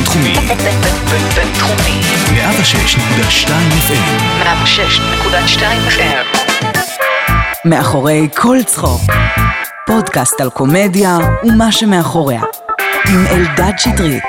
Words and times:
בינתחומי. 0.00 0.34
בינתחומי. 1.34 2.00
106.2 2.26 3.48
FM. 3.88 4.42
106.2 4.42 5.62
FM. 5.88 6.38
מאחורי 7.64 8.28
כל 8.36 8.56
צחוק. 8.66 9.00
פודקאסט 9.86 10.40
על 10.40 10.50
קומדיה 10.50 11.18
ומה 11.44 11.72
שמאחוריה. 11.72 12.42
עם 13.08 13.26
אלדד 13.26 13.72
שטרית. 13.78 14.24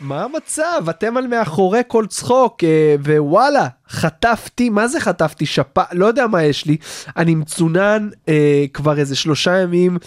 מה 0.00 0.24
המצב? 0.24 0.82
אתם 0.90 1.16
על 1.16 1.26
מאחורי 1.26 1.80
כל 1.88 2.06
צחוק, 2.06 2.64
אה, 2.64 2.96
ווואלה, 3.04 3.68
חטפתי, 3.88 4.68
מה 4.70 4.88
זה 4.88 5.00
חטפתי? 5.00 5.46
שפ... 5.46 5.78
לא 5.92 6.06
יודע 6.06 6.26
מה 6.26 6.42
יש 6.42 6.66
לי. 6.66 6.76
אני 7.16 7.34
מצונן 7.34 8.08
אה, 8.28 8.64
כבר 8.74 8.98
איזה 8.98 9.16
שלושה 9.16 9.58
ימים. 9.58 9.98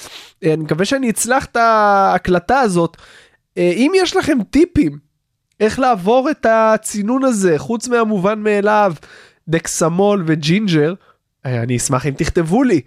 אה, 0.43 0.53
אני 0.53 0.63
מקווה 0.63 0.85
שאני 0.85 1.09
אצלח 1.09 1.45
את 1.45 1.55
ההקלטה 1.55 2.59
הזאת. 2.59 2.97
אה, 3.57 3.71
אם 3.75 3.91
יש 3.95 4.15
לכם 4.15 4.37
טיפים 4.49 4.97
איך 5.59 5.79
לעבור 5.79 6.29
את 6.31 6.45
הצינון 6.49 7.23
הזה, 7.23 7.59
חוץ 7.59 7.87
מהמובן 7.87 8.39
מאליו, 8.39 8.93
דקסמול 9.47 10.23
וג'ינג'ר, 10.27 10.93
אה, 11.45 11.63
אני 11.63 11.77
אשמח 11.77 12.05
אם 12.05 12.13
תכתבו 12.17 12.63
לי. 12.63 12.81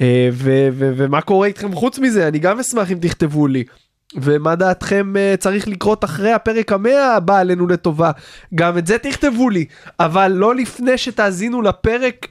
אה, 0.00 0.28
ו- 0.32 0.68
ו- 0.72 0.92
ומה 0.96 1.20
קורה 1.20 1.46
איתכם 1.46 1.74
חוץ 1.74 1.98
מזה, 1.98 2.28
אני 2.28 2.38
גם 2.38 2.58
אשמח 2.60 2.92
אם 2.92 2.98
תכתבו 3.00 3.46
לי. 3.46 3.64
ומה 4.16 4.54
דעתכם 4.54 5.12
צריך 5.38 5.68
לקרות 5.68 6.04
אחרי 6.04 6.32
הפרק 6.32 6.72
המאה 6.72 7.16
הבא 7.16 7.38
עלינו 7.38 7.66
לטובה, 7.66 8.10
גם 8.54 8.78
את 8.78 8.86
זה 8.86 8.98
תכתבו 8.98 9.50
לי, 9.50 9.64
אבל 10.00 10.32
לא 10.32 10.54
לפני 10.54 10.98
שתאזינו 10.98 11.62
לפרק 11.62 12.26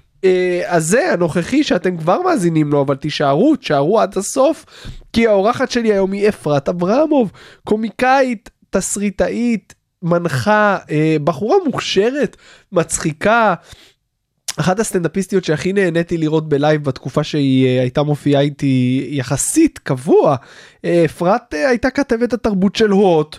הזה 0.68 1.14
הנוכחי 1.14 1.64
שאתם 1.64 1.98
כבר 1.98 2.22
מאזינים 2.22 2.72
לו, 2.72 2.82
אבל 2.82 2.96
תישארו, 2.96 3.56
תישארו 3.56 4.00
עד 4.00 4.18
הסוף, 4.18 4.66
כי 5.14 5.28
האורחת 5.28 5.72
שלי 5.72 5.94
היום 5.94 6.12
היא 6.12 6.30
אפרת 6.30 6.70
אברמוב, 6.70 7.32
קומיקאית, 7.64 8.50
תסריטאית, 8.70 9.74
מנחה, 10.04 10.78
uh, 10.82 10.90
בחורה 11.24 11.58
מוכשרת, 11.66 12.38
מצחיקה. 12.72 13.54
אחת 14.60 14.80
הסטנדאפיסטיות 14.80 15.44
שהכי 15.44 15.74
נהניתי 15.74 16.18
לראות 16.18 16.50
בלייב 16.50 16.84
בתקופה 16.84 17.24
שהיא 17.24 17.78
uh, 17.78 17.82
הייתה 17.82 18.04
מופיעה 18.04 18.42
איתי 18.42 19.08
יחסית 19.12 19.80
קבוע. 19.80 20.36
אה, 20.86 21.06
אפרת 21.06 21.54
הייתה 21.54 21.90
כתבת 21.90 22.34
התרבות 22.34 22.76
של 22.76 22.90
הוט 22.90 23.38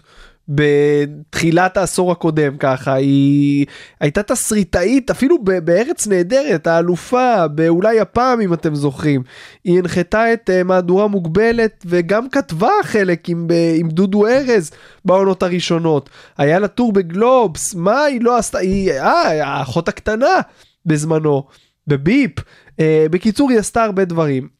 בתחילת 0.50 1.76
העשור 1.76 2.12
הקודם 2.12 2.56
ככה 2.56 2.94
היא 2.94 3.66
הייתה 4.00 4.22
תסריטאית 4.22 5.10
אפילו 5.10 5.38
ב- 5.44 5.58
בארץ 5.58 6.06
נהדרת 6.06 6.66
האלופה 6.66 7.48
באולי 7.48 8.00
הפעם 8.00 8.40
אם 8.40 8.54
אתם 8.54 8.74
זוכרים 8.74 9.22
היא 9.64 9.78
הנחתה 9.78 10.32
את 10.32 10.50
uh, 10.50 10.64
מהדורה 10.64 11.06
מוגבלת 11.06 11.84
וגם 11.86 12.28
כתבה 12.28 12.72
חלק 12.82 13.28
עם, 13.28 13.46
uh, 13.50 13.80
עם 13.80 13.88
דודו 13.88 14.26
ארז 14.26 14.70
בעונות 15.04 15.42
הראשונות 15.42 16.10
היה 16.38 16.58
לה 16.58 16.68
טור 16.68 16.92
בגלובס 16.92 17.74
מה 17.74 18.04
היא 18.04 18.20
לא 18.22 18.38
עשתה 18.38 18.58
היא 18.58 18.92
אה 18.92 19.44
האחות 19.44 19.88
הקטנה. 19.88 20.40
בזמנו 20.86 21.44
בביפ. 21.86 22.38
Uh, 22.40 22.82
בקיצור 23.10 23.50
היא 23.50 23.58
עשתה 23.58 23.84
הרבה 23.84 24.04
דברים. 24.04 24.59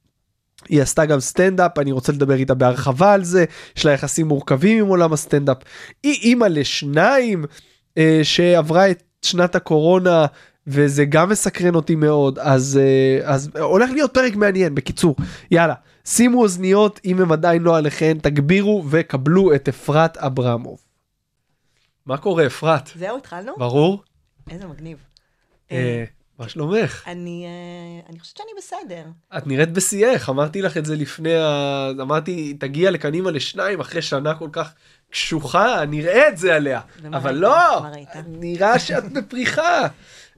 היא 0.68 0.82
עשתה 0.82 1.06
גם 1.06 1.20
סטנדאפ 1.20 1.78
אני 1.78 1.92
רוצה 1.92 2.12
לדבר 2.12 2.34
איתה 2.34 2.54
בהרחבה 2.54 3.12
על 3.12 3.24
זה 3.24 3.44
יש 3.76 3.86
לה 3.86 3.92
יחסים 3.92 4.28
מורכבים 4.28 4.78
עם 4.78 4.86
עולם 4.86 5.12
הסטנדאפ. 5.12 5.56
היא 6.02 6.20
אימא 6.22 6.44
לשניים 6.44 7.44
uh, 7.44 8.00
שעברה 8.22 8.90
את 8.90 9.02
שנת 9.22 9.54
הקורונה 9.54 10.26
וזה 10.66 11.04
גם 11.04 11.28
מסקרן 11.28 11.74
אותי 11.74 11.94
מאוד 11.94 12.38
אז 12.38 12.80
uh, 12.80 13.24
אז 13.24 13.50
הולך 13.60 13.90
להיות 13.90 14.14
פרק 14.14 14.36
מעניין 14.36 14.74
בקיצור 14.74 15.16
יאללה 15.50 15.74
שימו 16.04 16.42
אוזניות 16.42 17.00
אם 17.04 17.20
הם 17.20 17.32
עדיין 17.32 17.62
לא 17.62 17.76
עליכם 17.76 18.18
תגבירו 18.22 18.84
וקבלו 18.90 19.54
את 19.54 19.68
אפרת 19.68 20.16
אברמוב. 20.16 20.78
מה 22.06 22.16
קורה 22.16 22.46
אפרת? 22.46 22.90
זהו, 22.94 23.16
התחלנו? 23.16 23.52
ברור? 23.58 24.02
איזה 24.50 24.66
מגניב. 24.66 24.98
אה, 25.72 26.04
מה 26.40 26.48
שלומך? 26.48 27.02
אני 27.06 27.46
אה, 27.46 28.10
אני 28.10 28.18
חושבת 28.18 28.36
שאני 28.36 28.50
בסדר. 28.58 29.02
את 29.38 29.46
נראית 29.46 29.72
בשיאך, 29.72 30.28
אמרתי 30.28 30.62
לך 30.62 30.76
את 30.76 30.84
זה 30.84 30.96
לפני 30.96 31.36
ה... 31.36 31.88
אמרתי, 32.00 32.54
תגיע 32.54 32.90
אימא 33.14 33.28
לשניים 33.28 33.80
אחרי 33.80 34.02
שנה 34.02 34.34
כל 34.34 34.48
כך 34.52 34.72
קשוחה, 35.10 35.84
נראה 35.88 36.28
את 36.28 36.38
זה 36.38 36.54
עליה. 36.54 36.80
אבל 37.12 37.30
ראית? 37.30 37.40
לא, 37.40 37.78
ראית? 37.92 38.08
נראה 38.26 38.78
שאת 38.78 39.04
בפריחה. 39.14 39.86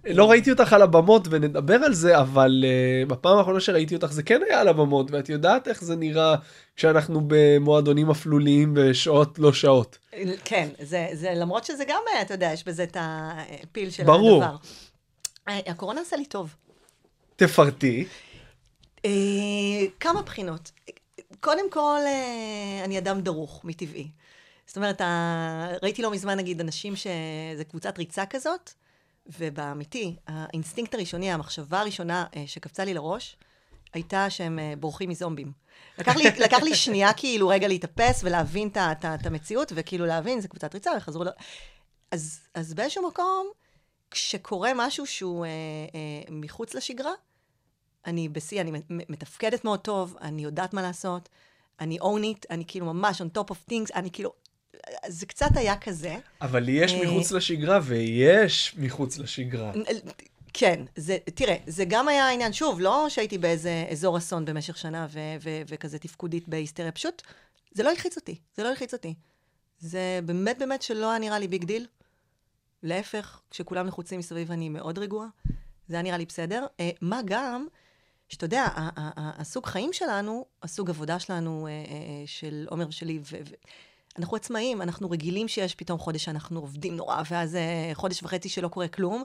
לא 0.05 0.31
ראיתי 0.31 0.51
אותך 0.51 0.73
על 0.73 0.83
הבמות 0.83 1.29
ונדבר 1.31 1.75
על 1.75 1.95
זה, 1.95 2.19
אבל 2.19 2.65
uh, 2.65 3.09
בפעם 3.09 3.39
האחרונה 3.39 3.61
שראיתי 3.61 3.95
אותך 3.95 4.13
זה 4.13 4.23
כן 4.23 4.41
היה 4.49 4.61
על 4.61 4.69
הבמות, 4.69 5.11
ואת 5.11 5.29
יודעת 5.29 5.69
איך 5.69 5.85
זה 5.85 5.97
נראה 5.97 6.35
כשאנחנו 6.77 7.23
במועדונים 7.27 8.11
אפלוליים 8.11 8.75
בשעות 8.75 9.39
לא 9.39 9.53
שעות. 9.53 9.99
כן, 10.45 10.69
זה, 10.83 11.09
זה 11.13 11.33
למרות 11.37 11.65
שזה 11.65 11.85
גם, 11.85 12.01
אה, 12.15 12.23
אתה 12.23 12.35
יודע, 12.35 12.51
יש 12.53 12.65
בזה 12.67 12.83
את 12.83 12.97
הפיל 13.01 13.91
של 13.91 14.05
ברור. 14.05 14.45
הדבר. 14.45 14.55
אה, 14.55 14.92
הקורונה 15.47 16.01
עשה 16.01 16.17
לי 16.17 16.25
טוב. 16.25 16.57
תפרטי. 17.37 18.07
אה, 19.05 19.11
כמה 20.01 20.23
בחינות. 20.23 20.71
קודם 21.41 21.71
כל, 21.71 21.99
אה, 22.07 22.85
אני 22.85 22.99
אדם 22.99 23.21
דרוך 23.21 23.65
מטבעי. 23.65 24.09
זאת 24.67 24.77
אומרת, 24.77 25.01
ראיתי 25.83 26.03
לא 26.03 26.11
מזמן, 26.11 26.37
נגיד, 26.37 26.61
אנשים 26.61 26.97
שזה 26.97 27.65
קבוצת 27.69 27.99
ריצה 27.99 28.27
כזאת, 28.27 28.73
ובאמיתי, 29.27 30.17
האינסטינקט 30.27 30.95
הראשוני, 30.95 31.33
המחשבה 31.33 31.81
הראשונה 31.81 32.25
אה, 32.37 32.45
שקפצה 32.47 32.85
לי 32.85 32.95
לראש, 32.95 33.37
הייתה 33.95 34.31
שהם 34.31 34.59
אה, 34.59 34.75
בורחים 34.79 35.11
מזומבים. 35.11 35.53
לקח 35.99 36.17
לי, 36.17 36.25
לקח 36.45 36.63
לי 36.63 36.75
שנייה 36.75 37.13
כאילו 37.13 37.49
רגע 37.49 37.69
להתאפס 37.69 38.21
ולהבין 38.25 38.69
את 38.75 39.27
המציאות, 39.27 39.73
וכאילו 39.75 40.07
להבין, 40.07 40.41
זה 40.41 40.49
קבוצת 40.49 40.75
ריצה, 40.75 40.91
וחזרו 40.97 41.25
ל... 41.25 41.29
אז, 42.11 42.41
אז 42.55 42.75
באיזשהו 42.75 43.09
מקום, 43.09 43.51
כשקורה 44.13 44.73
משהו 44.75 45.07
שהוא 45.07 45.45
אה, 45.45 45.51
אה, 45.51 46.31
מחוץ 46.31 46.75
לשגרה, 46.75 47.13
אני 48.07 48.29
בשיא, 48.29 48.61
אני 48.61 48.73
מתפקדת 48.91 49.65
מאוד 49.65 49.81
טוב, 49.81 50.17
אני 50.21 50.43
יודעת 50.43 50.75
מה 50.75 50.83
לעשות, 50.83 51.29
אני 51.81 51.99
own 51.99 52.23
it, 52.37 52.47
אני 52.51 52.65
כאילו 52.67 52.87
ממש 52.87 53.23
on 53.23 53.39
top 53.39 53.51
of 53.51 53.71
things, 53.71 53.95
אני 53.95 54.11
כאילו... 54.11 54.33
זה 55.07 55.27
קצת 55.27 55.51
היה 55.55 55.77
כזה. 55.77 56.17
אבל 56.41 56.69
יש 56.69 56.93
אה, 56.93 57.07
מחוץ 57.07 57.33
לשגרה 57.33 57.79
ויש 57.83 58.75
מחוץ 58.79 59.19
לשגרה. 59.19 59.73
כן, 60.53 60.85
זה, 60.97 61.19
תראה, 61.35 61.57
זה 61.67 61.85
גם 61.89 62.09
היה 62.09 62.27
העניין, 62.27 62.53
שוב, 62.53 62.81
לא 62.81 63.07
שהייתי 63.09 63.39
באיזה 63.39 63.87
אזור 63.91 64.19
אסון 64.19 64.45
במשך 64.45 64.79
שנה 64.79 65.07
ו- 65.11 65.19
ו- 65.43 65.63
וכזה 65.69 65.99
תפקודית 65.99 66.49
בהיסטריה, 66.49 66.93
פשוט 66.93 67.23
זה 67.73 67.83
לא 67.83 67.91
הלחיץ 67.91 68.17
אותי, 68.17 68.37
זה 68.57 68.63
לא 68.63 68.69
הלחיץ 68.69 68.93
אותי. 68.93 69.15
זה 69.79 70.21
באמת 70.25 70.59
באמת 70.59 70.83
שלא 70.83 71.11
היה 71.11 71.19
נראה 71.19 71.39
לי 71.39 71.49
big 71.49 71.65
deal. 71.65 71.87
להפך, 72.83 73.41
כשכולם 73.51 73.87
לחוצים 73.87 74.19
מסביב 74.19 74.53
אני 74.53 74.69
מאוד 74.69 74.99
רגועה, 74.99 75.29
זה 75.89 75.97
היה 75.97 76.03
נראה 76.03 76.17
לי 76.19 76.27
בסדר. 76.27 76.67
אה, 76.81 76.91
מה 77.01 77.21
גם, 77.25 77.67
שאתה 78.29 78.45
יודע, 78.45 78.67
הסוג 79.17 79.67
חיים 79.67 79.93
שלנו, 79.93 80.45
הסוג 80.63 80.91
עבודה 80.91 81.19
שלנו, 81.19 81.67
אה, 81.67 81.73
אה, 81.73 81.77
של 82.27 82.67
עומר 82.71 82.89
ושלי, 82.89 83.21
אנחנו 84.19 84.37
עצמאים, 84.37 84.83
אנחנו 84.83 85.11
רגילים 85.11 85.49
שיש 85.49 85.75
פתאום 85.75 85.99
חודש 85.99 86.25
שאנחנו 86.25 86.61
עובדים 86.61 86.97
נורא, 86.97 87.23
ואז 87.31 87.57
אה, 87.57 87.91
חודש 87.95 88.23
וחצי 88.23 88.49
שלא 88.49 88.69
קורה 88.69 88.89
כלום, 88.89 89.23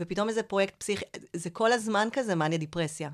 ופתאום 0.00 0.28
איזה 0.28 0.42
פרויקט 0.42 0.74
פסיכי, 0.78 1.04
זה 1.32 1.50
כל 1.50 1.72
הזמן 1.72 2.08
כזה 2.12 2.34
מאניה 2.34 2.58
דיפרסיה. 2.58 3.10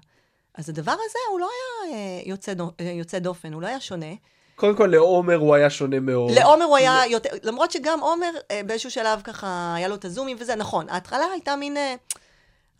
אז 0.55 0.69
הדבר 0.69 0.93
הזה 0.93 1.19
הוא 1.31 1.41
לא 1.41 1.49
היה 1.87 1.95
אה, 1.97 2.23
יוצא, 2.27 2.55
דו- 2.55 2.73
אה, 2.81 2.85
יוצא 2.85 3.19
דופן, 3.19 3.53
הוא 3.53 3.63
לא 3.63 3.67
היה 3.67 3.81
שונה. 3.81 4.15
קודם 4.63 4.77
כל 4.77 4.87
לעומר 4.87 5.37
הוא 5.37 5.55
היה 5.55 5.71
שונה 5.71 6.01
מאוד. 6.01 6.31
לעומר 6.31 6.65
הוא 6.65 6.77
היה 6.77 7.07
יותר, 7.11 7.31
למרות 7.43 7.71
שגם 7.71 8.01
עומר 8.01 8.31
אה, 8.51 8.61
באיזשהו 8.67 8.91
שלב 8.91 9.21
ככה 9.25 9.75
היה 9.77 9.89
לו 9.89 9.95
את 9.95 10.05
הזומים 10.05 10.37
וזה, 10.41 10.55
נכון, 10.55 10.89
ההתחלה 10.89 11.25
הייתה 11.33 11.57
מין, 11.57 11.77
אה, 11.77 11.95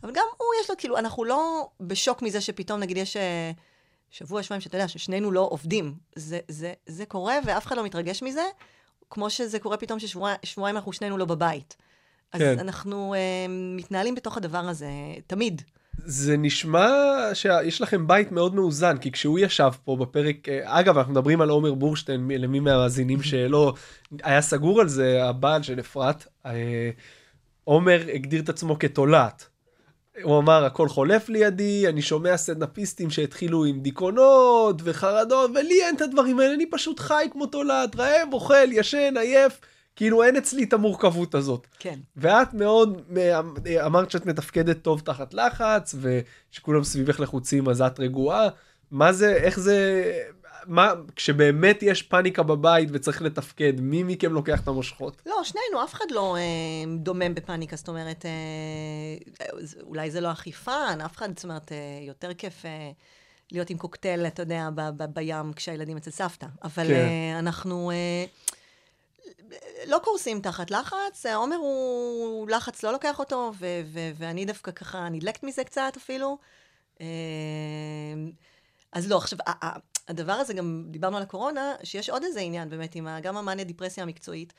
אבל 0.03 0.11
גם 0.11 0.23
הוא 0.37 0.47
יש 0.61 0.69
לו, 0.69 0.75
כאילו, 0.77 0.97
אנחנו 0.97 1.25
לא 1.25 1.67
בשוק 1.81 2.21
מזה 2.21 2.41
שפתאום 2.41 2.79
נגיד 2.79 2.97
יש 2.97 3.17
אה, 3.17 3.51
שבוע, 4.11 4.43
שבועיים, 4.43 4.61
שאתה 4.61 4.75
יודע, 4.75 4.87
ששנינו 4.87 5.31
לא 5.31 5.47
עובדים. 5.51 5.93
זה, 6.15 6.39
זה, 6.47 6.73
זה 6.85 7.05
קורה 7.05 7.35
ואף 7.45 7.65
אחד 7.65 7.77
לא 7.77 7.83
מתרגש 7.83 8.23
מזה, 8.23 8.43
כמו 9.09 9.29
שזה 9.29 9.59
קורה 9.59 9.77
פתאום 9.77 9.99
ששבועיים 9.99 10.75
אנחנו 10.75 10.93
שנינו 10.93 11.17
לא 11.17 11.25
בבית. 11.25 11.77
אז 12.33 12.41
כן. 12.41 12.59
אנחנו 12.59 13.13
אה, 13.13 13.45
מתנהלים 13.49 14.15
בתוך 14.15 14.37
הדבר 14.37 14.57
הזה, 14.69 14.89
תמיד. 15.27 15.61
זה 15.97 16.37
נשמע 16.37 16.89
שיש 17.33 17.81
לכם 17.81 18.07
בית 18.07 18.31
מאוד 18.31 18.55
מאוזן 18.55 18.97
כי 18.97 19.11
כשהוא 19.11 19.39
ישב 19.39 19.71
פה 19.85 19.95
בפרק 19.95 20.49
אה, 20.49 20.79
אגב 20.79 20.97
אנחנו 20.97 21.11
מדברים 21.11 21.41
על 21.41 21.49
עומר 21.49 21.73
בורשטיין 21.73 22.31
למי 22.31 22.59
מהמאזינים 22.59 23.23
שלא 23.29 23.73
היה 24.23 24.41
סגור 24.41 24.81
על 24.81 24.87
זה 24.87 25.23
הבעל 25.23 25.63
של 25.63 25.79
אפרת 25.79 26.27
אה, 26.45 26.89
עומר 27.63 28.01
הגדיר 28.13 28.41
את 28.41 28.49
עצמו 28.49 28.79
כתולעת. 28.79 29.47
הוא 30.23 30.39
אמר 30.39 30.65
הכל 30.65 30.89
חולף 30.89 31.29
לידי 31.29 31.87
אני 31.87 32.01
שומע 32.01 32.37
סטנדאפיסטים 32.37 33.09
שהתחילו 33.09 33.65
עם 33.65 33.79
דיכאונות 33.79 34.81
וחרדות 34.83 35.51
ולי 35.55 35.83
אין 35.83 35.95
את 35.95 36.01
הדברים 36.01 36.39
האלה 36.39 36.53
אני 36.53 36.65
פשוט 36.69 36.99
חי 36.99 37.27
כמו 37.31 37.45
תולעת 37.45 37.95
רעב 37.95 38.33
אוכל 38.33 38.71
ישן 38.71 39.17
עייף 39.17 39.59
כאילו 39.95 40.23
אין 40.23 40.35
אצלי 40.35 40.63
את 40.63 40.73
המורכבות 40.73 41.35
הזאת. 41.35 41.67
כן. 41.79 41.99
ואת 42.15 42.53
מאוד 42.53 43.01
אה, 43.17 43.85
אמרת 43.85 44.11
שאת 44.11 44.25
מתפקדת 44.25 44.81
טוב 44.81 44.99
תחת 45.05 45.33
לחץ 45.33 45.95
ושכולם 46.01 46.83
סביבך 46.83 47.19
לחוצים 47.19 47.69
אז 47.69 47.81
את 47.81 47.99
רגועה. 47.99 48.49
מה 48.91 49.13
זה 49.13 49.33
איך 49.35 49.59
זה 49.59 50.03
מה, 50.65 50.93
כשבאמת 51.15 51.79
יש 51.83 52.01
פאניקה 52.01 52.43
בבית 52.43 52.89
וצריך 52.91 53.21
לתפקד, 53.21 53.73
מי 53.81 54.03
מכם 54.03 54.33
לוקח 54.33 54.61
את 54.61 54.67
המושכות? 54.67 55.21
לא, 55.25 55.35
שנינו, 55.43 55.83
אף 55.83 55.93
אחד 55.93 56.05
לא 56.11 56.35
אה, 56.37 56.41
דומם 56.97 57.35
בפאניקה, 57.35 57.75
זאת 57.75 57.87
אומרת, 57.87 58.25
אה, 58.25 58.31
זה- 59.59 59.79
אולי 59.81 60.11
זה 60.11 60.21
לא 60.21 60.31
אכיפה, 60.31 60.71
אף 61.05 61.15
אחד, 61.17 61.29
זאת 61.35 61.43
אומרת, 61.43 61.71
אה, 61.71 61.77
יותר 62.07 62.33
כיף 62.33 62.65
אה, 62.65 62.91
להיות 63.51 63.69
עם 63.69 63.77
קוקטייל, 63.77 64.27
אתה 64.27 64.41
יודע, 64.41 64.69
ב- 64.75 64.89
ב- 65.03 65.13
בים 65.13 65.53
כשהילדים 65.53 65.97
אצל 65.97 66.11
סבתא. 66.11 66.47
אבל 66.63 66.87
כן. 66.87 66.93
אה, 66.93 67.39
אנחנו 67.39 67.91
אה, 67.91 68.25
לא 69.87 69.99
קורסים 70.03 70.41
תחת 70.41 70.71
לחץ, 70.71 71.25
אה, 71.25 71.35
עומר 71.35 71.55
הוא 71.55 72.49
לחץ, 72.49 72.83
לא 72.83 72.91
לוקח 72.91 73.19
אותו, 73.19 73.51
ו- 73.59 73.81
ו- 73.85 74.11
ואני 74.15 74.45
דווקא 74.45 74.71
ככה 74.71 75.09
נדלקת 75.09 75.43
מזה 75.43 75.63
קצת 75.63 75.93
אפילו. 75.97 76.37
אה, 77.01 77.05
אז 78.91 79.09
לא, 79.09 79.17
עכשיו, 79.17 79.39
הדבר 80.07 80.33
הזה, 80.33 80.53
גם 80.53 80.85
דיברנו 80.87 81.17
על 81.17 81.23
הקורונה, 81.23 81.75
שיש 81.83 82.09
עוד 82.09 82.23
איזה 82.23 82.39
עניין 82.39 82.69
באמת 82.69 82.95
עם 82.95 83.07
גם 83.21 83.37
המאניה 83.37 83.65
דיפרסיה 83.65 84.03
המקצועית, 84.03 84.53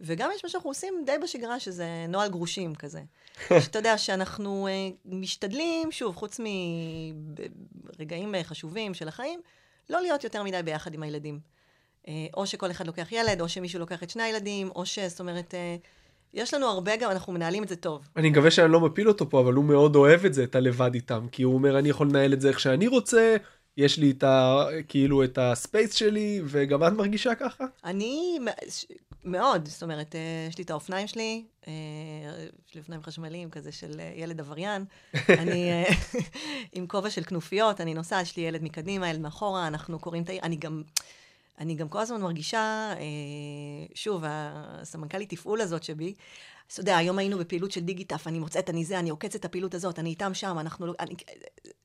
וגם 0.00 0.30
יש 0.34 0.44
מה 0.44 0.50
שאנחנו 0.50 0.70
עושים 0.70 1.02
די 1.06 1.18
בשגרה, 1.22 1.60
שזה 1.60 1.86
נוהל 2.08 2.30
גרושים 2.30 2.74
כזה. 2.74 3.02
שאתה 3.64 3.78
יודע 3.78 3.98
שאנחנו 3.98 4.66
אה, 4.66 4.72
משתדלים, 5.04 5.92
שוב, 5.92 6.16
חוץ 6.16 6.40
מרגעים 7.98 8.34
אה, 8.34 8.44
חשובים 8.44 8.94
של 8.94 9.08
החיים, 9.08 9.40
לא 9.90 10.00
להיות 10.00 10.24
יותר 10.24 10.42
מדי 10.42 10.62
ביחד 10.62 10.94
עם 10.94 11.02
הילדים. 11.02 11.40
אה, 12.08 12.26
או 12.36 12.46
שכל 12.46 12.70
אחד 12.70 12.86
לוקח 12.86 13.12
ילד, 13.12 13.40
או 13.40 13.48
שמישהו 13.48 13.80
לוקח 13.80 14.02
את 14.02 14.10
שני 14.10 14.22
הילדים, 14.22 14.70
או 14.74 14.86
ש... 14.86 14.98
זאת 14.98 15.20
אומרת, 15.20 15.54
אה, 15.54 15.76
יש 16.34 16.54
לנו 16.54 16.66
הרבה 16.66 16.96
גם, 16.96 17.10
אנחנו 17.10 17.32
מנהלים 17.32 17.62
את 17.62 17.68
זה 17.68 17.76
טוב. 17.76 18.08
אני 18.16 18.30
מקווה 18.30 18.50
שאני 18.50 18.72
לא 18.72 18.80
מפיל 18.80 19.08
אותו 19.08 19.30
פה, 19.30 19.40
אבל 19.40 19.52
הוא 19.52 19.64
מאוד 19.64 19.96
אוהב 19.96 20.24
את 20.24 20.34
זה, 20.34 20.44
את 20.44 20.54
הלבד 20.54 20.94
איתם, 20.94 21.26
כי 21.32 21.42
הוא 21.42 21.54
אומר, 21.54 21.78
אני 21.78 21.88
יכול 21.88 22.08
לנהל 22.08 22.32
את 22.32 22.40
זה 22.40 22.48
איך 22.48 22.60
שאני 22.60 22.86
רוצה, 22.86 23.36
יש 23.76 23.98
לי 23.98 24.10
את 24.10 24.22
ה... 24.22 24.66
כאילו 24.88 25.24
את 25.24 25.38
הספייס 25.38 25.94
שלי, 25.94 26.40
וגם 26.44 26.84
את 26.84 26.92
מרגישה 26.92 27.34
ככה? 27.34 27.64
אני 27.84 28.38
מאוד, 29.24 29.68
זאת 29.68 29.82
אומרת, 29.82 30.14
אה, 30.14 30.46
יש 30.48 30.58
לי 30.58 30.64
את 30.64 30.70
האופניים 30.70 31.06
שלי, 31.06 31.44
יש 32.68 32.74
לי 32.74 32.80
אופניים 32.80 33.02
חשמליים 33.02 33.50
כזה 33.50 33.72
של 33.72 34.00
ילד 34.16 34.40
עבריין. 34.40 34.84
אני 35.28 35.70
עם 36.72 36.86
כובע 36.86 37.10
של 37.10 37.24
כנופיות, 37.24 37.80
אני 37.80 37.94
נוסעת, 37.94 38.26
יש 38.26 38.36
לי 38.36 38.42
ילד 38.42 38.62
מקדימה, 38.62 39.10
ילד 39.10 39.20
מאחורה, 39.20 39.66
אנחנו 39.66 39.98
קוראים 39.98 40.22
את 40.22 40.28
העיר, 40.28 40.42
אני 40.42 40.56
גם... 40.56 40.82
אני 41.60 41.74
גם 41.74 41.88
כל 41.88 41.98
הזמן 41.98 42.20
מרגישה, 42.20 42.92
אה, 42.96 43.86
שוב, 43.94 44.22
הסמנכ"לית 44.26 45.30
תפעול 45.30 45.60
הזאת 45.60 45.82
שבי, 45.82 46.14
אז 46.70 46.72
אתה 46.72 46.80
יודע, 46.80 46.96
היום 46.96 47.18
היינו 47.18 47.38
בפעילות 47.38 47.70
של 47.70 47.80
דיגיטף, 47.80 48.26
אני 48.26 48.38
מוצאת, 48.38 48.70
אני 48.70 48.84
זה, 48.84 48.98
אני 48.98 49.10
עוקצת 49.10 49.36
את 49.36 49.44
הפעילות 49.44 49.74
הזאת, 49.74 49.98
אני 49.98 50.10
איתם 50.10 50.34
שם, 50.34 50.58
אנחנו 50.58 50.86
לא... 50.86 50.94
אני, 51.00 51.14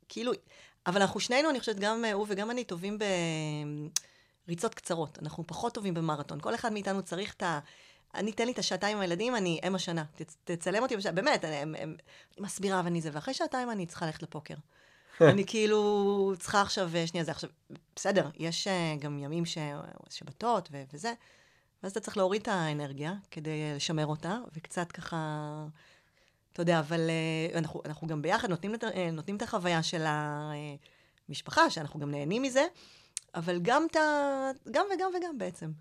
כאילו, 0.09 0.31
אבל 0.87 1.01
אנחנו 1.01 1.19
שנינו, 1.19 1.49
אני 1.49 1.59
חושבת, 1.59 1.79
גם 1.79 2.05
הוא 2.13 2.25
וגם 2.29 2.51
אני, 2.51 2.63
טובים 2.63 2.97
בריצות 4.47 4.75
קצרות. 4.75 5.19
אנחנו 5.21 5.47
פחות 5.47 5.73
טובים 5.73 5.93
במרתון. 5.93 6.39
כל 6.39 6.55
אחד 6.55 6.73
מאיתנו 6.73 7.03
צריך 7.03 7.33
את 7.33 7.43
ה... 7.43 7.59
אני, 8.15 8.31
תן 8.31 8.45
לי 8.45 8.51
את 8.51 8.59
השעתיים 8.59 8.97
עם 8.97 9.01
הילדים, 9.01 9.35
אני 9.35 9.59
אם 9.67 9.75
השנה. 9.75 10.03
תצ, 10.15 10.37
תצלם 10.43 10.83
אותי 10.83 10.97
בשעתיים, 10.97 11.25
באמת, 11.25 11.45
אני, 11.45 11.55
הם, 11.55 11.75
הם, 11.79 11.95
מסבירה 12.39 12.81
ואני 12.85 13.01
זה, 13.01 13.09
ואחרי 13.13 13.33
שעתיים 13.33 13.71
אני 13.71 13.85
צריכה 13.85 14.05
ללכת 14.05 14.23
לפוקר. 14.23 14.55
אני 15.31 15.45
כאילו 15.45 16.33
צריכה 16.39 16.61
עכשיו, 16.61 16.89
אה, 16.95 17.07
שנייה, 17.07 17.25
זה 17.25 17.31
עכשיו, 17.31 17.49
בסדר, 17.95 18.29
יש 18.37 18.67
אה, 18.67 18.95
גם 18.99 19.19
ימים 19.19 19.45
ש... 19.45 19.57
שבתות 20.09 20.69
ו... 20.71 20.83
וזה, 20.93 21.13
ואז 21.83 21.91
אתה 21.91 21.99
צריך 21.99 22.17
להוריד 22.17 22.41
את 22.41 22.47
האנרגיה 22.47 23.13
כדי 23.31 23.49
אה, 23.49 23.73
לשמר 23.75 24.05
אותה, 24.05 24.37
וקצת 24.55 24.91
ככה, 24.91 25.17
אתה 26.53 26.61
יודע, 26.61 26.79
אבל 26.79 27.09
אנחנו, 27.55 27.81
אנחנו 27.85 28.07
גם 28.07 28.21
ביחד 28.21 28.49
נותנים, 28.49 28.71
נותנים 29.13 29.37
את 29.37 29.41
החוויה 29.41 29.83
של 29.83 30.03
המשפחה, 31.29 31.69
שאנחנו 31.69 31.99
גם 31.99 32.11
נהנים 32.11 32.41
מזה, 32.41 32.65
אבל 33.35 33.59
גם 33.61 33.87
את 33.91 33.95
ה... 33.95 34.01
גם 34.71 34.85
וגם 34.95 35.09
וגם 35.17 35.37
בעצם. 35.37 35.71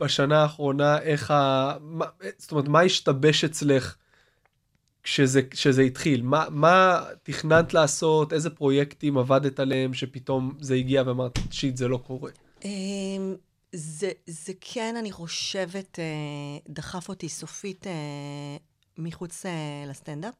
ובשנה 0.00 0.42
האחרונה, 0.42 0.98
איך 0.98 1.30
ה... 1.30 1.74
מה... 1.80 2.04
זאת 2.38 2.52
אומרת, 2.52 2.68
מה 2.68 2.80
השתבש 2.80 3.44
אצלך 3.44 3.96
כשזה, 5.04 5.42
כשזה 5.42 5.82
התחיל? 5.82 6.22
מה, 6.22 6.44
מה 6.50 7.04
תכננת 7.22 7.74
לעשות? 7.74 8.32
איזה 8.32 8.50
פרויקטים 8.50 9.18
עבדת 9.18 9.60
עליהם 9.60 9.94
שפתאום 9.94 10.56
זה 10.60 10.74
הגיע 10.74 11.02
ואמרת, 11.06 11.38
שיט, 11.50 11.76
זה 11.76 11.88
לא 11.88 11.96
קורה? 11.96 12.30
אמ, 12.64 13.34
זה, 13.72 14.10
זה 14.26 14.52
כן, 14.60 14.94
אני 14.98 15.12
חושבת, 15.12 15.98
אה, 15.98 16.04
דחף 16.68 17.08
אותי 17.08 17.28
סופית 17.28 17.86
אה, 17.86 17.92
מחוץ 18.98 19.46
אה, 19.46 19.52
לסטנדאפ, 19.88 20.34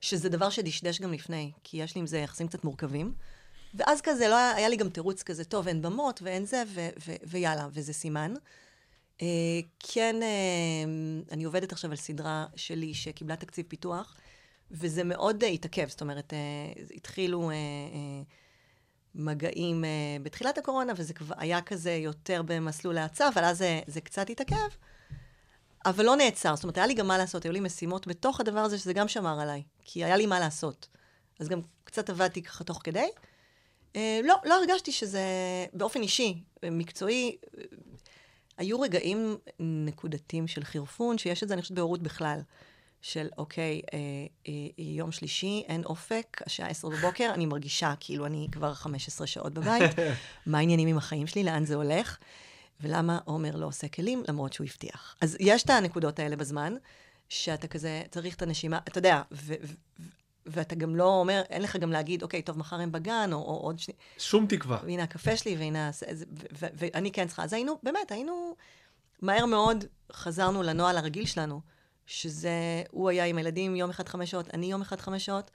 שזה 0.00 0.28
דבר 0.28 0.50
שדשדש 0.50 1.00
גם 1.00 1.12
לפני, 1.12 1.52
כי 1.64 1.76
יש 1.76 1.94
לי 1.94 2.00
עם 2.00 2.06
זה 2.06 2.18
יחסים 2.18 2.48
קצת 2.48 2.64
מורכבים. 2.64 3.14
ואז 3.74 4.00
כזה, 4.00 4.28
לא 4.28 4.36
היה, 4.36 4.54
היה 4.54 4.68
לי 4.68 4.76
גם 4.76 4.88
תירוץ 4.88 5.22
כזה, 5.22 5.44
טוב, 5.44 5.68
אין 5.68 5.82
במות 5.82 6.20
ואין 6.22 6.44
זה, 6.44 6.62
ו, 6.68 6.88
ו, 7.06 7.12
ויאללה, 7.26 7.68
וזה 7.72 7.92
סימן. 7.92 8.34
אה, 9.22 9.26
כן, 9.78 10.22
אה, 10.22 10.84
אני 11.30 11.44
עובדת 11.44 11.72
עכשיו 11.72 11.90
על 11.90 11.96
סדרה 11.96 12.46
שלי 12.56 12.94
שקיבלה 12.94 13.36
תקציב 13.36 13.64
פיתוח, 13.68 14.16
וזה 14.70 15.04
מאוד 15.04 15.44
אה, 15.44 15.48
התעכב, 15.48 15.88
זאת 15.88 16.00
אומרת, 16.00 16.32
אה, 16.32 16.82
התחילו... 16.94 17.50
אה, 17.50 17.54
אה, 17.54 18.22
מגעים 19.14 19.84
uh, 19.84 20.22
בתחילת 20.22 20.58
הקורונה, 20.58 20.92
וזה 20.96 21.14
כבר 21.14 21.34
היה 21.38 21.62
כזה 21.62 21.92
יותר 21.92 22.42
במסלול 22.46 22.98
האצה, 22.98 23.28
אבל 23.28 23.44
אז 23.44 23.58
זה, 23.58 23.80
זה 23.86 24.00
קצת 24.00 24.30
התעכב, 24.30 24.68
אבל 25.86 26.04
לא 26.04 26.16
נעצר. 26.16 26.54
זאת 26.56 26.64
אומרת, 26.64 26.76
היה 26.76 26.86
לי 26.86 26.94
גם 26.94 27.06
מה 27.06 27.18
לעשות, 27.18 27.44
היו 27.44 27.52
לי 27.52 27.60
משימות 27.60 28.06
בתוך 28.06 28.40
הדבר 28.40 28.60
הזה, 28.60 28.78
שזה 28.78 28.92
גם 28.92 29.08
שמר 29.08 29.40
עליי, 29.40 29.62
כי 29.84 30.04
היה 30.04 30.16
לי 30.16 30.26
מה 30.26 30.40
לעשות. 30.40 30.88
אז 31.40 31.48
גם 31.48 31.60
קצת 31.84 32.10
עבדתי 32.10 32.42
ככה 32.42 32.64
תוך 32.64 32.80
כדי. 32.84 33.08
Uh, 33.92 33.96
לא, 34.24 34.34
לא 34.44 34.54
הרגשתי 34.54 34.92
שזה, 34.92 35.22
באופן 35.72 36.02
אישי, 36.02 36.42
מקצועי, 36.62 37.36
היו 38.56 38.80
רגעים 38.80 39.36
נקודתיים 39.60 40.46
של 40.46 40.64
חירפון, 40.64 41.18
שיש 41.18 41.42
את 41.42 41.48
זה, 41.48 41.54
אני 41.54 41.62
חושבת, 41.62 41.76
בהורות 41.76 42.02
בכלל. 42.02 42.40
של 43.04 43.28
אוקיי, 43.38 43.80
אה, 43.92 43.98
אה, 44.48 44.52
יום 44.78 45.12
שלישי, 45.12 45.62
אין 45.68 45.84
אופק, 45.84 46.42
השעה 46.46 46.68
עשר 46.68 46.88
בבוקר, 46.88 47.30
אני 47.34 47.46
מרגישה 47.46 47.94
כאילו 48.00 48.26
אני 48.26 48.48
כבר 48.52 48.74
15 48.74 49.26
שעות 49.26 49.54
בבית, 49.54 49.90
מה 50.46 50.58
העניינים 50.58 50.88
עם 50.88 50.98
החיים 50.98 51.26
שלי, 51.26 51.44
לאן 51.44 51.64
זה 51.64 51.74
הולך, 51.74 52.18
ולמה 52.80 53.18
עומר 53.24 53.56
לא 53.56 53.66
עושה 53.66 53.88
כלים, 53.88 54.22
למרות 54.28 54.52
שהוא 54.52 54.66
הבטיח. 54.66 55.16
אז 55.20 55.36
יש 55.40 55.62
את 55.62 55.70
הנקודות 55.70 56.18
האלה 56.18 56.36
בזמן, 56.36 56.74
שאתה 57.28 57.66
כזה 57.66 58.02
צריך 58.10 58.36
את 58.36 58.42
הנשימה, 58.42 58.78
אתה 58.88 58.98
יודע, 58.98 59.22
ו- 59.32 59.54
ו- 59.62 59.74
ו- 60.00 60.04
ואתה 60.46 60.74
גם 60.74 60.96
לא 60.96 61.20
אומר, 61.20 61.42
אין 61.50 61.62
לך 61.62 61.76
גם 61.76 61.92
להגיד, 61.92 62.22
אוקיי, 62.22 62.42
טוב, 62.42 62.58
מחר 62.58 62.76
הם 62.76 62.92
בגן, 62.92 63.30
או, 63.32 63.38
או 63.38 63.56
עוד 63.56 63.78
שני... 63.78 63.94
שום 64.18 64.46
תקווה. 64.46 64.78
והנה 64.84 65.02
הקפה 65.02 65.36
שלי, 65.36 65.56
והנה... 65.56 65.90
ואני 66.52 67.12
כן 67.12 67.26
צריכה. 67.26 67.44
אז 67.44 67.52
היינו, 67.52 67.78
באמת, 67.82 68.12
היינו... 68.12 68.54
מהר 69.22 69.46
מאוד 69.46 69.84
חזרנו 70.12 70.62
לנוהל 70.62 70.96
הרגיל 70.96 71.26
שלנו, 71.26 71.60
שזה, 72.06 72.82
הוא 72.90 73.08
היה 73.08 73.24
עם 73.24 73.38
הילדים 73.38 73.76
יום 73.76 73.90
אחד 73.90 74.08
חמש 74.08 74.30
שעות, 74.30 74.54
אני 74.54 74.66
יום 74.66 74.82
אחד 74.82 75.00
חמש 75.00 75.26
שעות, 75.26 75.50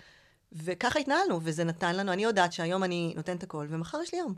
וככה 0.52 1.00
התנהלנו, 1.00 1.40
וזה 1.44 1.64
נתן 1.64 1.96
לנו, 1.96 2.14
אני 2.14 2.24
יודעת 2.24 2.54
שהיום 2.54 2.84
אני 2.84 3.14
נותנת 3.16 3.44
הכל, 3.44 3.68
ומחר 3.70 3.98
יש 4.04 4.14
לי 4.14 4.20
יום. 4.20 4.36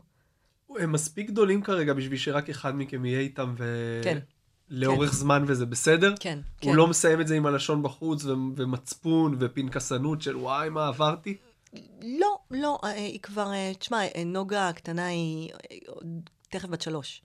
הם 0.78 0.92
מספיק 0.92 1.28
גדולים 1.28 1.62
כרגע 1.62 1.92
בשביל 1.92 2.18
שרק 2.18 2.50
אחד 2.50 2.74
מכם 2.76 3.04
יהיה 3.04 3.20
איתם 3.20 3.54
ו... 3.58 4.00
כן. 4.04 4.18
לאורך 4.72 5.10
כן. 5.10 5.16
זמן 5.16 5.44
וזה 5.46 5.66
בסדר? 5.66 6.14
כן, 6.20 6.38
כן. 6.60 6.68
הוא 6.68 6.76
לא 6.76 6.86
מסיים 6.86 7.20
את 7.20 7.26
זה 7.26 7.34
עם 7.34 7.46
הלשון 7.46 7.82
בחוץ 7.82 8.24
ו- 8.24 8.34
ומצפון 8.56 9.36
ופנקסנות 9.40 10.22
של 10.22 10.36
וואי 10.36 10.68
מה 10.68 10.88
עברתי? 10.88 11.36
לא, 12.02 12.38
לא, 12.50 12.78
אה, 12.84 12.90
היא 12.90 13.20
כבר, 13.20 13.52
אה, 13.52 13.72
תשמע, 13.78 14.02
אה, 14.02 14.24
נוגה 14.24 14.68
הקטנה 14.68 15.06
היא 15.06 15.50
תכף 16.48 16.68
בת 16.68 16.82
שלוש. 16.82 17.22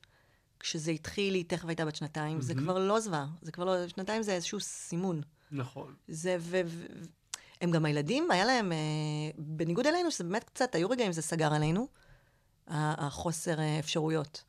כשזה 0.59 0.91
התחיל, 0.91 1.33
היא 1.33 1.45
תכף 1.47 1.67
הייתה 1.67 1.85
בת 1.85 1.95
שנתיים, 1.95 2.41
זה 2.41 2.55
כבר 2.55 2.77
לא 2.79 2.99
זוועה, 2.99 3.27
זה 3.41 3.51
כבר 3.51 3.65
לא, 3.65 3.87
שנתיים 3.87 4.23
זה 4.23 4.33
איזשהו 4.33 4.59
סימון. 4.59 5.21
נכון. 5.51 5.93
זה, 6.07 6.37
ו... 6.39 6.61
ו 6.65 6.85
הם 7.61 7.71
גם 7.71 7.85
הילדים, 7.85 8.31
היה 8.31 8.45
להם, 8.45 8.71
אה, 8.71 8.77
בניגוד 9.37 9.87
אלינו, 9.87 10.11
שזה 10.11 10.23
באמת 10.23 10.43
קצת, 10.43 10.75
היו 10.75 10.89
רגעים 10.89 11.11
זה 11.11 11.21
סגר 11.21 11.53
עלינו, 11.53 11.87
החוסר 12.67 13.55
אפשרויות. 13.79 14.43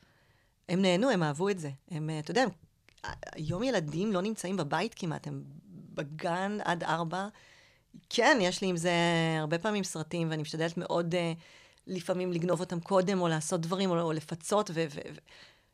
הם 0.69 0.83
נהנו, 0.83 1.11
הם 1.11 1.23
אהבו 1.23 1.49
את 1.49 1.59
זה. 1.59 1.71
הם, 1.91 2.11
אתה 2.19 2.31
יודע, 2.31 2.43
הם, 2.43 2.49
היום 3.33 3.63
ילדים 3.63 4.13
לא 4.13 4.23
נמצאים 4.23 4.57
בבית 4.57 4.95
כמעט, 4.95 5.27
הם 5.27 5.43
בגן 5.95 6.59
עד 6.65 6.85
ארבע. 6.85 7.29
כן, 8.11 8.39
יש 8.41 8.63
לי 8.63 8.69
עם 8.69 8.77
זה 8.77 8.93
הרבה 9.41 9.59
פעמים 9.59 9.85
סרטים, 9.85 10.31
ואני 10.31 10.43
משתדלת 10.43 10.77
מאוד 10.77 11.15
אה, 11.15 11.33
לפעמים 11.87 12.33
לגנוב 12.33 12.61
אותם 12.61 12.81
קודם, 12.81 13.21
או 13.21 13.29
לעשות 13.29 13.61
דברים, 13.61 13.91
או, 13.91 14.01
או 14.01 14.13
לפצות, 14.13 14.71
ו, 14.75 14.75
ו, 14.75 15.01
ו, 15.15 15.19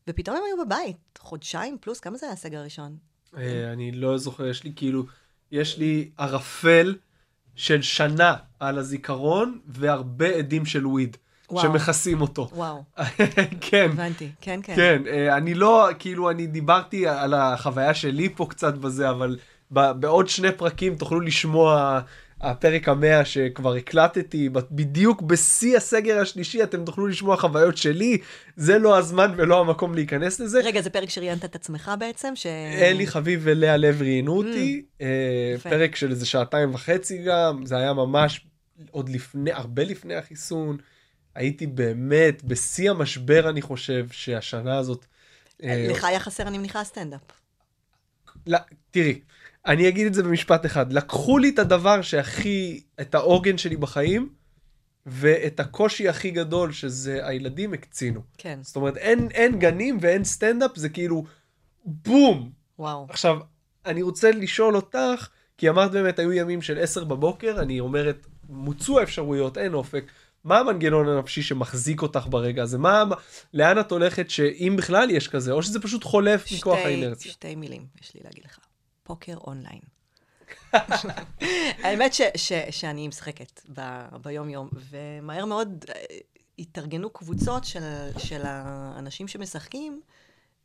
ופתאום 0.08 0.36
הם 0.36 0.42
היו 0.46 0.66
בבית, 0.66 1.18
חודשיים 1.18 1.78
פלוס, 1.80 2.00
כמה 2.00 2.18
זה 2.18 2.26
היה 2.26 2.32
הסגר 2.32 2.58
הראשון? 2.58 2.96
אה, 3.36 3.72
אני 3.72 3.92
לא 3.92 4.18
זוכר, 4.18 4.46
יש 4.46 4.64
לי 4.64 4.72
כאילו, 4.76 5.04
יש 5.50 5.78
לי 5.78 6.10
ערפל 6.18 6.96
של 7.54 7.82
שנה 7.82 8.36
על 8.60 8.78
הזיכרון 8.78 9.60
והרבה 9.66 10.28
עדים 10.28 10.66
של 10.66 10.86
וויד 10.86 11.16
וואו. 11.50 11.62
שמכסים 11.62 12.20
אותו. 12.20 12.48
וואו, 12.52 12.82
כן. 13.70 13.88
הבנתי, 13.92 14.28
כן, 14.40 14.60
כן. 14.62 14.76
כן, 14.76 15.02
אה, 15.06 15.36
אני 15.36 15.54
לא, 15.54 15.88
כאילו, 15.98 16.30
אני 16.30 16.46
דיברתי 16.46 17.06
על 17.06 17.34
החוויה 17.34 17.94
שלי 17.94 18.28
פה 18.28 18.46
קצת 18.50 18.74
בזה, 18.74 19.10
אבל 19.10 19.36
בעוד 19.70 20.28
שני 20.28 20.52
פרקים 20.52 20.96
תוכלו 20.96 21.20
לשמוע 21.20 22.00
הפרק 22.40 22.88
המאה 22.88 23.24
שכבר 23.24 23.74
הקלטתי, 23.74 24.48
בדיוק 24.70 25.22
בשיא 25.22 25.76
הסגר 25.76 26.20
השלישי, 26.20 26.62
אתם 26.62 26.84
תוכלו 26.84 27.06
לשמוע 27.06 27.36
חוויות 27.36 27.76
שלי, 27.76 28.18
זה 28.56 28.78
לא 28.78 28.98
הזמן 28.98 29.32
ולא 29.36 29.60
המקום 29.60 29.94
להיכנס 29.94 30.40
לזה. 30.40 30.60
רגע, 30.60 30.80
זה 30.80 30.90
פרק 30.90 31.10
שראיינת 31.10 31.44
את 31.44 31.54
עצמך 31.54 31.90
בעצם? 31.98 32.32
ש... 32.34 32.46
אלי 32.80 33.06
חביב 33.06 33.40
ולאה 33.42 33.76
לב 33.76 34.02
ראיינו 34.02 34.36
אותי, 34.36 34.82
אה, 35.00 35.06
Mm. 35.56 35.68
פרק 35.70 35.96
של 35.96 36.10
איזה 36.10 36.26
שעתיים 36.26 36.74
וחצי 36.74 37.18
גם, 37.18 37.66
זה 37.66 37.76
היה 37.76 37.92
ממש 37.92 38.46
עוד 38.90 39.08
לפני, 39.08 39.52
הרבה 39.52 39.84
לפני 39.84 40.14
החיסון. 40.14 40.76
הייתי 41.34 41.66
באמת 41.66 42.44
בשיא 42.44 42.90
המשבר, 42.90 43.48
אני 43.48 43.62
חושב, 43.62 44.06
שהשנה 44.10 44.78
הזאת... 44.78 45.06
אה, 45.62 45.86
לך 45.90 46.04
היה 46.04 46.20
חסר, 46.20 46.48
אני 46.48 46.58
מניחה, 46.58 46.80
הסטנדאפ. 46.80 47.20
לא, 48.46 48.58
תראי, 48.90 49.20
אני 49.66 49.88
אגיד 49.88 50.06
את 50.06 50.14
זה 50.14 50.22
במשפט 50.22 50.66
אחד. 50.66 50.92
לקחו 50.92 51.38
לי 51.38 51.48
את 51.48 51.58
הדבר 51.58 52.02
שהכי, 52.02 52.82
את 53.00 53.14
העוגן 53.14 53.58
שלי 53.58 53.76
בחיים, 53.76 54.28
ואת 55.06 55.60
הקושי 55.60 56.08
הכי 56.08 56.30
גדול, 56.30 56.72
שזה 56.72 57.26
הילדים 57.26 57.72
הקצינו. 57.72 58.20
כן, 58.38 58.58
זאת 58.62 58.76
אומרת, 58.76 58.96
אין, 58.96 59.28
אין 59.30 59.58
גנים 59.58 59.98
ואין 60.00 60.24
סטנדאפ, 60.24 60.76
זה 60.76 60.88
כאילו 60.88 61.24
בום. 61.84 62.50
וואו. 62.78 63.06
עכשיו, 63.10 63.38
אני 63.86 64.02
רוצה 64.02 64.30
לשאול 64.30 64.76
אותך, 64.76 65.28
כי 65.58 65.68
אמרת 65.68 65.90
באמת, 65.90 66.18
היו 66.18 66.32
ימים 66.32 66.62
של 66.62 66.78
10 66.78 67.04
בבוקר, 67.04 67.60
אני 67.60 67.80
אומרת, 67.80 68.26
מוצו 68.48 69.00
האפשרויות, 69.00 69.58
אין 69.58 69.74
אופק. 69.74 70.04
מה 70.44 70.58
המנגנון 70.58 71.08
הנפשי 71.08 71.42
שמחזיק 71.42 72.02
אותך 72.02 72.26
ברגע 72.30 72.62
הזה? 72.62 72.78
מה, 72.78 73.04
לאן 73.54 73.80
את 73.80 73.92
הולכת 73.92 74.30
שאם 74.30 74.74
בכלל 74.78 75.10
יש 75.10 75.28
כזה, 75.28 75.52
או 75.52 75.62
שזה 75.62 75.80
פשוט 75.80 76.04
חולף 76.04 76.52
מכוח 76.52 76.78
שתי, 76.78 76.86
האינרציה? 76.86 77.32
שתי 77.32 77.54
מילים 77.54 77.86
יש 78.02 78.14
לי 78.14 78.20
להגיד 78.24 78.44
לך. 78.44 78.58
פוקר 79.02 79.36
אונליין. 79.36 79.80
האמת 81.84 82.14
ש, 82.14 82.20
ש, 82.36 82.52
שאני 82.70 83.08
משחקת 83.08 83.60
ב, 83.74 83.80
ביום-יום, 84.22 84.68
ומהר 84.90 85.44
מאוד 85.44 85.84
אה, 85.88 85.94
התארגנו 86.58 87.10
קבוצות 87.10 87.64
של, 87.64 87.80
של 88.18 88.40
האנשים 88.44 89.28
שמשחקים 89.28 90.00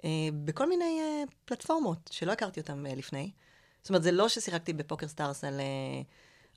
אה, 0.04 0.10
בכל 0.44 0.70
מיני 0.70 1.00
אה, 1.02 1.24
פלטפורמות 1.46 2.10
שלא 2.12 2.32
הכרתי 2.32 2.60
אותם 2.60 2.86
אה, 2.86 2.96
לפני. 2.96 3.32
זאת 3.82 3.90
אומרת, 3.90 4.04
זה 4.04 4.12
לא 4.12 4.30
ששיחקתי 4.30 4.74
בפוקר 4.74 5.08
סטארס 5.08 5.44
על 5.44 5.60
אה, 5.60 6.02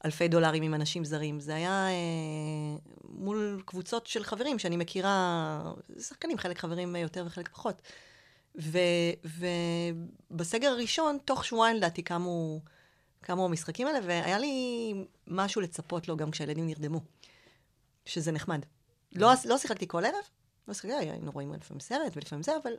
אלפי 0.04 0.28
דולרים 0.28 0.62
עם 0.62 0.74
אנשים 0.74 1.04
זרים, 1.04 1.40
זה 1.40 1.54
היה 1.54 1.88
אה, 1.88 2.76
מול 3.04 3.62
קבוצות 3.64 4.06
של 4.06 4.24
חברים 4.24 4.58
שאני 4.58 4.76
מכירה, 4.76 5.72
שחקנים, 6.00 6.38
חלק 6.38 6.58
חברים 6.58 6.96
אה, 6.96 7.00
יותר 7.00 7.24
וחלק 7.26 7.48
פחות. 7.48 7.82
ובסגר 10.30 10.68
הראשון, 10.68 11.18
תוך 11.24 11.44
שבועיים 11.44 11.76
לדעתי 11.76 12.02
קמו, 12.02 12.60
קמו 13.20 13.44
המשחקים 13.44 13.86
האלה, 13.86 13.98
והיה 14.02 14.38
לי 14.38 14.94
משהו 15.26 15.60
לצפות 15.60 16.08
לו 16.08 16.16
גם 16.16 16.30
כשהילדים 16.30 16.66
נרדמו, 16.66 17.00
שזה 18.04 18.32
נחמד. 18.32 18.60
לא, 19.12 19.32
לא 19.44 19.58
שיחקתי 19.58 19.88
כל 19.88 20.04
ערב, 20.04 20.24
לא 20.68 20.74
שיחקתי, 20.74 20.94
היינו 20.94 21.30
רואים 21.30 21.54
לפעמים 21.54 21.80
סרט 21.80 22.16
ולפעמים 22.16 22.42
זה, 22.42 22.52
אבל 22.62 22.72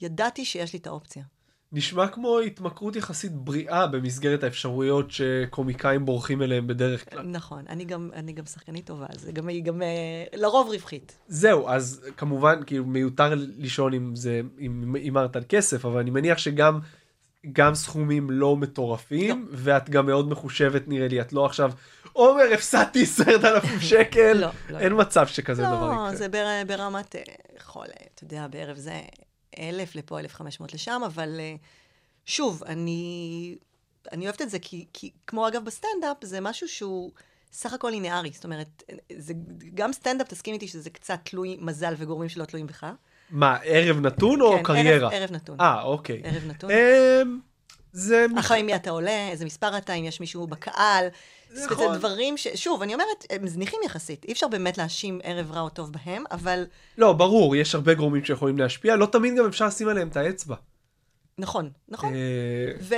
ידעתי 0.00 0.44
שיש 0.44 0.72
לי 0.72 0.78
את 0.78 0.86
האופציה. 0.86 1.24
נשמע 1.72 2.08
כמו 2.08 2.38
התמכרות 2.38 2.96
יחסית 2.96 3.32
בריאה 3.32 3.86
במסגרת 3.86 4.44
האפשרויות 4.44 5.10
שקומיקאים 5.10 6.04
בורחים 6.04 6.42
אליהם 6.42 6.66
בדרך 6.66 7.10
כלל. 7.10 7.26
נכון, 7.26 7.64
אני 7.68 7.84
גם, 7.84 8.10
אני 8.14 8.32
גם 8.32 8.44
שחקנית 8.44 8.86
טובה, 8.86 9.06
אז 9.08 9.28
גם, 9.32 9.48
היא 9.48 9.64
גם 9.64 9.82
אה, 9.82 10.24
לרוב 10.34 10.68
רווחית. 10.68 11.18
זהו, 11.28 11.68
אז 11.68 12.00
כמובן, 12.16 12.60
כאילו, 12.66 12.84
מיותר 12.84 13.34
לשאול 13.58 13.94
אם 13.94 14.16
זה, 14.16 14.40
אם 14.60 14.94
הימרת 14.94 15.36
על 15.36 15.42
כסף, 15.48 15.84
אבל 15.84 16.00
אני 16.00 16.10
מניח 16.10 16.38
שגם 16.38 16.78
גם 17.52 17.74
סכומים 17.74 18.30
לא 18.30 18.56
מטורפים, 18.56 19.46
לא. 19.50 19.58
ואת 19.58 19.90
גם 19.90 20.06
מאוד 20.06 20.28
מחושבת 20.28 20.88
נראה 20.88 21.08
לי, 21.08 21.20
את 21.20 21.32
לא 21.32 21.46
עכשיו, 21.46 21.72
עומר, 22.12 22.42
הפסדתי 22.54 23.02
עשרת 23.02 23.44
אלפים 23.44 23.80
שקל, 23.80 24.32
לא, 24.32 24.48
לא. 24.70 24.78
אין 24.78 24.92
מצב 24.96 25.26
שכזה 25.26 25.62
דבר 25.62 25.90
יקרה. 25.92 26.10
לא, 26.10 26.16
זה 26.16 26.28
בר, 26.28 26.46
ברמת, 26.66 27.16
אה, 27.16 27.22
יכול, 27.56 27.86
אה, 27.86 28.06
אתה 28.14 28.24
יודע, 28.24 28.46
בערב 28.46 28.76
זה 28.76 29.00
אלף 29.58 29.94
לפה, 29.94 30.20
אלף 30.20 30.34
חמש 30.34 30.60
מאות 30.60 30.74
לשם, 30.74 31.02
אבל 31.06 31.36
אה, 31.40 31.54
שוב, 32.26 32.64
אני, 32.64 33.56
אני 34.12 34.24
אוהבת 34.24 34.42
את 34.42 34.50
זה, 34.50 34.58
כי, 34.58 34.86
כי 34.92 35.10
כמו 35.26 35.48
אגב 35.48 35.64
בסטנדאפ, 35.64 36.16
זה 36.22 36.40
משהו 36.40 36.68
שהוא 36.68 37.10
סך 37.52 37.72
הכל 37.72 37.90
לינארי. 37.90 38.30
זאת 38.34 38.44
אומרת, 38.44 38.82
זה, 39.16 39.34
גם 39.74 39.92
סטנדאפ, 39.92 40.28
תסכים 40.28 40.54
איתי 40.54 40.68
שזה 40.68 40.90
קצת 40.90 41.18
תלוי 41.24 41.56
מזל 41.60 41.94
וגורמים 41.98 42.28
שלא 42.28 42.44
תלויים 42.44 42.66
בך. 42.66 42.86
מה, 43.30 43.56
ערב 43.64 44.00
נתון 44.00 44.40
או 44.40 44.56
כן, 44.56 44.62
קריירה? 44.62 45.08
ערב, 45.08 45.12
ערב 45.12 45.32
נתון. 45.32 45.60
אה, 45.60 45.82
אוקיי. 45.82 46.20
ערב 46.24 46.46
נתון. 46.46 46.70
אמ, 46.70 47.40
זה... 47.92 48.26
אחרי 48.38 48.62
מי 48.62 48.74
אתה 48.74 48.90
עולה, 48.90 49.28
איזה 49.28 49.44
מספר 49.44 49.78
אתה, 49.78 49.92
אם 49.92 50.04
יש 50.04 50.20
מישהו 50.20 50.46
בקהל. 50.46 51.06
נכון. 51.50 51.92
זה 51.92 51.98
דברים 51.98 52.36
ש... 52.36 52.48
שוב, 52.54 52.82
אני 52.82 52.94
אומרת, 52.94 53.26
הם 53.30 53.48
זניחים 53.48 53.80
יחסית. 53.84 54.24
אי 54.24 54.32
אפשר 54.32 54.48
באמת 54.48 54.78
להאשים 54.78 55.20
ערב 55.22 55.52
רע 55.52 55.60
או 55.60 55.68
טוב 55.68 55.92
בהם, 55.92 56.24
אבל 56.30 56.66
לא, 56.98 57.12
ברור, 57.12 57.56
יש 57.56 57.74
הרבה 57.74 57.94
גורמים 57.94 58.24
שיכולים 58.24 58.58
להשפיע, 58.58 58.96
לא 58.96 59.06
תמיד 59.06 59.34
גם 59.36 59.46
אפשר 59.46 59.66
לשים 59.66 59.88
עליהם 59.88 60.08
את 60.08 60.16
האצבע. 60.16 60.56
נכון, 61.40 61.70
נכון. 61.88 62.14
אה, 62.14 62.96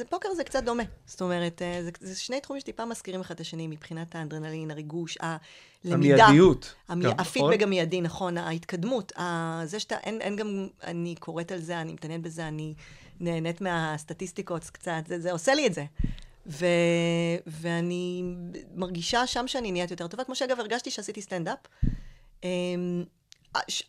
ופוקר 0.00 0.28
זה 0.36 0.44
קצת 0.44 0.64
דומה. 0.64 0.82
זאת 1.06 1.22
אומרת, 1.22 1.62
אה, 1.62 1.82
זה, 1.82 1.90
זה 2.00 2.20
שני 2.20 2.40
תחומים 2.40 2.60
שטיפה 2.60 2.84
מזכירים 2.84 3.20
אחד 3.20 3.34
את 3.34 3.40
השני 3.40 3.66
מבחינת 3.66 4.14
האנדרנלין, 4.14 4.70
הריגוש, 4.70 5.18
הלמידה. 5.20 6.24
המיידיות. 6.24 6.74
המי... 6.88 7.04
גם, 7.04 7.10
הפידבק 7.18 7.48
נכון? 7.48 7.62
המיידי, 7.62 8.00
נכון, 8.00 8.38
ההתקדמות. 8.38 9.12
ה... 9.18 9.62
זה 9.64 9.80
שאתה, 9.80 9.96
אין, 9.96 10.20
אין 10.20 10.36
גם, 10.36 10.68
אני 10.84 11.14
קוראת 11.18 11.52
על 11.52 11.60
זה, 11.60 11.80
אני 11.80 11.92
מתעניינת 11.92 12.24
בזה, 12.24 12.48
אני 12.48 12.74
נהנית 13.20 13.60
מהסטטיסטיקות 13.60 14.64
קצת, 14.64 15.02
זה, 15.06 15.20
זה 15.20 15.32
עושה 15.32 15.54
לי 15.54 15.66
את 15.66 15.74
זה. 15.74 15.84
ו... 16.50 16.66
ואני 17.46 18.22
מרגישה 18.74 19.26
שם 19.26 19.48
שאני 19.48 19.72
נהיית 19.72 19.90
יותר 19.90 20.06
טובה, 20.06 20.24
כמו 20.24 20.36
שאגב 20.36 20.60
הרגשתי 20.60 20.90
שעשיתי 20.90 21.22
סטנדאפ. 21.22 21.58
אמ, 22.44 23.04
ש... 23.68 23.82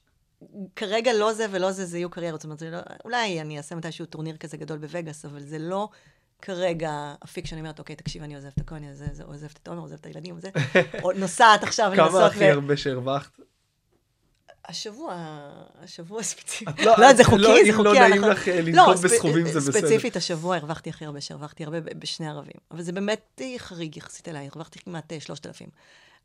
כרגע 0.75 1.13
לא 1.13 1.33
זה 1.33 1.45
ולא 1.51 1.71
זה, 1.71 1.85
זה 1.85 1.97
יהיו 1.97 2.09
קריירות. 2.09 2.41
זאת 2.41 2.45
אומרת, 2.45 2.59
זה 2.59 2.69
לא, 2.69 2.77
אולי 3.05 3.41
אני 3.41 3.57
אעשה 3.57 3.75
מתישהו 3.75 4.05
טורניר 4.05 4.37
כזה 4.37 4.57
גדול 4.57 4.77
בווגאס, 4.77 5.25
אבל 5.25 5.39
זה 5.39 5.59
לא 5.59 5.89
כרגע 6.41 7.13
אפיק 7.23 7.45
שאני 7.45 7.61
אומרת, 7.61 7.79
אוקיי, 7.79 7.95
תקשיב, 7.95 8.23
אני 8.23 8.35
עוזבת 8.35 8.59
הכל, 8.59 8.75
אני 8.75 8.89
עוזבת, 8.89 9.19
עוזבת 9.21 9.59
את 9.63 9.67
עומר, 9.67 9.81
עוזבת 9.81 9.99
את 9.99 10.05
הילדים, 10.05 10.37
וזה, 10.37 10.49
או 11.03 11.11
נוסעת 11.11 11.63
עכשיו 11.63 11.91
כמה 11.95 12.05
לנסות 12.05 12.31
הכי 12.31 12.49
הרבה 12.49 12.77
שהרווחת? 12.77 13.39
השבוע, 14.67 15.15
השבוע 15.83 16.23
ספציפית. 16.23 16.79
לא- 16.79 16.93
לא, 16.97 17.13
זה 17.13 17.21
את 17.21 17.27
חוקי, 17.27 17.41
לא- 17.41 17.55
זה 17.65 17.71
חוקי. 17.73 17.83
לא 17.83 17.93
נעים 17.93 18.13
אנחנו- 18.13 18.27
לך, 18.29 18.47
אה, 18.47 18.61
לא, 18.61 18.67
לנקוב 18.67 18.95
ספ- 18.95 19.03
בסכומים, 19.03 19.47
זה 19.47 19.59
בסדר. 19.59 19.79
ספציפית 19.79 20.15
השבוע 20.15 20.55
הרווחתי 20.55 20.89
הכי 20.89 21.05
הרבה 21.05 21.21
שהרווחתי 21.21 21.63
הרבה 21.63 21.77
בשני 21.81 22.27
ערבים. 22.27 22.53
אבל 22.71 22.81
זה 22.81 22.91
באמת 22.91 23.41
חריג 23.57 23.97
יחסית 23.97 24.27
אליי, 24.27 24.47
הרווחתי 24.53 24.79
כמעט 24.79 25.13
אה, 25.13 25.19
3,000. 25.19 25.69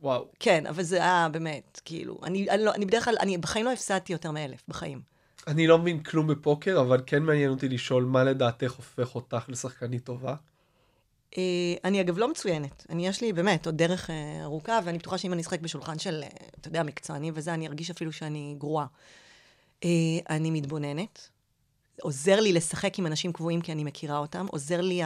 וואו. 0.02 0.26
כן, 0.40 0.66
אבל 0.66 0.82
זה 0.82 0.96
היה 0.96 1.28
באמת, 1.32 1.80
כאילו, 1.84 2.18
אני, 2.22 2.50
אני, 2.50 2.64
לא, 2.64 2.74
אני 2.74 2.86
בדרך 2.86 3.04
כלל, 3.04 3.14
אני 3.20 3.38
בחיים 3.38 3.64
לא 3.64 3.72
הפסדתי 3.72 4.12
יותר 4.12 4.30
מאלף, 4.30 4.62
בחיים. 4.68 5.00
אני 5.46 5.66
לא 5.66 5.78
מבין 5.78 6.00
כלום 6.02 6.26
בפוקר, 6.26 6.80
אבל 6.80 7.00
כן 7.06 7.22
מעניין 7.22 7.50
אותי 7.50 7.68
לשאול 7.68 8.04
מה 8.04 8.24
לדעתך 8.24 8.72
הופך 8.72 9.14
אותך 9.14 9.44
לשחקנית 9.48 10.04
טובה. 10.04 10.34
אה, 11.38 11.75
אני 11.85 12.00
אגב 12.00 12.18
לא 12.18 12.28
מצוינת. 12.30 12.87
אני, 12.90 13.06
יש 13.06 13.21
לי 13.21 13.33
באמת 13.33 13.66
עוד 13.66 13.76
דרך 13.76 14.11
אה, 14.11 14.42
ארוכה, 14.42 14.80
ואני 14.85 14.99
בטוחה 14.99 15.18
שאם 15.18 15.33
אני 15.33 15.42
אשחק 15.42 15.61
בשולחן 15.61 15.99
של, 15.99 16.23
אה, 16.23 16.28
אתה 16.61 16.68
יודע, 16.68 16.83
מקצוענים 16.83 17.33
וזה, 17.37 17.54
אני 17.54 17.66
ארגיש 17.66 17.90
אפילו 17.90 18.12
שאני 18.12 18.54
גרועה. 18.59 18.87
אני 20.30 20.50
מתבוננת. 20.50 21.28
עוזר 22.02 22.40
לי 22.40 22.52
לשחק 22.52 22.99
עם 22.99 23.06
אנשים 23.06 23.33
קבועים 23.33 23.61
כי 23.61 23.73
אני 23.73 23.85
מכירה 23.85 24.18
אותם. 24.18 24.47
עוזר 24.50 24.80
לי, 24.80 25.00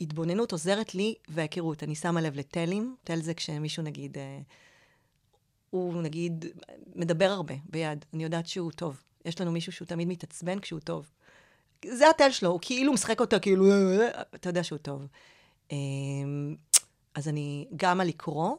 ההתבוננות 0.00 0.52
עוזרת 0.52 0.94
לי 0.94 1.14
וההיכרות. 1.28 1.82
אני 1.82 1.94
שמה 1.94 2.20
לב 2.20 2.36
לטלים. 2.36 2.96
טל 3.04 3.20
זה 3.20 3.34
כשמישהו 3.34 3.82
נגיד, 3.82 4.16
הוא 5.70 6.02
נגיד 6.02 6.44
מדבר 6.94 7.30
הרבה 7.30 7.54
ביד. 7.70 8.04
אני 8.14 8.24
יודעת 8.24 8.46
שהוא 8.46 8.72
טוב. 8.72 9.02
יש 9.24 9.40
לנו 9.40 9.52
מישהו 9.52 9.72
שהוא 9.72 9.86
תמיד 9.86 10.08
מתעצבן 10.08 10.58
כשהוא 10.58 10.80
טוב. 10.80 11.10
זה 11.86 12.10
הטל 12.10 12.30
שלו, 12.30 12.50
הוא 12.50 12.58
כאילו 12.62 12.92
משחק 12.92 13.20
אותה, 13.20 13.38
כאילו, 13.38 13.64
אתה 14.34 14.48
יודע 14.48 14.64
שהוא 14.64 14.78
טוב. 14.78 15.06
אמ, 15.72 16.56
אז 17.14 17.28
אני, 17.28 17.68
גם 17.76 18.00
על 18.00 18.08
לקרוא, 18.08 18.56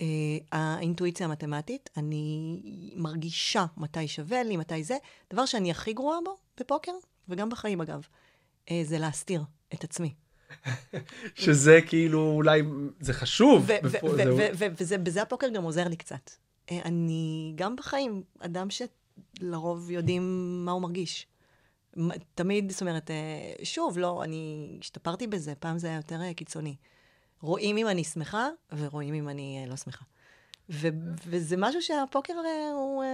אה, 0.00 0.06
האינטואיציה 0.52 1.26
המתמטית, 1.26 1.90
אני 1.96 2.60
מרגישה 2.96 3.64
מתי 3.76 4.08
שווה 4.08 4.42
לי, 4.42 4.56
מתי 4.56 4.84
זה. 4.84 4.96
דבר 5.32 5.46
שאני 5.46 5.70
הכי 5.70 5.92
גרועה 5.92 6.18
בו, 6.24 6.36
בפוקר, 6.60 6.92
וגם 7.28 7.48
בחיים 7.50 7.80
אגב, 7.80 8.00
אה, 8.70 8.82
זה 8.84 8.98
להסתיר 8.98 9.42
את 9.74 9.84
עצמי. 9.84 10.14
שזה 11.34 11.78
כאילו 11.86 12.30
אולי, 12.30 12.62
זה 13.00 13.12
חשוב. 13.12 13.62
ו- 13.66 13.72
ו- 13.84 13.88
בפו- 13.88 14.06
ו- 14.06 14.16
זה- 14.16 14.34
ו- 14.36 14.48
ו- 14.54 14.66
וזה- 14.80 14.98
בזה 14.98 15.22
הפוקר 15.22 15.48
גם 15.48 15.62
עוזר 15.62 15.88
לי 15.88 15.96
קצת. 15.96 16.30
אה, 16.70 16.80
אני, 16.84 17.52
גם 17.56 17.76
בחיים, 17.76 18.22
אדם 18.38 18.68
שלרוב 18.70 19.90
יודעים 19.90 20.22
מה 20.64 20.72
הוא 20.72 20.82
מרגיש. 20.82 21.26
תמיד, 22.34 22.70
זאת 22.72 22.80
אומרת, 22.80 23.10
אה, 23.10 23.16
שוב, 23.64 23.98
לא, 23.98 24.24
אני 24.24 24.76
השתפרתי 24.80 25.26
בזה, 25.26 25.54
פעם 25.54 25.78
זה 25.78 25.86
היה 25.86 25.96
יותר 25.96 26.22
אה, 26.22 26.34
קיצוני. 26.34 26.76
רואים 27.40 27.76
אם 27.76 27.88
אני 27.88 28.04
שמחה, 28.04 28.48
ורואים 28.78 29.14
אם 29.14 29.28
אני 29.28 29.58
אה, 29.64 29.70
לא 29.70 29.76
שמחה. 29.76 30.04
ו- 30.70 30.88
וזה 31.26 31.56
משהו 31.58 31.82
שהפוקר 31.82 32.32
הוא... 32.74 33.04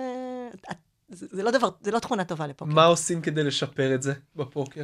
זה 1.08 1.26
זה 1.30 1.42
לא 1.42 1.50
דבר, 1.50 1.68
זה 1.80 1.90
לא 1.90 1.98
תכונה 1.98 2.24
טובה 2.24 2.46
לפוקר. 2.46 2.72
מה 2.72 2.84
עושים 2.84 3.22
כדי 3.22 3.44
לשפר 3.44 3.94
את 3.94 4.02
זה 4.02 4.12
בפוקר? 4.36 4.82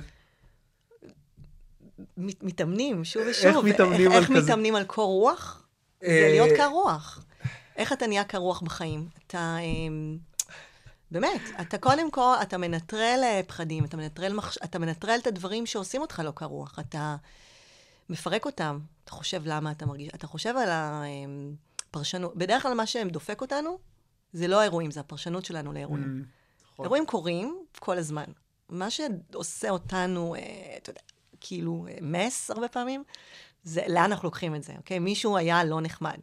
מת- 2.17 2.43
מתאמנים 2.43 3.05
שוב 3.05 3.23
ושוב. 3.31 3.47
איך 3.47 3.57
מתאמנים 3.57 4.11
על 4.11 4.17
איך 4.17 4.31
כזה? 4.31 4.41
מתאמנים 4.43 4.75
על 4.75 4.85
קור 4.85 5.07
רוח? 5.13 5.67
זה 6.01 6.29
להיות 6.31 6.49
קר 6.57 6.69
רוח. 6.69 7.25
איך 7.77 7.93
אתה 7.93 8.07
נהיה 8.07 8.25
קר 8.25 8.39
רוח 8.39 8.61
בחיים? 8.63 9.09
אתה... 9.27 9.57
אמ, 11.17 11.21
באמת, 11.21 11.41
אתה 11.61 11.79
קודם 11.79 12.11
כל, 12.11 12.35
אתה 12.43 12.59
מנטרל 12.59 13.21
אה, 13.23 13.41
פחדים, 13.47 13.85
אתה 13.85 13.97
מנטרל, 13.97 14.33
מחש... 14.33 14.59
אתה 14.65 14.79
מנטרל 14.79 15.19
את 15.23 15.27
הדברים 15.27 15.67
שעושים 15.67 16.01
אותך 16.01 16.23
לא 16.25 16.31
קר 16.31 16.47
רוח. 16.47 16.79
אתה 16.79 17.17
מפרק 18.09 18.47
אותם, 18.47 18.79
אתה 19.05 19.13
חושב 19.13 19.43
למה 19.45 19.71
אתה 19.71 19.87
מרגיש, 19.87 20.09
אתה 20.15 20.27
חושב 20.27 20.55
על 20.57 20.69
הפרשנות. 20.71 22.37
בדרך 22.37 22.63
כלל 22.63 22.75
מה 22.75 22.87
שדופק 22.87 23.41
אותנו, 23.41 23.79
זה 24.33 24.49
לא 24.49 24.61
האירועים, 24.61 24.91
זה 24.91 25.01
הפרשנות 25.01 25.45
שלנו 25.45 25.73
לאירועים. 25.73 26.25
נכון. 26.73 26.85
אירועים 26.85 27.07
קורים 27.07 27.59
כל 27.79 27.99
הזמן. 27.99 28.25
מה 28.69 28.89
שעושה 28.91 29.71
אותנו, 29.71 30.35
אה, 30.35 30.41
אתה 30.77 30.91
יודע, 30.91 31.01
כאילו, 31.41 31.87
אה, 31.91 31.99
מס 32.03 32.51
הרבה 32.51 32.69
פעמים, 32.69 33.05
זה 33.65 33.83
לאן 33.89 34.05
אנחנו 34.05 34.27
לוקחים 34.27 34.55
את 34.55 34.63
זה, 34.63 34.73
אוקיי? 34.77 34.99
מישהו 34.99 35.37
היה 35.37 35.65
לא 35.65 35.81
נחמד. 35.81 36.19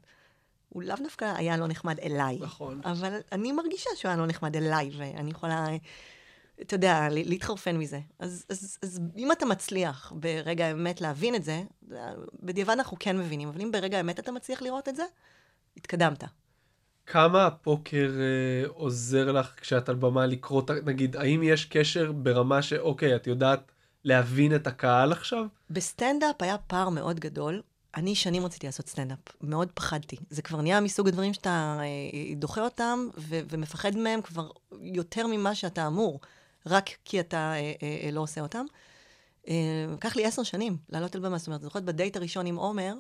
הוא 0.74 0.84
לאו 0.84 0.96
דווקא 1.04 1.34
היה 1.38 1.58
לא 1.58 1.68
נחמד 1.68 2.00
אליי. 2.00 2.38
נכון. 2.42 2.82
אבל 2.86 3.20
אני 3.32 3.52
מרגישה 3.52 3.90
שהוא 3.96 4.10
היה 4.10 4.18
לא 4.18 4.28
נחמד 4.28 4.56
אליי, 4.56 4.90
ואני 4.98 5.32
יכולה, 5.32 5.68
אתה 6.62 6.76
יודע, 6.76 7.08
להתחרפן 7.10 7.78
מזה. 7.78 8.00
אז, 8.20 8.46
אז, 8.50 8.78
אז 8.84 9.02
אם 9.18 9.32
אתה 9.32 9.46
מצליח 9.46 10.14
ברגע 10.16 10.66
האמת 10.66 11.02
להבין 11.02 11.36
את 11.36 11.44
זה, 11.44 11.64
בדיעבד 12.44 12.74
אנחנו 12.74 12.98
כן 13.00 13.18
מבינים, 13.18 13.48
אבל 13.50 13.62
אם 13.62 13.72
ברגע 13.72 13.98
האמת 13.98 14.20
אתה 14.20 14.32
מצליח 14.32 14.62
לראות 14.62 14.90
את 14.90 14.96
זה, 14.96 15.04
התקדמת. 15.78 16.24
כמה 17.06 17.46
הפוקר 17.46 18.12
אה, 18.20 18.70
עוזר 18.70 19.32
לך 19.32 19.54
כשאת 19.62 19.90
על 19.90 19.96
במה 19.96 20.26
לקרוא, 20.26 20.62
נגיד, 20.86 21.16
האם 21.16 21.44
יש 21.44 21.66
קשר 21.66 22.12
ברמה 22.12 22.62
שאוקיי, 22.62 23.16
את 23.16 23.28
יודעת 23.28 23.72
להבין 24.04 24.56
את 24.56 24.68
הקהל 24.68 25.12
עכשיו? 25.12 25.46
בסטנדאפ 25.70 26.42
היה 26.42 26.58
פער 26.58 26.90
מאוד 26.90 27.20
גדול. 27.20 27.62
אני 27.96 28.16
שנים 28.16 28.46
רציתי 28.46 28.66
לעשות 28.66 28.88
סטנדאפ, 28.88 29.20
מאוד 29.42 29.72
פחדתי. 29.74 30.16
זה 30.30 30.42
כבר 30.42 30.62
נהיה 30.62 30.82
מסוג 30.82 31.08
הדברים 31.08 31.34
שאתה 31.34 31.78
אה, 31.80 32.36
דוחה 32.36 32.62
אותם 32.62 33.08
ו- 33.18 33.40
ומפחד 33.50 33.98
מהם 33.98 34.22
כבר 34.22 34.50
יותר 34.82 35.28
ממה 35.28 35.56
שאתה 35.56 35.88
אמור, 35.88 36.20
רק 36.66 36.90
כי 37.06 37.20
אתה 37.20 37.38
אה, 37.38 37.74
אה, 37.84 38.00
אה, 38.04 38.12
לא 38.12 38.22
עושה 38.22 38.42
אותם. 38.42 38.66
אה, 39.48 39.54
לקח 39.94 40.16
לי 40.16 40.26
עשר 40.26 40.44
שנים 40.44 40.78
לעלות 40.90 41.16
על 41.16 41.22
במה, 41.22 41.38
זאת 41.38 41.48
אומרת, 41.48 41.62
זוכרת 41.62 41.84
בדייט 41.84 42.18
הראשון 42.18 42.46
עם 42.46 42.56
עומר, 42.56 42.94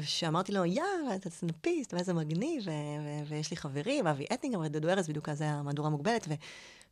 שאמרתי 0.00 0.52
לו, 0.52 0.64
יאללה, 0.64 1.14
אתה 1.14 1.30
סטנדאפיסט, 1.30 1.94
ואיזה 1.94 2.12
מגניב, 2.12 2.62
ו- 2.66 2.70
ו- 2.70 3.28
ויש 3.28 3.50
לי 3.50 3.56
חברים, 3.56 4.06
אבי 4.06 4.26
אטינגר 4.34 4.58
ודודו 4.60 4.88
ארז, 4.88 5.08
בדיוק 5.08 5.28
אז 5.28 5.40
היה 5.40 5.62
מהדורה 5.62 5.90
מוגבלת, 5.90 6.26
ו- 6.28 6.34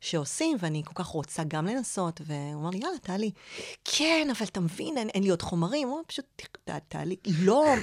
שעושים, 0.03 0.57
ואני 0.59 0.81
כל 0.85 1.03
כך 1.03 1.05
רוצה 1.05 1.43
גם 1.47 1.65
לנסות, 1.65 2.21
והוא 2.25 2.61
אמר 2.61 2.69
לי, 2.69 2.77
יאללה, 2.77 2.97
תעלי. 3.01 3.31
כן, 3.85 4.27
אבל 4.37 4.45
אתה 4.45 4.59
מבין, 4.59 4.97
אין, 4.97 5.09
אין 5.09 5.23
לי 5.23 5.29
עוד 5.29 5.41
חומרים, 5.41 5.87
הוא 5.87 6.01
פשוט 6.07 6.25
תעלי. 6.87 7.15
לא, 7.39 7.73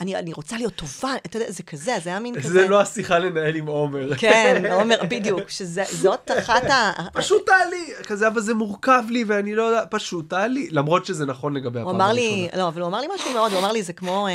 אני, 0.00 0.16
אני 0.16 0.32
רוצה 0.32 0.56
להיות 0.56 0.74
טובה, 0.74 1.14
אתה 1.26 1.36
יודע, 1.36 1.50
זה 1.50 1.62
כזה, 1.62 1.96
זה 2.02 2.10
היה 2.10 2.20
מין 2.20 2.34
כזה. 2.34 2.48
זה 2.48 2.68
לא 2.68 2.80
השיחה 2.80 3.18
לנהל 3.18 3.56
עם 3.56 3.66
עומר. 3.66 4.16
כן, 4.16 4.62
עומר, 4.78 4.96
בדיוק, 5.08 5.48
שזאת 5.48 6.30
אחת 6.38 6.64
ה... 6.64 6.92
פשוט 7.12 7.46
תעלי, 7.46 7.86
כזה, 8.06 8.28
אבל 8.28 8.40
זה 8.40 8.54
מורכב 8.54 9.02
לי 9.10 9.24
ואני 9.24 9.54
לא 9.54 9.62
יודע, 9.62 9.84
פשוט 9.90 10.30
תעלי, 10.30 10.68
למרות 10.70 11.06
שזה 11.06 11.26
נכון 11.26 11.54
לגבי 11.54 11.80
הפעם 11.80 11.96
לי, 11.96 12.28
הראשונה. 12.28 12.62
לא, 12.62 12.68
אבל 12.68 12.80
הוא 12.80 12.88
אמר 12.88 13.00
לי 13.00 13.06
משהו 13.14 13.32
מאוד, 13.32 13.52
הוא 13.52 13.60
אמר 13.60 13.72
לי, 13.72 13.82
זה 13.82 13.92
כמו 13.92 14.28
אה, 14.28 14.32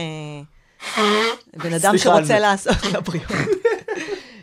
בן 1.57 1.73
אדם 1.73 1.97
שרוצה 1.97 2.25
זה. 2.25 2.39
לעשות 2.39 2.85
לבריאות. 2.93 3.58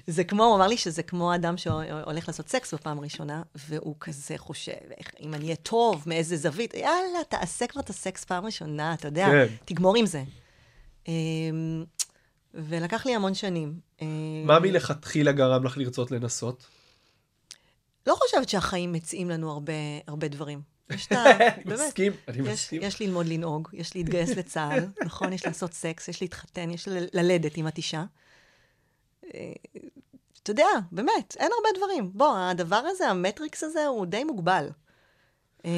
זה 0.06 0.25
כמו, 0.25 0.44
הוא 0.44 0.56
אמר 0.56 0.66
לי 0.66 0.76
שזה 0.76 1.02
כמו 1.02 1.34
אדם 1.34 1.56
שהולך 1.56 2.28
לעשות 2.28 2.48
סקס 2.48 2.75
בפעם 2.75 2.98
הראשונה, 2.98 3.42
והוא 3.54 3.94
כזה 4.00 4.38
חושב, 4.38 4.72
איך, 4.98 5.10
אם 5.20 5.34
אני 5.34 5.44
אהיה 5.44 5.56
טוב, 5.56 6.02
מאיזה 6.06 6.36
זווית, 6.36 6.75
יאללה, 6.75 7.25
תעשה 7.28 7.66
כבר 7.66 7.80
את 7.80 7.90
הסקס 7.90 8.25
פעם 8.25 8.46
ראשונה, 8.46 8.94
אתה 8.94 9.08
יודע, 9.08 9.26
כן. 9.26 9.46
תגמור 9.64 9.96
עם 9.96 10.06
זה. 10.06 10.22
אה, 11.08 11.12
ולקח 12.54 13.06
לי 13.06 13.14
המון 13.14 13.34
שנים. 13.34 13.80
מה 14.44 14.58
מלכתחילה 14.58 15.32
גרם 15.32 15.64
לך 15.64 15.78
לרצות 15.78 16.10
לנסות? 16.10 16.66
לא 18.06 18.14
חושבת 18.14 18.49
שהחיים 18.49 18.92
מציעים 18.92 19.30
לנו 19.30 19.50
הרבה, 19.50 19.73
הרבה 20.06 20.28
דברים. 20.28 20.60
יש 20.90 21.06
את 21.06 21.12
ה... 21.16 21.30
אני 21.30 21.64
באמת. 21.64 21.80
מסכים, 21.80 22.12
אני 22.28 22.38
יש, 22.38 22.49
מסכים. 22.49 22.82
יש 22.82 23.00
ללמוד 23.00 23.26
לנהוג, 23.26 23.69
יש 23.73 23.97
להתגייס 23.97 24.30
לצה"ל, 24.30 24.84
נכון? 25.04 25.32
יש 25.32 25.47
לעשות 25.47 25.73
סקס, 25.73 26.08
יש 26.08 26.23
להתחתן, 26.23 26.71
יש 26.71 26.88
ללדת 26.88 27.56
עם 27.56 27.69
את 27.69 27.76
אישה. 27.76 28.04
אה, 29.34 29.52
אתה 30.43 30.50
יודע, 30.50 30.67
באמת, 30.93 31.36
אין 31.39 31.50
הרבה 31.56 31.78
דברים. 31.78 32.10
בוא, 32.15 32.36
הדבר 32.39 32.76
הזה, 32.76 33.08
המטריקס 33.08 33.65
הזה, 33.65 33.86
הוא 33.86 34.06
די 34.06 34.25
מוגבל. 34.25 34.69
אה, 35.65 35.71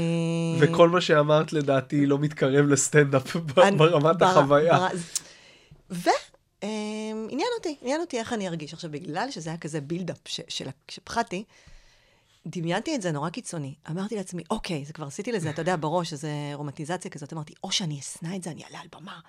וכל 0.60 0.88
מה 0.88 1.00
שאמרת 1.00 1.52
לדעתי 1.52 2.06
לא 2.06 2.18
מתקרב 2.18 2.66
לסטנדאפ 2.66 3.36
ברמת 3.36 4.16
בר- 4.18 4.24
החוויה. 4.26 4.88
ועניין 5.90 7.48
אותי, 7.58 7.76
עניין 7.82 8.00
אותי 8.00 8.18
איך 8.18 8.32
אני 8.32 8.48
ארגיש. 8.48 8.74
עכשיו, 8.74 8.90
בגלל 8.90 9.30
שזה 9.30 9.50
היה 9.50 9.58
כזה 9.58 9.80
בילדאפ 9.80 10.18
שפחדתי, 10.88 11.44
דמיינתי 12.46 12.94
את 12.94 13.02
זה 13.02 13.12
נורא 13.12 13.30
קיצוני. 13.30 13.74
אמרתי 13.90 14.16
לעצמי, 14.16 14.42
אוקיי, 14.50 14.84
זה 14.84 14.92
כבר 14.92 15.06
עשיתי 15.06 15.32
לזה, 15.32 15.50
אתה 15.50 15.62
יודע, 15.62 15.76
בראש, 15.80 16.12
איזו 16.12 16.28
רומטיזציה 16.54 17.10
כזאת. 17.10 17.32
אמרתי, 17.32 17.54
או 17.64 17.72
שאני 17.72 18.00
אשנא 18.00 18.36
את 18.36 18.42
זה, 18.42 18.50
אני 18.50 18.64
אעלה 18.64 18.80
על 18.80 18.86
במה, 19.00 19.20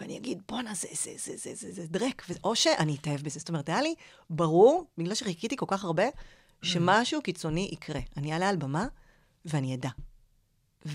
ואני 0.00 0.16
אגיד, 0.16 0.42
בואנה, 0.48 0.74
זה, 0.74 0.88
זה, 0.92 1.12
זה, 1.16 1.36
זה, 1.36 1.54
זה, 1.54 1.72
זה 1.72 1.86
דרק, 1.86 2.22
ו- 2.28 2.32
או 2.44 2.56
שאני 2.56 2.96
אתאהב 3.00 3.20
בזה. 3.20 3.38
זאת 3.38 3.48
אומרת, 3.48 3.68
היה 3.68 3.82
לי 3.82 3.94
ברור, 4.30 4.86
בגלל 4.98 5.14
שחיכיתי 5.14 5.56
כל 5.56 5.66
כך 5.68 5.84
הרבה, 5.84 6.04
שמשהו 6.62 7.22
קיצוני 7.22 7.68
יקרה. 7.72 8.00
אני 8.16 8.32
אעלה 8.32 8.48
על 8.48 8.56
במה, 8.56 8.86
ואני 9.44 9.74
אדע. 9.74 9.88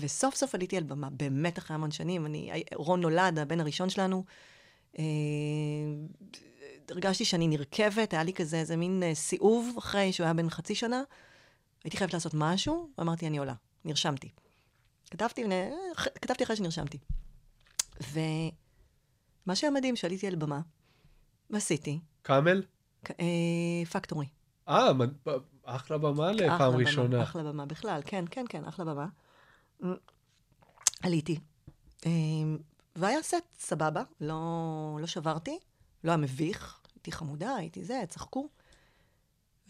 וסוף 0.00 0.34
סוף 0.34 0.54
עליתי 0.54 0.76
על 0.76 0.82
במה, 0.82 1.10
באמת 1.10 1.58
אחרי 1.58 1.74
המון 1.74 1.90
שנים. 1.90 2.26
אני, 2.26 2.62
רון 2.74 3.00
נולד, 3.00 3.38
הבן 3.38 3.60
הראשון 3.60 3.90
שלנו. 3.90 4.24
אה, 4.98 5.04
הרגשתי 6.88 7.24
שאני 7.24 7.48
נרכבת, 7.48 8.12
היה 8.12 8.22
לי 8.22 8.32
כזה 8.32 8.60
איזה 8.60 8.76
מין 8.76 9.02
אה, 9.02 9.14
סיאוב 9.14 9.74
אחרי 9.78 10.12
שהוא 10.12 10.24
היה 10.24 10.34
בן 10.34 10.50
חצי 10.50 10.74
שנה. 10.74 11.02
הייתי 11.84 11.96
חייבת 11.96 12.14
לעשות 12.14 12.34
משהו, 12.34 12.88
ואמרתי, 12.98 13.26
אני 13.26 13.38
עולה. 13.38 13.54
נרשמתי. 13.84 14.28
כתבתי, 15.10 15.44
אה, 15.44 15.70
כתבתי 16.14 16.44
אחרי 16.44 16.56
שנרשמתי. 16.56 16.98
ומה 19.46 19.56
שהיה 19.56 19.70
מדהים, 19.70 19.96
שעליתי 19.96 20.26
על 20.26 20.34
במה, 20.34 20.60
ועשיתי, 21.50 22.00
קאמל? 22.22 22.62
אה, 23.10 23.84
פקטורי. 23.90 24.26
אה, 24.68 24.90
אחלה 25.64 25.98
במה 25.98 26.32
לפעם 26.32 26.76
ראשונה. 26.76 27.22
אחלה 27.22 27.42
במה, 27.42 27.66
בכלל, 27.66 28.00
כן, 28.04 28.24
כן, 28.30 28.44
כן, 28.48 28.64
אחלה 28.64 28.84
במה. 28.84 29.06
עליתי. 31.02 31.38
אה, 32.06 32.10
והיה 32.96 33.22
סט 33.22 33.44
סבבה, 33.58 34.02
לא, 34.20 34.98
לא 35.00 35.06
שברתי, 35.06 35.58
לא 36.04 36.10
היה 36.10 36.16
מביך, 36.16 36.80
הייתי 36.94 37.12
חמודה, 37.12 37.54
הייתי 37.54 37.84
זה, 37.84 38.02
צחקו. 38.08 38.48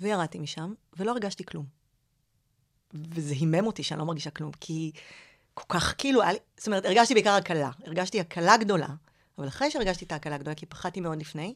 וירדתי 0.01 0.39
משם, 0.39 0.75
ולא 0.97 1.11
הרגשתי 1.11 1.45
כלום. 1.45 1.67
וזה 2.95 3.35
הימם 3.35 3.67
אותי 3.67 3.83
שאני 3.83 3.99
לא 3.99 4.05
מרגישה 4.05 4.31
כלום, 4.31 4.53
כי 4.61 4.93
כל 5.55 5.65
כך, 5.69 5.95
כאילו, 5.99 6.21
זאת 6.57 6.67
אומרת, 6.67 6.85
הרגשתי 6.85 7.15
בעיקר 7.15 7.31
הקלה. 7.31 7.71
הרגשתי 7.87 8.21
הקלה 8.21 8.57
גדולה, 8.57 8.89
אבל 9.39 9.49
אחרי 9.49 9.71
שהרגשתי 9.71 10.05
את 10.05 10.13
ההקלה 10.13 10.35
הגדולה, 10.35 10.55
כי 10.55 10.67
פחדתי 10.67 11.01
מאוד 11.01 11.21
לפני, 11.21 11.55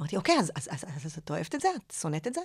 אמרתי, 0.00 0.16
אוקיי, 0.16 0.38
אז, 0.38 0.52
אז, 0.54 0.68
אז, 0.70 0.84
אז, 0.96 1.06
אז 1.06 1.18
את 1.18 1.30
אוהבת 1.30 1.54
את 1.54 1.60
זה? 1.60 1.68
את 1.76 1.94
שונאת 2.00 2.26
את 2.26 2.34
זה? 2.34 2.40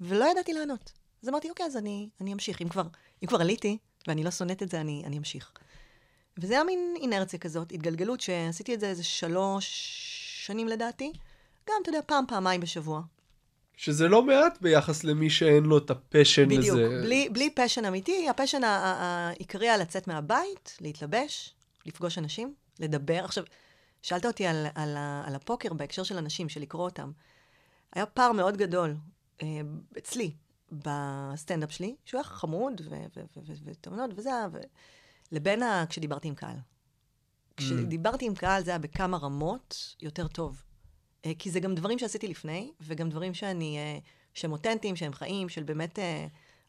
ולא 0.00 0.30
ידעתי 0.30 0.52
לענות. 0.52 0.92
אז 1.22 1.28
אמרתי, 1.28 1.50
אוקיי, 1.50 1.66
אז 1.66 1.76
אני, 1.76 2.08
אני 2.20 2.32
אמשיך. 2.32 2.62
אם 2.62 2.68
כבר, 2.68 2.82
אם 3.22 3.28
כבר 3.28 3.40
עליתי, 3.40 3.78
ואני 4.06 4.24
לא 4.24 4.30
שונאת 4.30 4.62
את 4.62 4.68
זה, 4.68 4.80
אני, 4.80 5.02
אני 5.06 5.18
אמשיך. 5.18 5.52
וזה 6.38 6.54
היה 6.54 6.64
מין 6.64 6.94
אינרציה 7.00 7.38
כזאת, 7.38 7.72
התגלגלות, 7.72 8.20
שעשיתי 8.20 8.74
את 8.74 8.80
זה 8.80 8.86
איזה 8.86 9.04
שלוש 9.04 9.66
שנים 10.46 10.68
לדעתי. 10.68 11.12
גם, 11.68 11.74
אתה 11.82 11.88
יודע, 11.88 12.00
פעם, 12.06 12.24
פעמיים 12.28 12.60
בשבוע. 12.60 13.02
שזה 13.76 14.08
לא 14.08 14.22
מעט 14.22 14.58
ביחס 14.60 15.04
למי 15.04 15.30
שאין 15.30 15.64
לו 15.64 15.78
את 15.78 15.90
ה 15.90 15.97
passion 15.97 16.48
לזה. 16.48 16.58
בדיוק. 16.58 16.92
בלי, 17.02 17.28
בלי 17.32 17.50
passion 17.50 17.84
אמיתי, 17.84 18.28
ה 18.28 18.33
passion 18.33 18.64
העיקרי 18.64 19.68
היה 19.68 19.76
לצאת 19.76 20.06
מהבית, 20.06 20.76
להתלבש, 20.80 21.54
לפגוש 21.86 22.18
אנשים, 22.18 22.54
לדבר. 22.80 23.24
עכשיו, 23.24 23.44
שאלת 24.02 24.26
אותי 24.26 24.46
על, 24.46 24.66
על, 24.74 24.96
על 25.26 25.34
הפוקר 25.34 25.72
בהקשר 25.72 26.02
של 26.02 26.16
אנשים, 26.18 26.48
של 26.48 26.60
לקרוא 26.60 26.84
אותם. 26.84 27.12
היה 27.92 28.06
פער 28.06 28.32
מאוד 28.32 28.56
גדול 28.56 28.96
אה, 29.42 29.60
אצלי, 29.98 30.34
בסטנדאפ 30.72 31.72
שלי, 31.72 31.96
שהוא 32.04 32.18
היה 32.18 32.24
חמוד 32.24 32.80
ותמונות 33.64 34.10
וזה, 34.16 34.30
ו... 34.52 34.58
לבין 35.32 35.62
ה... 35.62 35.84
כשדיברתי 35.88 36.28
עם 36.28 36.34
קהל. 36.34 36.56
כשדיברתי 37.56 38.26
עם 38.26 38.34
קהל 38.34 38.64
זה 38.64 38.70
היה 38.70 38.78
בכמה 38.78 39.16
רמות 39.16 39.94
יותר 40.00 40.28
טוב. 40.28 40.62
אה, 41.26 41.32
כי 41.38 41.50
זה 41.50 41.60
גם 41.60 41.74
דברים 41.74 41.98
שעשיתי 41.98 42.28
לפני, 42.28 42.72
וגם 42.80 43.10
דברים 43.10 43.34
שאני, 43.34 43.78
אה, 43.78 43.98
שהם 44.34 44.52
אותנטיים, 44.52 44.96
שהם 44.96 45.12
חיים, 45.12 45.48
של 45.48 45.62
באמת 45.62 45.98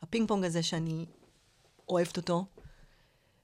הפינג 0.01 0.27
פונג 0.27 0.45
הזה 0.45 0.63
שאני 0.63 1.05
אוהבת 1.89 2.17
אותו. 2.17 2.45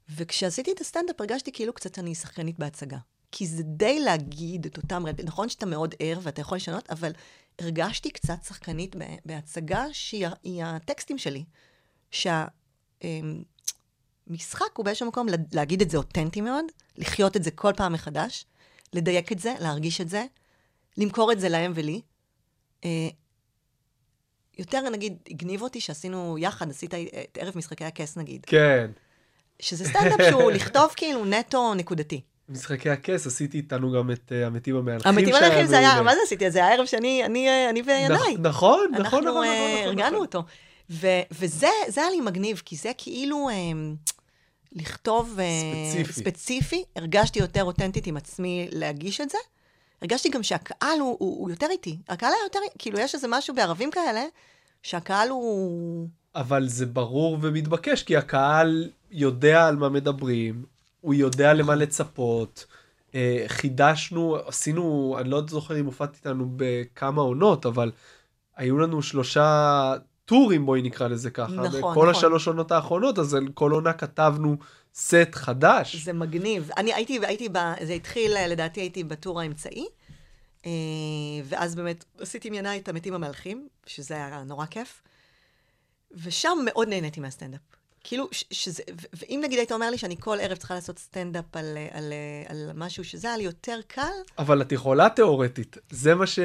וכשעשיתי 0.10 0.72
את 0.72 0.82
הסטנדאפ 0.82 1.22
הרגשתי 1.22 1.52
כאילו 1.52 1.74
קצת 1.74 2.00
אני 2.00 2.16
שחקנית 2.16 2.60
בהצגה. 2.60 2.98
כי 3.32 3.48
זה 3.48 3.64
די 3.64 4.00
להגיד 4.00 4.66
את 4.66 4.78
אותם, 4.78 5.04
נכון 5.24 5.50
שאתה 5.50 5.66
מאוד 5.66 5.96
ער 6.00 6.20
ואתה 6.22 6.42
יכול 6.42 6.56
לשנות, 6.56 6.90
אבל 6.90 7.12
הרגשתי 7.60 8.10
קצת 8.12 8.44
שחקנית 8.48 8.96
בהצגה 9.26 9.86
שהיא 9.92 10.28
הטקסטים 10.64 11.18
שלי. 11.18 11.44
שה... 12.12 12.46
אמ, 13.04 13.44
הוא 14.76 14.86
באיזשהו 14.86 15.08
מקום 15.08 15.28
לה- 15.28 15.38
להגיד 15.54 15.82
את 15.82 15.90
זה 15.90 15.98
אותנטי 15.98 16.42
מאוד, 16.42 16.66
לחיות 16.98 17.36
את 17.38 17.44
זה 17.44 17.52
כל 17.52 17.72
פעם 17.78 17.94
מחדש, 17.94 18.46
לדייק 18.94 19.32
את 19.32 19.40
זה, 19.40 19.56
להרגיש 19.60 20.02
את 20.02 20.10
זה, 20.10 20.26
למכור 20.98 21.32
את 21.32 21.40
זה 21.40 21.50
להם 21.50 21.72
ולי. 21.76 22.02
אה, 22.86 23.10
יותר, 24.58 24.90
נגיד, 24.90 25.18
הגניב 25.30 25.62
אותי 25.62 25.82
שעשינו 25.82 26.38
יחד, 26.38 26.70
עשית 26.70 26.94
את 26.94 27.38
ערב 27.42 27.58
משחקי 27.58 27.86
הכס, 27.86 28.18
נגיד. 28.18 28.46
כן. 28.46 28.92
שזה 29.60 29.86
סטנדאפ 29.86 30.20
שהוא 30.30 30.52
לכתוב 30.52 30.94
כאילו 30.96 31.26
נטו 31.26 31.74
נקודתי. 31.74 32.22
משחקי 32.50 32.90
הכס, 32.90 33.28
עשיתי 33.28 33.58
איתנו 33.58 33.92
גם 33.92 34.12
את 34.12 34.32
אה, 34.32 34.46
המתים 34.48 34.76
המהלכים. 34.76 35.12
המתים 35.12 35.34
שהיה 35.34 35.46
הלכים 35.46 35.66
זה 35.66 35.78
היה. 35.80 36.02
מה 36.02 36.16
זה 36.16 36.20
עשיתי? 36.26 36.52
זה 36.52 36.66
הערב 36.66 36.86
שאני, 36.86 37.26
אני, 37.26 37.50
אה, 37.50 37.70
אני 37.70 37.82
וינאי. 37.82 38.08
נכון, 38.10 38.38
נכון, 38.40 38.42
נכון, 38.42 38.96
אנחנו 38.96 39.20
נכון, 39.20 39.46
אה, 39.46 39.76
נכון, 39.76 39.88
ארגנו 39.88 40.08
נכון. 40.08 40.26
אותו. 40.26 40.44
ו- 40.90 41.22
וזה 41.32 41.70
זה 41.88 42.02
היה 42.02 42.10
לי 42.10 42.22
מגניב, 42.22 42.62
כי 42.66 42.76
זה 42.76 42.92
כאילו 42.98 43.50
אה, 43.50 43.54
לכתוב... 44.72 45.40
אה, 45.40 45.46
ספציפי. 45.92 46.14
ספציפי. 46.14 46.84
הרגשתי 46.96 47.40
יותר 47.40 47.64
אותנטית 47.64 48.08
עם 48.08 48.18
עצמי 48.18 48.68
להגיש 48.72 49.22
את 49.22 49.30
זה. 49.30 49.38
הרגשתי 50.02 50.30
גם 50.30 50.44
שהקהל 50.44 51.00
הוא, 51.00 51.18
הוא, 51.20 51.40
הוא 51.40 51.50
יותר 51.50 51.68
איתי. 51.70 51.98
הקהל 52.10 52.32
היה 52.34 52.44
יותר, 52.44 52.60
כאילו 52.80 53.00
יש 53.00 53.16
איזה 53.16 53.28
משהו 53.30 53.56
בערבים 53.56 53.92
כאלה, 53.92 54.26
שהקהל 54.84 55.30
הוא... 55.30 56.08
אבל 56.36 56.68
זה 56.68 56.86
ברור 56.86 57.38
ומתבקש, 57.42 58.04
כי 58.04 58.18
הקהל 58.18 58.90
יודע 59.12 59.68
על 59.68 59.76
מה 59.76 59.90
מדברים, 59.90 60.66
הוא 61.06 61.14
יודע 61.14 61.54
למה 61.54 61.76
לצפות. 61.76 62.66
אה, 63.16 63.44
חידשנו, 63.48 64.38
עשינו, 64.48 65.16
אני 65.20 65.30
לא 65.30 65.42
זוכר 65.48 65.80
אם 65.80 65.86
הופעת 65.86 66.16
איתנו 66.16 66.50
בכמה 66.56 67.22
עונות, 67.22 67.66
אבל 67.66 67.92
היו 68.56 68.78
לנו 68.78 69.02
שלושה 69.02 69.94
טורים, 70.26 70.66
בואי 70.66 70.82
נקרא 70.82 71.08
לזה 71.08 71.30
ככה. 71.30 71.52
נכון, 71.52 71.80
נכון. 71.80 72.10
השלוש 72.10 72.48
עונות 72.48 72.72
האחרונות, 72.72 73.20
אז 73.20 73.34
על 73.34 73.48
כל 73.54 73.72
עונה 73.72 73.94
כתבנו 73.94 74.58
סט 74.96 75.36
חדש. 75.36 75.96
זה 75.96 76.14
מגניב. 76.14 76.70
אני 76.78 76.94
הייתי, 76.94 77.20
הייתי 77.24 77.50
ב... 77.50 77.58
זה 77.84 77.94
התחיל, 77.94 78.48
לדעתי 78.48 78.82
הייתי 78.82 79.04
בטור 79.04 79.42
האמצעי, 79.42 79.86
אה, 80.66 80.72
ואז 81.46 81.76
באמת 81.76 82.06
עשיתי 82.20 82.48
עם 82.48 82.54
ינאי 82.54 82.78
את 82.78 82.90
המתים 82.90 83.14
המהלכים, 83.14 83.68
שזה 83.86 84.14
היה 84.14 84.44
נורא 84.44 84.66
כיף, 84.66 85.02
ושם 86.24 86.58
מאוד 86.66 86.88
נהניתי 86.88 87.20
מהסטנדאפ. 87.20 87.75
כאילו, 88.08 88.28
ש- 88.32 88.46
שזה, 88.52 88.84
ו- 89.02 89.06
ואם 89.14 89.40
נגיד 89.44 89.60
היית 89.60 89.72
אומר 89.72 89.90
לי 89.90 89.98
שאני 89.98 90.16
כל 90.20 90.38
ערב 90.42 90.58
צריכה 90.58 90.74
לעשות 90.74 91.00
סטנדאפ 91.00 91.46
על, 91.54 91.78
אה, 91.78 91.88
על, 91.92 92.14
אה, 92.14 92.52
על 92.52 92.72
משהו 92.76 93.04
שזה 93.04 93.28
היה 93.28 93.38
לי 93.38 93.44
יותר 93.44 93.80
קל, 93.88 94.02
אבל 94.38 94.62
את 94.62 94.72
יכולה 94.72 95.10
תיאורטית, 95.10 95.78
זה 95.90 96.16
מה, 96.16 96.28
ש... 96.28 96.40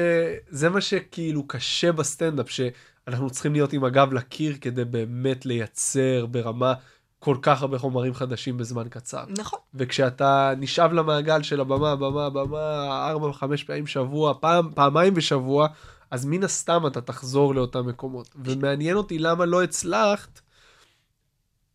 זה 0.49 0.69
מה 0.69 0.81
שכאילו 0.81 1.47
קשה 1.47 1.91
בסטנדאפ, 1.91 2.49
שאנחנו 2.49 3.29
צריכים 3.29 3.53
להיות 3.53 3.73
עם 3.73 3.83
הגב 3.83 4.13
לקיר 4.13 4.57
כדי 4.61 4.85
באמת 4.85 5.45
לייצר 5.45 6.25
ברמה 6.25 6.73
כל 7.19 7.37
כך 7.41 7.61
הרבה 7.61 7.77
חומרים 7.77 8.13
חדשים 8.13 8.57
בזמן 8.57 8.89
קצר. 8.89 9.23
נכון. 9.37 9.59
וכשאתה 9.73 10.53
נשאב 10.57 10.93
למעגל 10.93 11.43
של 11.43 11.61
הבמה, 11.61 11.95
במה, 11.95 12.29
במה, 12.29 12.87
ארבע, 13.09 13.33
חמש 13.33 13.63
פעמים 13.63 13.83
בשבוע, 13.83 14.33
פעם, 14.39 14.71
פעמיים 14.75 15.13
בשבוע, 15.13 15.67
אז 16.11 16.25
מן 16.25 16.43
הסתם 16.43 16.87
אתה 16.87 17.01
תחזור 17.01 17.55
לאותם 17.55 17.87
מקומות. 17.87 18.29
ומעניין 18.35 18.97
אותי 18.97 19.19
למה 19.19 19.45
לא 19.45 19.63
הצלחת 19.63 20.41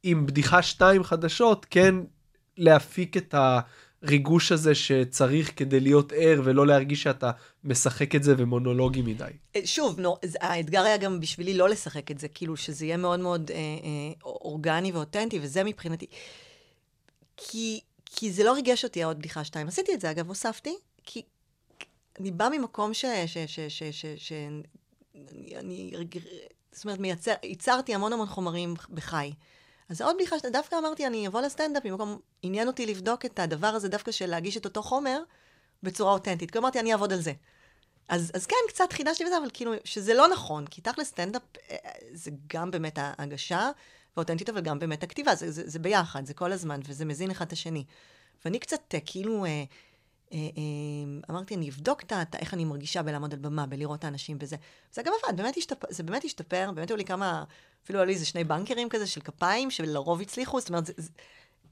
עם 0.08 0.26
בדיחה 0.26 0.62
שתיים 0.62 1.04
חדשות, 1.04 1.66
כן 1.70 1.94
להפיק 2.56 3.16
את 3.16 3.34
הריגוש 4.02 4.52
הזה 4.52 4.74
שצריך 4.74 5.52
כדי 5.56 5.80
להיות 5.80 6.12
ער, 6.16 6.40
ולא 6.44 6.66
להרגיש 6.66 7.02
שאתה 7.02 7.30
משחק 7.64 8.14
את 8.14 8.22
זה 8.22 8.34
ומונולוגי 8.38 9.02
מדי. 9.02 9.24
אה, 9.56 9.60
שוב, 9.64 10.00
נו, 10.00 10.16
האתגר 10.40 10.82
היה 10.82 10.96
גם 10.96 11.20
בשבילי 11.20 11.54
לא 11.54 11.68
לשחק 11.68 12.10
את 12.10 12.18
זה, 12.18 12.28
כאילו 12.28 12.56
שזה 12.56 12.84
יהיה 12.84 12.96
מאוד 12.96 13.20
מאוד 13.20 13.50
אה, 13.50 13.56
אה, 13.56 13.60
אורגני 14.24 14.92
ואותנטי, 14.92 15.38
וזה 15.42 15.64
מבחינתי. 15.64 16.06
כי, 17.36 17.80
כי 18.04 18.32
זה 18.32 18.44
לא 18.44 18.52
ריגש 18.52 18.84
אותי 18.84 19.02
העוד 19.02 19.18
בדיחה 19.18 19.44
שתיים. 19.44 19.68
עשיתי 19.68 19.94
את 19.94 20.00
זה, 20.00 20.10
אגב, 20.10 20.28
הוספתי, 20.28 20.76
כי 21.04 21.22
אני 22.20 22.30
באה 22.30 22.50
ממקום 22.50 22.94
ש... 22.94 23.04
ש, 23.26 23.38
ש, 23.38 23.60
ש, 23.60 23.82
ש, 23.82 24.06
ש 24.16 24.32
אני, 25.14 25.56
אני, 25.56 25.90
זאת 26.72 26.84
אומרת, 26.84 26.98
מייצר, 26.98 27.32
ייצרתי 27.42 27.94
המון 27.94 28.12
המון 28.12 28.26
חומרים 28.26 28.74
בחי. 28.90 29.32
אז 29.88 30.02
עוד 30.02 30.16
בדיחה, 30.16 30.38
שאתה- 30.38 30.50
דווקא 30.50 30.76
אמרתי, 30.78 31.06
אני 31.06 31.26
אבוא 31.28 31.40
לסטנדאפ, 31.40 31.84
ממקום, 31.84 32.18
עניין 32.42 32.66
אותי 32.66 32.86
לבדוק 32.86 33.24
את 33.24 33.38
הדבר 33.38 33.66
הזה 33.66 33.88
דווקא 33.88 34.12
של 34.12 34.26
להגיש 34.26 34.56
את 34.56 34.64
אותו 34.64 34.82
חומר 34.82 35.22
בצורה 35.82 36.12
אותנטית. 36.12 36.50
כי 36.50 36.58
אמרתי, 36.58 36.80
אני 36.80 36.92
אעבוד 36.92 37.12
על 37.12 37.20
זה. 37.20 37.32
אז, 38.08 38.30
אז 38.34 38.46
כן, 38.46 38.56
קצת 38.68 38.92
חידשתי 38.92 39.24
בזה, 39.24 39.38
אבל 39.38 39.48
כאילו, 39.52 39.72
שזה 39.84 40.14
לא 40.14 40.28
נכון, 40.28 40.66
כי 40.66 40.80
תכל'ס 40.80 41.06
סטנדאפ 41.08 41.42
אה, 41.70 41.76
זה 42.12 42.30
גם 42.46 42.70
באמת 42.70 42.98
ההגשה 43.02 43.70
ואותנטית, 44.16 44.48
אבל 44.48 44.60
גם 44.60 44.78
באמת 44.78 45.02
הכתיבה, 45.02 45.34
זה, 45.34 45.50
זה, 45.50 45.62
זה 45.66 45.78
ביחד, 45.78 46.26
זה 46.26 46.34
כל 46.34 46.52
הזמן, 46.52 46.80
וזה 46.88 47.04
מזין 47.04 47.30
אחד 47.30 47.46
את 47.46 47.52
השני. 47.52 47.84
ואני 48.44 48.58
קצת 48.58 48.94
אה, 48.94 49.00
כאילו, 49.06 49.44
אה, 49.44 49.64
אמרתי, 51.30 51.54
אני 51.54 51.68
אבדוק 51.68 52.02
את 52.02 52.12
איך 52.38 52.54
אני 52.54 52.64
מרגישה 52.64 53.02
בלעמוד 53.02 53.32
על 53.32 53.38
במה, 53.38 53.66
בלראות 53.66 53.98
את 53.98 54.04
האנשים 54.04 54.38
בזה. 54.38 54.56
זה 54.92 55.00
אגב 55.00 55.12
עבד, 55.24 55.36
באמת 55.36 55.56
השתפר, 55.56 55.86
זה 55.90 56.02
באמת 56.02 56.24
השתפר, 56.24 56.70
באמת 56.74 56.90
היו 56.90 56.96
לי 56.96 57.04
כמה, 57.04 57.44
אפילו 57.84 57.98
היו 57.98 58.06
לי 58.06 58.12
איזה 58.12 58.26
שני 58.26 58.44
בנקרים 58.44 58.88
כזה 58.88 59.06
של 59.06 59.20
כפיים, 59.20 59.70
שלרוב 59.70 60.20
הצליחו, 60.20 60.60
זאת 60.60 60.68
אומרת, 60.68 60.86
זה, 60.86 60.92
זה, 60.96 61.10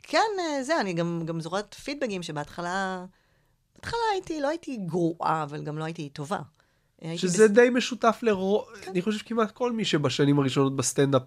כן, 0.03 0.19
אה, 0.41 0.63
זה, 0.63 0.81
אני 0.81 0.93
גם, 0.93 1.23
גם 1.27 1.41
זוכרת 1.41 1.75
פידבגים 1.75 2.23
שבהתחלה, 2.23 3.05
בהתחלה 3.75 4.01
הייתי, 4.13 4.41
לא 4.41 4.49
הייתי 4.49 4.77
גרועה, 4.77 5.43
אבל 5.43 5.65
גם 5.65 5.79
לא 5.79 5.85
הייתי 5.85 6.09
טובה. 6.09 6.39
הייתי 7.01 7.19
שזה 7.19 7.49
בס- 7.49 7.55
די 7.55 7.71
משותף 7.71 8.19
לרוב, 8.23 8.65
אני 8.89 9.03
חושב 9.03 9.27
כמעט 9.27 9.51
כל 9.51 9.73
מי 9.73 9.85
שבשנים 9.85 10.39
הראשונות 10.39 10.77
בסטנדאפ, 10.77 11.23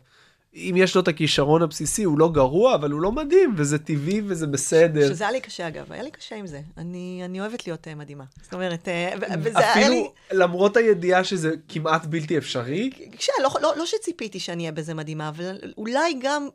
אם 0.58 0.76
יש 0.78 0.96
לו 0.96 1.02
את 1.02 1.08
הכישרון 1.08 1.62
הבסיסי, 1.62 2.04
הוא 2.04 2.20
לא 2.20 2.30
גרוע, 2.32 2.76
אבל 2.76 2.92
הוא 2.92 3.02
לא 3.02 3.12
מדהים, 3.12 3.54
וזה 3.58 3.80
טבעי 3.80 4.22
וזה 4.26 4.48
בסדר. 4.48 5.10
שזה 5.10 5.24
היה 5.24 5.32
לי 5.32 5.42
קשה, 5.42 5.68
אגב, 5.68 5.92
היה 5.92 6.04
לי 6.04 6.12
קשה 6.12 6.36
עם 6.36 6.48
זה. 6.48 6.62
אני, 6.78 7.22
אני 7.26 7.40
אוהבת 7.40 7.68
להיות 7.68 7.88
uh, 7.88 7.96
מדהימה. 7.96 8.24
זאת 8.42 8.54
אומרת, 8.54 8.88
uh, 8.88 9.18
וזה 9.40 9.60
היה 9.60 9.72
אפילו 9.72 9.90
לי... 9.90 10.10
למרות 10.32 10.78
הידיעה 10.78 11.24
שזה 11.24 11.52
כמעט 11.70 12.06
בלתי 12.06 12.38
אפשרי, 12.38 12.90
לא, 13.44 13.50
לא, 13.62 13.74
לא 13.78 13.86
שציפיתי 13.86 14.40
שאני 14.40 14.64
אהיה 14.64 14.72
בזה 14.72 14.94
מדהימה, 14.94 15.30
אבל 15.30 15.58
אולי 15.78 16.14
גם... 16.22 16.48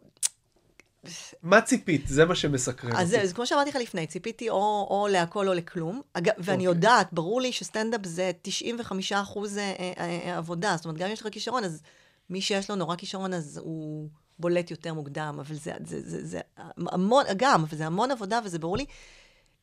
מה 1.43 1.61
ציפית? 1.61 2.03
זה 2.09 2.25
מה 2.25 2.35
שמסקרן 2.35 2.97
אז 2.97 3.15
אותי. 3.15 3.27
זה 3.27 3.35
כמו 3.35 3.47
שאמרתי 3.47 3.71
לך 3.71 3.77
לפני, 3.77 4.07
ציפיתי 4.07 4.51
או, 4.51 4.87
או 4.91 5.09
להכל 5.11 5.49
או 5.49 5.55
לכלום. 5.55 6.01
אגב, 6.13 6.33
ואני 6.39 6.67
אוקיי. 6.67 6.77
יודעת, 6.77 7.09
ברור 7.13 7.41
לי 7.41 7.53
שסטנדאפ 7.53 8.01
זה 8.05 8.31
95 8.43 9.13
אחוז 9.13 9.59
אה, 9.59 9.73
אה, 9.79 9.95
אה, 9.99 10.39
עבודה. 10.39 10.75
זאת 10.77 10.85
אומרת, 10.85 10.99
גם 10.99 11.07
אם 11.07 11.13
יש 11.13 11.21
לך 11.21 11.29
כישרון, 11.33 11.65
אז 11.65 11.83
מי 12.31 12.41
שיש 12.41 12.71
לו 12.71 12.77
נורא 12.77 12.97
כישרון, 12.97 13.35
אז 13.35 13.59
הוא 13.59 14.09
בולט 14.39 14.71
יותר 14.71 14.95
מוקדם. 14.95 15.37
אבל 15.41 15.55
זה, 15.55 15.73
זה, 15.85 16.01
זה, 16.11 16.27
זה 16.27 16.41
המון, 16.77 17.25
גם, 17.37 17.63
אבל 17.69 17.79
זה 17.79 17.87
המון 17.87 18.11
עבודה, 18.11 18.41
וזה 18.45 18.59
ברור 18.59 18.77
לי 18.77 18.87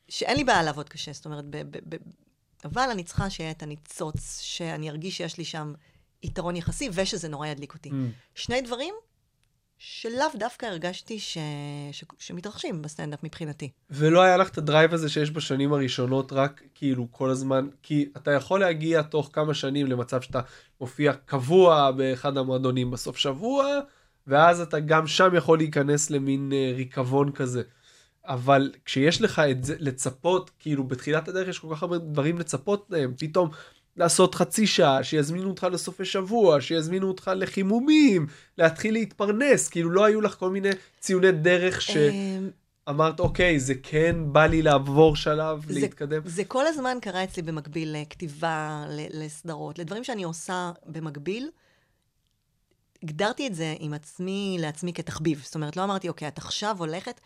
שאין 0.08 0.36
לי 0.36 0.44
בעיה 0.44 0.62
לעבוד 0.62 0.88
קשה. 0.88 1.12
זאת 1.12 1.24
אומרת, 1.24 1.44
ב, 1.44 1.56
ב, 1.56 1.78
ב, 1.88 1.96
אבל 2.64 2.88
אני 2.90 3.04
צריכה 3.04 3.30
שיהיה 3.30 3.50
את 3.50 3.62
הניצוץ, 3.62 4.40
שאני 4.40 4.90
ארגיש 4.90 5.16
שיש 5.16 5.38
לי 5.38 5.44
שם 5.44 5.72
יתרון 6.22 6.56
יחסי, 6.56 6.88
ושזה 6.92 7.28
נורא 7.28 7.46
ידליק 7.46 7.74
אותי. 7.74 7.88
Mm. 7.88 7.92
שני 8.34 8.60
דברים 8.60 8.94
שלאו 9.82 10.26
דווקא 10.34 10.66
הרגשתי 10.66 11.18
ש... 11.18 11.38
ש... 11.92 12.04
שמתרחשים 12.18 12.82
בסטנדאפ 12.82 13.24
מבחינתי. 13.24 13.70
ולא 13.90 14.22
היה 14.22 14.36
לך 14.36 14.48
את 14.48 14.58
ה 14.58 14.64
drive 14.64 14.94
הזה 14.94 15.08
שיש 15.08 15.30
בשנים 15.30 15.72
הראשונות 15.72 16.32
רק 16.32 16.62
כאילו 16.74 17.08
כל 17.10 17.30
הזמן, 17.30 17.68
כי 17.82 18.08
אתה 18.16 18.30
יכול 18.30 18.60
להגיע 18.60 19.02
תוך 19.02 19.30
כמה 19.32 19.54
שנים 19.54 19.86
למצב 19.86 20.20
שאתה 20.20 20.40
מופיע 20.80 21.12
קבוע 21.12 21.90
באחד 21.90 22.36
המועדונים 22.36 22.90
בסוף 22.90 23.16
שבוע, 23.16 23.66
ואז 24.26 24.60
אתה 24.60 24.80
גם 24.80 25.06
שם 25.06 25.34
יכול 25.36 25.58
להיכנס 25.58 26.10
למין 26.10 26.52
אה, 26.52 26.72
ריקבון 26.76 27.32
כזה. 27.32 27.62
אבל 28.24 28.72
כשיש 28.84 29.22
לך 29.22 29.38
את 29.38 29.64
זה 29.64 29.74
לצפות, 29.78 30.50
כאילו 30.58 30.84
בתחילת 30.84 31.28
הדרך 31.28 31.48
יש 31.48 31.58
כל 31.58 31.74
כך 31.74 31.82
הרבה 31.82 31.98
דברים 31.98 32.38
לצפות 32.38 32.86
להם, 32.90 33.14
פתאום 33.18 33.50
לעשות 34.00 34.34
חצי 34.34 34.66
שעה, 34.66 35.04
שיזמינו 35.04 35.50
אותך 35.50 35.66
לסופי 35.72 36.04
שבוע, 36.04 36.60
שיזמינו 36.60 37.08
אותך 37.08 37.30
לחימומים, 37.36 38.26
להתחיל 38.58 38.94
להתפרנס, 38.94 39.68
כאילו 39.68 39.90
לא 39.90 40.04
היו 40.04 40.20
לך 40.20 40.34
כל 40.34 40.50
מיני 40.50 40.68
ציוני 41.00 41.32
דרך 41.32 41.82
ש... 41.82 41.90
אמ, 41.96 42.50
אמרת, 42.88 43.20
אוקיי, 43.20 43.60
זה 43.60 43.74
כן 43.82 44.16
בא 44.26 44.46
לי 44.46 44.62
לעבור 44.62 45.16
שלב, 45.16 45.64
זה- 45.72 45.80
להתקדם. 45.80 46.20
זה 46.24 46.44
כל 46.44 46.66
הזמן 46.66 46.98
קרה 47.02 47.24
אצלי 47.24 47.42
במקביל 47.42 47.96
לכתיבה, 48.00 48.84
ל- 48.88 49.24
לסדרות, 49.24 49.78
לדברים 49.78 50.04
שאני 50.04 50.22
עושה 50.22 50.70
במקביל. 50.86 51.50
הגדרתי 53.02 53.46
את 53.46 53.54
זה 53.54 53.74
עם 53.78 53.94
עצמי, 53.94 54.56
לעצמי 54.60 54.92
כתחביב. 54.92 55.40
זאת 55.44 55.54
אומרת, 55.54 55.76
לא 55.76 55.84
אמרתי, 55.84 56.08
אוקיי, 56.08 56.28
את 56.28 56.38
עכשיו 56.38 56.76
הולכת... 56.78 57.20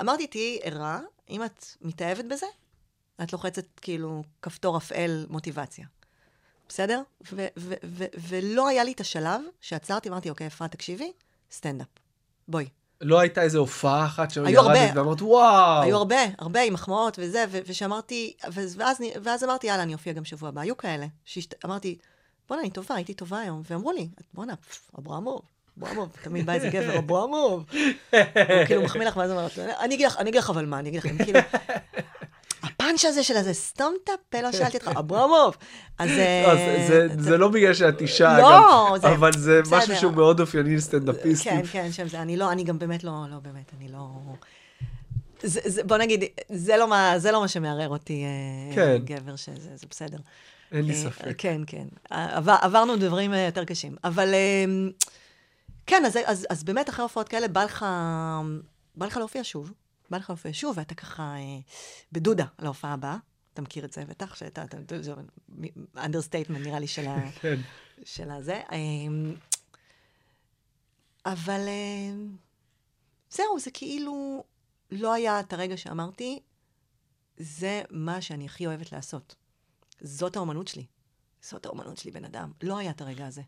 אמרתי, 0.00 0.26
תהיי 0.26 0.58
ערה, 0.62 1.00
אם 1.30 1.44
את 1.44 1.64
מתאהבת 1.82 2.24
בזה, 2.24 2.46
את 3.22 3.32
לוחצת 3.32 3.64
כאילו 3.80 4.22
כפתור 4.42 4.76
אפעל 4.76 5.26
מוטיבציה. 5.30 5.86
בסדר? 6.68 7.02
ו- 7.32 7.46
ו- 7.58 7.74
ו- 7.84 8.04
ולא 8.28 8.68
היה 8.68 8.84
לי 8.84 8.92
את 8.92 9.00
השלב 9.00 9.40
שעצרתי, 9.60 10.08
אמרתי, 10.08 10.30
אוקיי, 10.30 10.46
אפרת, 10.46 10.72
תקשיבי, 10.72 11.12
סטנדאפ. 11.52 11.86
בואי. 12.48 12.68
לא 13.00 13.20
הייתה 13.20 13.42
איזו 13.42 13.58
הופעה 13.58 14.06
אחת. 14.06 14.30
שירדת 14.30 14.90
ואמרת, 14.94 15.22
וואו. 15.22 15.82
היו 15.82 15.96
הרבה, 15.96 16.16
הרבה 16.38 16.60
עם 16.62 16.72
מחמאות 16.72 17.18
וזה, 17.20 17.44
ו- 17.50 17.58
ושאמרתי, 17.66 18.36
ואז, 18.52 18.82
ואז, 19.22 19.44
אמרתי, 19.44 19.66
יאללה, 19.66 19.82
אני 19.82 19.94
אופיע 19.94 20.12
גם 20.12 20.24
שבוע 20.24 20.48
הבא. 20.48 20.60
היו 20.60 20.76
כאלה, 20.76 21.06
שאמרתי, 21.24 21.98
בואנה, 22.48 22.62
אני 22.62 22.70
טובה, 22.70 22.94
הייתי 22.94 23.14
טובה 23.14 23.38
היום. 23.38 23.62
ואמרו 23.70 23.92
לי, 23.92 24.08
בואנה, 24.34 24.56
פף, 24.56 24.90
אברמוב, 24.98 25.42
אברמוב, 25.78 26.08
תמיד 26.22 26.46
בא 26.46 26.52
איזה 26.52 26.68
גבר, 26.68 26.98
אברמוב. 26.98 27.64
הוא 28.10 28.20
כאילו 28.66 28.82
מחמיא 28.82 29.06
לך, 29.06 29.16
ואז 29.16 29.30
אומר, 29.30 29.46
אני 29.80 29.94
אגיד 29.94 30.06
לך, 30.06 30.16
אני 30.16 30.30
אגיד 30.30 30.40
לך 30.40 30.50
אבל 30.50 30.66
מה, 30.66 30.78
אני 30.78 30.88
אגיד 30.88 31.04
לך, 31.04 31.24
כאילו... 31.24 31.40
הפאנץ' 32.86 33.04
הזה 33.04 33.22
של 33.22 33.36
הזה, 33.36 33.52
סתום 33.52 33.94
את 34.04 34.08
הפה, 34.08 34.40
לא 34.40 34.52
שאלתי 34.52 34.76
אותך, 34.76 34.88
אברמוב. 34.98 35.56
אז... 35.98 36.08
אה, 36.10 36.44
לא, 36.46 36.54
זה- 36.88 37.08
זה- 37.22 37.36
לא 37.38 37.48
בגלל 37.48 37.74
שאת 37.74 38.00
אישה, 38.00 38.38
לא, 38.38 38.96
זה- 39.00 39.12
אבל 39.14 39.30
זה. 39.38 39.60
משהו 39.70 39.96
שהוא 39.96 40.12
מאוד 40.12 40.40
אופייני 40.40 40.76
לסטנדאפיסטים. 40.76 41.52
כן, 41.62 41.66
כן, 41.72 41.92
שם 41.92 42.08
זה, 42.08 42.22
אני 42.22 42.36
לא, 42.36 42.52
אני 42.52 42.64
גם 42.64 42.78
באמת 42.78 43.04
לא, 43.04 43.12
לא, 43.30 43.36
באמת, 43.42 43.70
אני 43.80 43.88
לא... 43.92 44.08
זה, 45.42 45.60
זה, 45.64 45.84
בוא 45.84 45.96
נגיד, 45.96 46.24
זה 46.52 46.76
לא 46.76 46.88
מה, 46.88 47.14
זה 47.18 47.32
לא 47.32 47.40
מה 47.40 47.48
שמערער 47.48 47.88
אותי, 47.88 48.24
אה, 48.24 48.74
כן. 48.74 48.96
גבר, 49.04 49.36
שזה 49.36 49.70
זה 49.76 49.86
בסדר. 49.90 50.18
אין 50.72 50.84
לי 50.84 50.92
אה, 50.94 50.98
ספק. 50.98 51.34
כן, 51.38 51.60
כן. 51.66 51.86
עבר, 52.10 52.56
עברנו 52.60 52.96
דברים 52.96 53.34
אה, 53.34 53.38
יותר 53.46 53.64
קשים. 53.64 53.96
אבל 54.04 54.34
אה, 54.34 54.64
כן, 55.86 56.02
אז, 56.06 56.18
אז, 56.24 56.46
אז 56.50 56.64
באמת 56.64 56.88
אחרי 56.88 57.02
הופעות 57.02 57.28
כאלה 57.28 57.48
בא 57.48 57.64
לך, 57.64 57.86
בא 58.94 59.06
לך 59.06 59.16
להופיע 59.16 59.40
שוב. 59.44 59.72
בא 60.10 60.16
לך 60.18 60.30
להופיע 60.30 60.50
שוב, 60.54 60.78
ואתה 60.78 60.94
ככה 60.94 61.22
אה, 61.36 61.58
בדרוך 62.12 62.46
להופעה 62.58 62.92
הבאה. 62.92 63.16
אתה 63.54 63.62
מכיר 63.62 63.84
את 63.84 63.92
זה 63.92 64.04
בטח, 64.04 64.34
שאתה, 64.34 64.64
אתה, 64.64 64.78
אתה- 64.78 65.02
זה 65.02 65.14
understatement 65.96 66.66
נראה 66.66 66.78
לי 66.78 66.86
של, 66.86 67.06
ה, 67.06 67.30
כן. 67.40 67.60
של 68.04 68.30
הזה. 68.30 68.62
אה, 68.72 68.76
אבל 71.26 71.60
אה, 71.68 72.14
זהו, 73.30 73.60
זה 73.60 73.70
כאילו 73.70 74.44
לא 74.90 75.12
היה 75.12 75.40
את 75.40 75.52
הרגע 75.52 75.76
שאמרתי, 75.76 76.40
זה 77.36 77.82
מה 77.90 78.20
שאני 78.20 78.44
הכי 78.46 78.66
אוהבת 78.66 78.92
לעשות. 78.92 79.34
זאת 80.00 80.36
האומנות 80.36 80.68
שלי. 80.68 80.86
זאת 81.42 81.66
האומנות 81.66 81.98
שלי, 81.98 82.10
בן 82.10 82.24
אדם. 82.24 82.52
לא 82.62 82.78
היה 82.78 82.90
את 82.90 83.00
הרגע 83.00 83.26
הזה. 83.26 83.42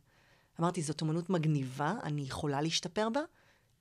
אמרתי, 0.60 0.82
זאת 0.82 1.00
אומנות 1.00 1.30
מגניבה, 1.30 1.94
אני 2.02 2.22
יכולה 2.22 2.60
להשתפר 2.60 3.08
בה. 3.10 3.20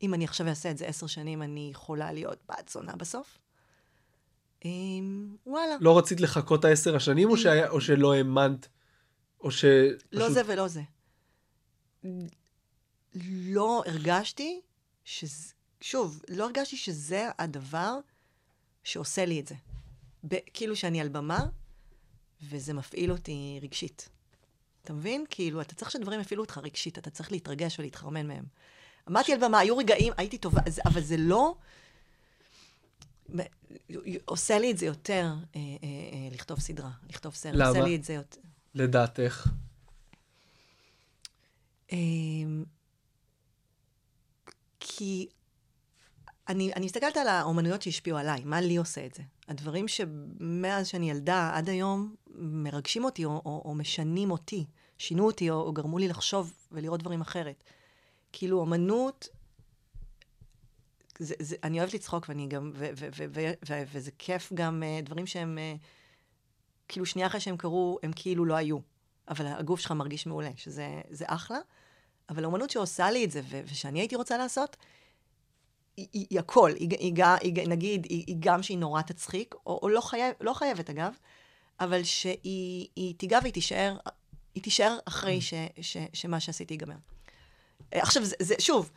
אם 0.02 0.14
אני 0.14 0.26
עכשיו 0.26 0.48
אעשה 0.48 0.72
את 0.72 0.78
זה 0.78 0.86
עשר 0.88 1.08
שנים, 1.08 1.42
אני 1.42 1.68
יכולה 1.72 2.12
להיות 2.14 2.40
בת 2.50 2.70
זונה 2.70 2.96
בסוף. 2.96 3.38
אמ, 4.66 5.36
וואלה, 5.46 5.76
לא 5.82 5.98
רצית 5.98 6.22
לחכות 6.22 6.66
העשר 6.66 6.96
השנים, 6.96 7.30
או 7.30 7.38
שהיה- 7.38 7.70
או 7.70 7.82
שלא 7.82 8.14
האמנת? 8.14 8.68
או 9.42 9.52
ש... 9.52 9.66
לא 10.12 10.24
פשוט- 10.26 10.34
זה 10.34 10.42
ולא 10.48 10.68
זה. 10.68 10.82
לא 13.24 13.84
הרגשתי 13.86 14.62
שזה, 15.06 15.54
שוב, 15.82 16.22
לא 16.30 16.44
הרגשתי 16.46 16.78
שזה 16.78 17.30
הדבר 17.40 17.98
שעושה 18.84 19.26
לי 19.26 19.40
את 19.40 19.48
זה. 19.48 19.56
ב- 20.28 20.36
כאילו 20.54 20.76
שאני 20.76 21.02
על 21.02 21.10
במה, 21.10 21.46
וזה 22.50 22.74
מפעיל 22.74 23.12
אותי 23.12 23.60
רגשית. 23.62 24.10
אתה 24.84 24.94
מבין? 24.94 25.26
כאילו, 25.30 25.62
אתה 25.62 25.76
צריך 25.76 25.92
שדברים 25.92 26.20
יפעילו 26.20 26.44
אותך 26.44 26.58
רגשית, 26.64 26.98
אתה 26.98 27.10
צריך 27.10 27.32
להתרגש 27.32 27.80
ולהתחרמן 27.80 28.28
מהם. 28.28 28.44
עמדתי 29.08 29.34
על 29.34 29.40
במה, 29.40 29.60
היו 29.60 29.78
רגעים, 29.78 30.14
הייתי 30.18 30.38
טובה, 30.38 30.62
אבל 30.86 31.02
זה 31.02 31.18
לא... 31.18 31.56
עושה 34.26 34.60
לי 34.60 34.72
את 34.72 34.78
זה 34.78 34.86
יותר 34.86 35.34
אה, 35.56 35.60
אה, 35.60 35.88
אה, 36.14 36.30
לכתוב 36.32 36.60
סדרה, 36.60 36.90
לכתוב 37.10 37.36
סרט. 37.36 37.54
למה? 37.56 37.68
עושה 37.68 37.82
לי 37.82 37.96
את 37.96 38.04
זה 38.04 38.14
יותר... 38.14 38.42
לדעתך. 38.76 39.48
אמ, 41.92 42.64
כי 44.80 45.28
אני, 46.50 46.74
אני 46.74 46.86
מסתכלת 46.86 47.18
על 47.18 47.28
האומנויות 47.28 47.82
שהשפיעו 47.82 48.18
עליי, 48.18 48.42
מה 48.46 48.62
לי 48.62 48.78
עושה 48.78 49.06
את 49.06 49.14
זה. 49.14 49.24
הדברים 49.48 49.88
שמאז 49.88 50.88
שאני 50.88 51.10
ילדה 51.10 51.52
עד 51.54 51.70
היום 51.70 52.16
מרגשים 52.36 53.04
אותי 53.04 53.26
או, 53.26 53.42
או, 53.46 53.62
או 53.66 53.76
משנים 53.76 54.32
אותי, 54.32 54.66
שינו 54.98 55.26
אותי 55.26 55.50
או, 55.50 55.56
או 55.56 55.74
גרמו 55.74 55.98
לי 55.98 56.08
לחשוב 56.08 56.54
ולראות 56.72 57.00
דברים 57.00 57.22
אחרת. 57.22 57.64
כאילו, 58.32 58.60
אומנות, 58.60 59.28
זה, 61.20 61.36
זה, 61.40 61.56
אני 61.64 61.80
אוהבת 61.80 61.94
לצחוק 61.94 62.26
ואני 62.30 62.48
גם, 62.48 62.72
ו, 62.76 62.90
ו, 62.98 63.08
ו, 63.18 63.26
ו, 63.30 63.52
ו, 63.70 63.84
וזה 63.92 64.12
כיף 64.18 64.54
גם 64.54 64.84
אה, 64.84 65.00
דברים 65.04 65.28
שהם, 65.28 65.58
אה, 65.58 65.76
כאילו 66.88 67.06
שנייה 67.06 67.28
אחרי 67.28 67.40
שהם 67.40 67.58
קרו, 67.58 68.00
הם 68.04 68.12
כאילו 68.16 68.46
לא 68.46 68.56
היו. 68.56 68.78
אבל 69.30 69.48
הגוף 69.48 69.80
שלך 69.80 69.92
מרגיש 69.92 70.26
מעולה, 70.26 70.50
שזה 70.56 71.02
זה 71.10 71.26
אחלה. 71.28 71.58
אבל 72.30 72.44
האומנות 72.44 72.70
שעושה 72.70 73.12
לי 73.12 73.26
את 73.26 73.32
זה, 73.32 73.42
ו- 73.44 73.62
ושאני 73.66 74.00
הייתי 74.00 74.16
רוצה 74.16 74.38
לעשות, 74.38 74.78
היא, 75.98 76.08
היא, 76.14 76.28
היא 76.30 76.40
הכל. 76.40 76.72
היא, 76.80 76.90
היא, 77.00 77.24
היא, 77.42 77.68
נגיד, 77.68 78.06
היא, 78.10 78.24
היא 78.28 78.36
גם 78.40 78.64
שהיא 78.64 78.78
נורא 78.78 79.02
תצחיק, 79.02 79.56
או, 79.66 79.80
או 79.82 79.90
לא, 79.90 80.02
חייב, 80.02 80.34
לא 80.42 80.54
חייבת 80.54 80.90
אגב, 80.90 81.14
אבל 81.80 82.04
שהיא 82.04 82.88
היא 82.96 83.16
תיגע 83.16 83.40
והיא 83.42 83.54
תישאר, 83.54 83.98
היא 84.56 84.64
תישאר 84.64 84.98
אחרי 85.06 85.42
ש, 85.42 85.54
ש, 85.82 85.98
שמה 86.14 86.40
שעשיתי 86.40 86.74
ייגמר. 86.74 86.96
אה, 87.94 88.02
עכשיו, 88.02 88.26
זה, 88.26 88.36
זה 88.40 88.56
שוב, 88.60 88.92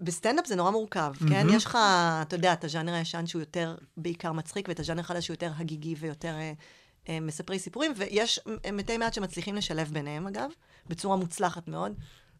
בסטנדאפ 0.00 0.46
זה 0.46 0.56
נורא 0.56 0.70
מורכב, 0.70 1.12
כן? 1.28 1.46
יש 1.50 1.64
לך, 1.64 1.78
אתה 2.22 2.36
יודע, 2.36 2.52
את 2.52 2.64
הז'אנר 2.64 2.94
הישן 2.94 3.26
שהוא 3.26 3.40
יותר 3.42 3.76
בעיקר 3.96 4.32
מצחיק, 4.32 4.68
ואת 4.68 4.80
הז'אנר 4.80 5.00
החדש 5.00 5.26
שהוא 5.26 5.34
יותר 5.34 5.50
הגיגי 5.58 5.94
ויותר 5.98 6.34
אה, 6.34 6.52
אה, 7.08 7.20
מספרי 7.20 7.58
סיפורים, 7.58 7.92
ויש 7.96 8.40
אה, 8.64 8.72
מתי 8.72 8.98
מעט 8.98 9.14
שמצליחים 9.14 9.54
לשלב 9.54 9.90
ביניהם, 9.92 10.26
אגב, 10.26 10.50
בצורה 10.88 11.16
מוצלחת 11.16 11.68
מאוד. 11.68 11.92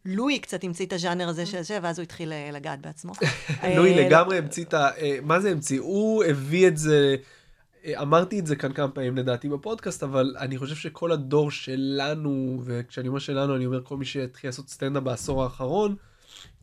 לואי 0.04 0.38
קצת 0.38 0.64
המציא 0.64 0.86
את 0.86 0.92
הז'אנר 0.92 1.28
הזה 1.28 1.46
של 1.46 1.62
זה, 1.62 1.78
ואז 1.82 1.98
הוא 1.98 2.02
התחיל 2.02 2.32
אה, 2.32 2.50
לגעת 2.52 2.80
בעצמו. 2.80 3.12
לואי 3.76 3.94
לגמרי 3.94 4.38
המציא 4.38 4.64
את 4.64 4.74
ה... 4.74 4.88
מה 5.22 5.40
זה 5.40 5.50
המציא? 5.50 5.80
הוא 5.80 6.24
הביא 6.24 6.68
את 6.68 6.76
זה... 6.76 7.16
אה, 7.88 8.02
אמרתי 8.02 8.40
את 8.40 8.46
זה 8.46 8.56
כאן 8.56 8.72
כמה 8.72 8.88
פעמים 8.88 9.16
לדעתי 9.16 9.48
בפודקאסט, 9.48 10.02
אבל 10.02 10.36
אני 10.38 10.58
חושב 10.58 10.74
שכל 10.74 11.12
הדור 11.12 11.50
שלנו, 11.50 12.60
וכשאני 12.64 13.08
אומר 13.08 13.18
שלנו, 13.18 13.56
אני 13.56 13.66
אומר 13.66 13.84
כל 13.84 13.96
מי 13.96 14.04
שהתחיל 14.04 14.48
לעשות 14.48 14.68
סטנדאפ 14.68 15.02
בעשור 15.02 15.42
האחרון, 15.44 15.96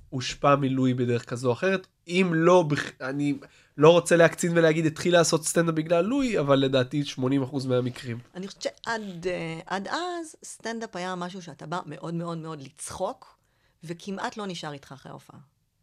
הושפע 0.09 0.55
מלואי 0.55 0.93
בדרך 0.93 1.25
כזו 1.25 1.47
או 1.47 1.53
אחרת. 1.53 1.87
אם 2.07 2.31
לא, 2.33 2.65
אני 3.01 3.37
לא 3.77 3.89
רוצה 3.89 4.15
להקצין 4.15 4.57
ולהגיד 4.57 4.85
התחיל 4.85 5.13
לעשות 5.13 5.45
סטנדאפ 5.45 5.75
בגלל 5.75 6.05
לואי, 6.05 6.39
אבל 6.39 6.59
לדעתי 6.59 7.03
80% 7.17 7.67
מהמקרים. 7.67 8.19
אני 8.35 8.47
חושבת 8.47 8.61
שעד 8.61 9.27
אה, 9.27 9.59
עד 9.65 9.87
אז, 9.87 10.35
סטנדאפ 10.43 10.95
היה 10.95 11.15
משהו 11.15 11.41
שאתה 11.41 11.65
בא 11.65 11.79
מאוד 11.85 12.13
מאוד 12.13 12.37
מאוד 12.37 12.61
לצחוק, 12.61 13.37
וכמעט 13.83 14.37
לא 14.37 14.47
נשאר 14.47 14.73
איתך 14.73 14.91
אחרי 14.91 15.09
ההופעה. 15.09 15.39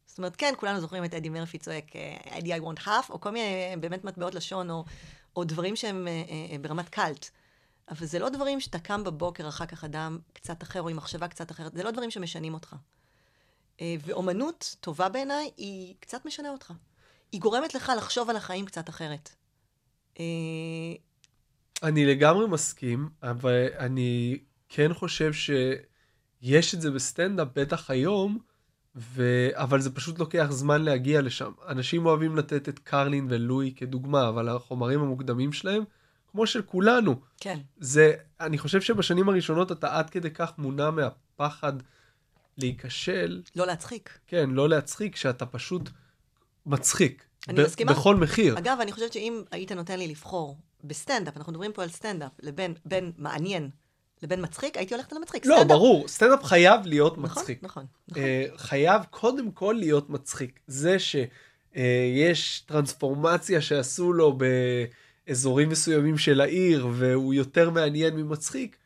זאת 0.06 0.18
אומרת, 0.18 0.36
כן, 0.36 0.52
כולנו 0.56 0.80
זוכרים 0.80 1.04
את 1.04 1.14
אדי 1.14 1.28
מרפי 1.28 1.58
צועק, 1.58 1.96
אה, 1.96 2.38
Eddie 2.38 2.54
I 2.54 2.58
want 2.58 2.80
half, 2.80 3.10
או 3.10 3.20
כל 3.20 3.30
מיני 3.30 3.46
אה, 3.46 3.74
באמת 3.80 4.04
מטבעות 4.04 4.34
לשון, 4.34 4.70
או, 4.70 4.84
או 5.36 5.44
דברים 5.44 5.76
שהם 5.76 6.08
אה, 6.08 6.22
אה, 6.52 6.58
ברמת 6.58 6.88
קאלט. 6.88 7.30
אבל 7.90 8.06
זה 8.06 8.18
לא 8.18 8.28
דברים 8.28 8.60
שאתה 8.60 8.78
קם 8.78 9.04
בבוקר, 9.04 9.48
אחר 9.48 9.66
כך 9.66 9.84
אדם 9.84 10.18
קצת 10.32 10.62
אחר, 10.62 10.82
או 10.82 10.88
עם 10.88 10.96
מחשבה 10.96 11.28
קצת 11.28 11.50
אחרת, 11.50 11.72
זה 11.72 11.82
לא 11.82 11.90
דברים 11.90 12.10
שמשנים 12.10 12.54
אותך. 12.54 12.76
אה, 13.80 13.94
ואומנות 14.06 14.76
טובה 14.80 15.08
בעיניי, 15.08 15.50
היא 15.56 15.94
קצת 16.00 16.24
משנה 16.24 16.50
אותך. 16.50 16.72
היא 17.32 17.40
גורמת 17.40 17.74
לך 17.74 17.92
לחשוב 17.96 18.30
על 18.30 18.36
החיים 18.36 18.66
קצת 18.66 18.88
אחרת. 18.88 19.30
אה, 20.20 20.24
אני 21.82 22.06
לגמרי 22.06 22.46
מסכים, 22.46 23.08
אבל 23.22 23.66
אני 23.78 24.38
כן 24.68 24.94
חושב 24.94 25.32
שיש 25.32 26.74
את 26.74 26.80
זה 26.80 26.90
בסטנדאפ, 26.90 27.48
בטח 27.54 27.90
היום, 27.90 28.38
ו... 28.96 29.48
אבל 29.52 29.80
זה 29.80 29.94
פשוט 29.94 30.18
לוקח 30.18 30.46
זמן 30.50 30.82
להגיע 30.82 31.22
לשם. 31.22 31.52
אנשים 31.68 32.06
אוהבים 32.06 32.36
לתת 32.36 32.68
את 32.68 32.78
קרלין 32.78 33.26
ולואי 33.30 33.72
כדוגמה, 33.76 34.28
אבל 34.28 34.48
החומרים 34.48 35.00
המוקדמים 35.00 35.52
שלהם, 35.52 35.84
כמו 36.30 36.46
של 36.46 36.62
כולנו, 36.62 37.20
כן. 37.40 37.58
זה, 37.78 38.14
אני 38.40 38.58
חושב 38.58 38.80
שבשנים 38.80 39.28
הראשונות 39.28 39.72
אתה 39.72 39.98
עד 39.98 40.10
כדי 40.10 40.30
כך 40.30 40.52
מונע 40.58 40.90
מהפחד 40.90 41.72
להיכשל, 42.58 43.42
לא 43.56 43.66
להצחיק. 43.66 44.18
כן, 44.26 44.50
לא 44.50 44.68
להצחיק, 44.68 45.16
שאתה 45.16 45.46
פשוט 45.46 45.90
מצחיק. 46.66 47.24
אני 47.48 47.62
מסכימה. 47.64 47.92
בכל 47.92 48.16
מחיר. 48.16 48.58
אגב, 48.58 48.78
אני 48.82 48.92
חושבת 48.92 49.12
שאם 49.12 49.42
היית 49.50 49.72
נותן 49.72 49.98
לי 49.98 50.08
לבחור 50.08 50.58
בסטנדאפ, 50.84 51.36
אנחנו 51.36 51.52
מדברים 51.52 51.72
פה 51.72 51.82
על 51.82 51.88
סטנדאפ, 51.88 52.32
לבין 52.42 52.74
בין 52.84 53.12
מעניין 53.18 53.70
לבין 54.22 54.42
מצחיק, 54.42 54.76
הייתי 54.76 54.94
הולכת 54.94 55.12
על 55.12 55.18
המצחיק. 55.18 55.46
לא, 55.46 55.54
סטנדאפ. 55.54 55.76
ברור, 55.76 56.08
סטנדאפ 56.08 56.44
חייב 56.44 56.86
להיות 56.86 57.18
נכון, 57.18 57.24
מצחיק. 57.24 57.62
נכון, 57.62 57.86
נכון. 58.08 58.22
אה, 58.22 58.44
חייב 58.56 59.02
קודם 59.10 59.50
כל 59.50 59.74
להיות 59.78 60.10
מצחיק. 60.10 60.60
זה 60.66 60.96
שיש 60.98 62.60
טרנספורמציה 62.60 63.60
שעשו 63.60 64.12
לו 64.12 64.38
באזורים 65.26 65.68
מסוימים 65.68 66.18
של 66.18 66.40
העיר, 66.40 66.88
והוא 66.92 67.34
יותר 67.34 67.70
מעניין 67.70 68.16
ממצחיק, 68.16 68.76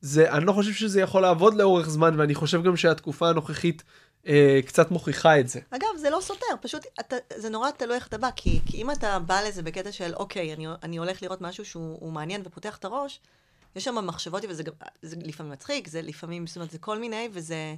זה, 0.00 0.32
אני 0.32 0.44
לא 0.44 0.52
חושב 0.52 0.72
שזה 0.72 1.00
יכול 1.00 1.22
לעבוד 1.22 1.54
לאורך 1.54 1.90
זמן, 1.90 2.20
ואני 2.20 2.34
חושב 2.34 2.62
גם 2.62 2.76
שהתקופה 2.76 3.28
הנוכחית 3.28 3.82
אה, 4.26 4.60
קצת 4.66 4.90
מוכיחה 4.90 5.40
את 5.40 5.48
זה. 5.48 5.60
אגב, 5.70 5.88
זה 5.96 6.10
לא 6.10 6.18
סותר, 6.20 6.46
פשוט 6.60 6.86
אתה, 7.00 7.16
זה 7.36 7.50
נורא 7.50 7.70
תלוי 7.70 7.96
איך 7.96 8.06
אתה 8.06 8.18
בא, 8.18 8.28
כי, 8.36 8.60
כי 8.66 8.76
אם 8.76 8.90
אתה 8.90 9.18
בא 9.18 9.40
לזה 9.48 9.62
בקטע 9.62 9.92
של, 9.92 10.14
אוקיי, 10.14 10.54
אני, 10.54 10.66
אני 10.82 10.96
הולך 10.96 11.22
לראות 11.22 11.40
משהו 11.40 11.64
שהוא 11.64 11.96
הוא 12.00 12.12
מעניין 12.12 12.42
ופותח 12.44 12.76
את 12.76 12.84
הראש, 12.84 13.20
יש 13.76 13.84
שם 13.84 14.06
מחשבות, 14.06 14.42
וזה 14.48 14.62
גם, 14.62 14.72
זה 15.02 15.16
לפעמים 15.24 15.52
מצחיק, 15.52 15.88
זה 15.88 16.02
לפעמים, 16.02 16.46
זאת 16.46 16.56
אומרת, 16.56 16.70
זה 16.70 16.78
כל 16.78 16.98
מיני, 16.98 17.28
וזה, 17.32 17.74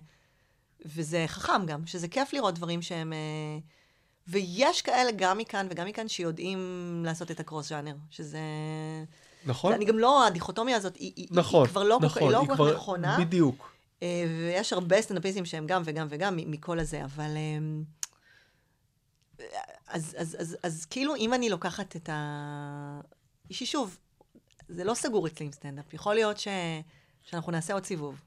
וזה 0.86 1.24
חכם 1.26 1.66
גם, 1.66 1.86
שזה 1.86 2.08
כיף 2.08 2.32
לראות 2.32 2.54
דברים 2.54 2.82
שהם... 2.82 3.12
אה, 3.12 3.58
ויש 4.28 4.82
כאלה 4.82 5.10
גם 5.16 5.38
מכאן 5.38 5.66
וגם 5.70 5.86
מכאן 5.86 6.08
שיודעים 6.08 6.58
לעשות 7.06 7.30
את 7.30 7.40
הקרוס 7.40 7.68
ז'אנר, 7.68 7.94
שזה... 8.10 8.38
נכון? 9.46 9.72
אני 9.72 9.84
גם 9.84 9.98
לא, 9.98 10.26
הדיכוטומיה 10.26 10.76
הזאת, 10.76 10.96
היא, 10.96 11.12
היא, 11.16 11.28
נכון, 11.30 11.62
היא 11.62 11.70
כבר 11.70 11.82
לא, 11.82 11.98
כל 12.00 12.06
נכון, 12.06 12.22
היא 12.22 12.30
לא 12.30 12.38
כל 12.38 12.46
כך 12.48 12.54
כבר- 12.54 12.74
נכונה. 12.74 13.16
בדיוק. 13.20 13.72
אה, 14.02 14.24
ויש 14.28 14.72
הרבה 14.72 15.02
סטנדאפיסטים 15.02 15.44
שהם 15.44 15.66
גם 15.66 15.82
וגם 15.84 16.06
וגם 16.10 16.36
מכל 16.36 16.78
הזה, 16.78 17.04
אבל... 17.04 17.30
אה, 17.36 17.58
אז, 19.88 20.14
אז, 20.18 20.36
אז, 20.40 20.56
אז 20.62 20.84
כאילו, 20.84 21.16
אם 21.16 21.34
אני 21.34 21.48
לוקחת 21.50 21.96
את 21.96 22.08
ה... 22.08 23.00
יש 23.50 23.60
לי 23.60 23.66
שוב, 23.66 23.98
זה 24.68 24.84
לא 24.84 24.94
סגור 24.94 25.26
אצלי 25.26 25.46
עם 25.46 25.52
סטנדאפ. 25.52 25.94
יכול 25.94 26.14
להיות 26.14 26.38
ש... 26.38 26.48
שאנחנו 27.22 27.52
נעשה 27.52 27.74
עוד 27.74 27.84
סיבוב. 27.84 28.20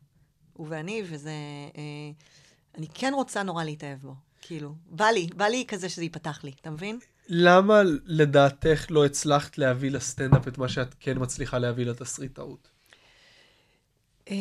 הוא 0.54 0.68
ואני, 0.70 1.04
וזה... 1.06 1.32
אה, 1.78 2.12
אני 2.78 2.88
כן 2.94 3.12
רוצה 3.16 3.44
נורא 3.44 3.64
להתאהב 3.64 4.00
בו. 4.02 4.16
כאילו, 4.42 4.76
בא 4.90 5.06
לי, 5.06 5.28
בא 5.36 5.46
לי 5.46 5.66
כזה 5.68 5.90
שזה 5.90 6.04
ייפתח 6.04 6.44
לי, 6.44 6.52
אתה 6.62 6.70
מבין? 6.70 7.00
למה 7.28 7.82
לדעתך 8.06 8.86
לא 8.90 9.06
הצלחת 9.06 9.58
להביא 9.58 9.92
לסטנדאפ 9.92 10.48
את 10.48 10.58
מה 10.58 10.70
שאת 10.70 10.96
כן 11.00 11.18
מצליחה 11.20 11.58
להביא 11.60 11.86
לתסריטאות? 11.86 12.68
אה, 14.30 14.36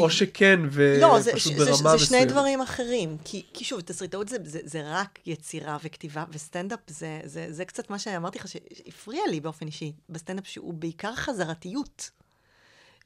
או 0.00 0.10
שכן, 0.10 0.60
לא, 1.00 1.20
זה, 1.20 1.30
ופשוט 1.32 1.52
ברמה 1.52 1.64
זה, 1.64 1.72
מסוימת. 1.72 1.98
זה 1.98 2.06
שני 2.06 2.24
דברים 2.24 2.60
אחרים. 2.60 3.16
כי, 3.24 3.42
כי 3.54 3.64
שוב, 3.64 3.80
תסריטאות 3.80 4.28
זה, 4.28 4.36
זה, 4.44 4.60
זה 4.64 4.82
רק 4.84 5.18
יצירה 5.26 5.76
וכתיבה, 5.84 6.24
וסטנדאפ 6.32 6.80
זה, 6.86 7.20
זה, 7.24 7.46
זה 7.50 7.64
קצת 7.64 7.90
מה 7.90 7.98
שאמרתי 7.98 8.38
לך, 8.38 8.48
שהפריע 8.48 9.22
לי 9.30 9.40
באופן 9.40 9.66
אישי 9.66 9.92
בסטנדאפ, 10.08 10.46
שהוא 10.46 10.74
בעיקר 10.74 11.14
חזרתיות. 11.14 12.10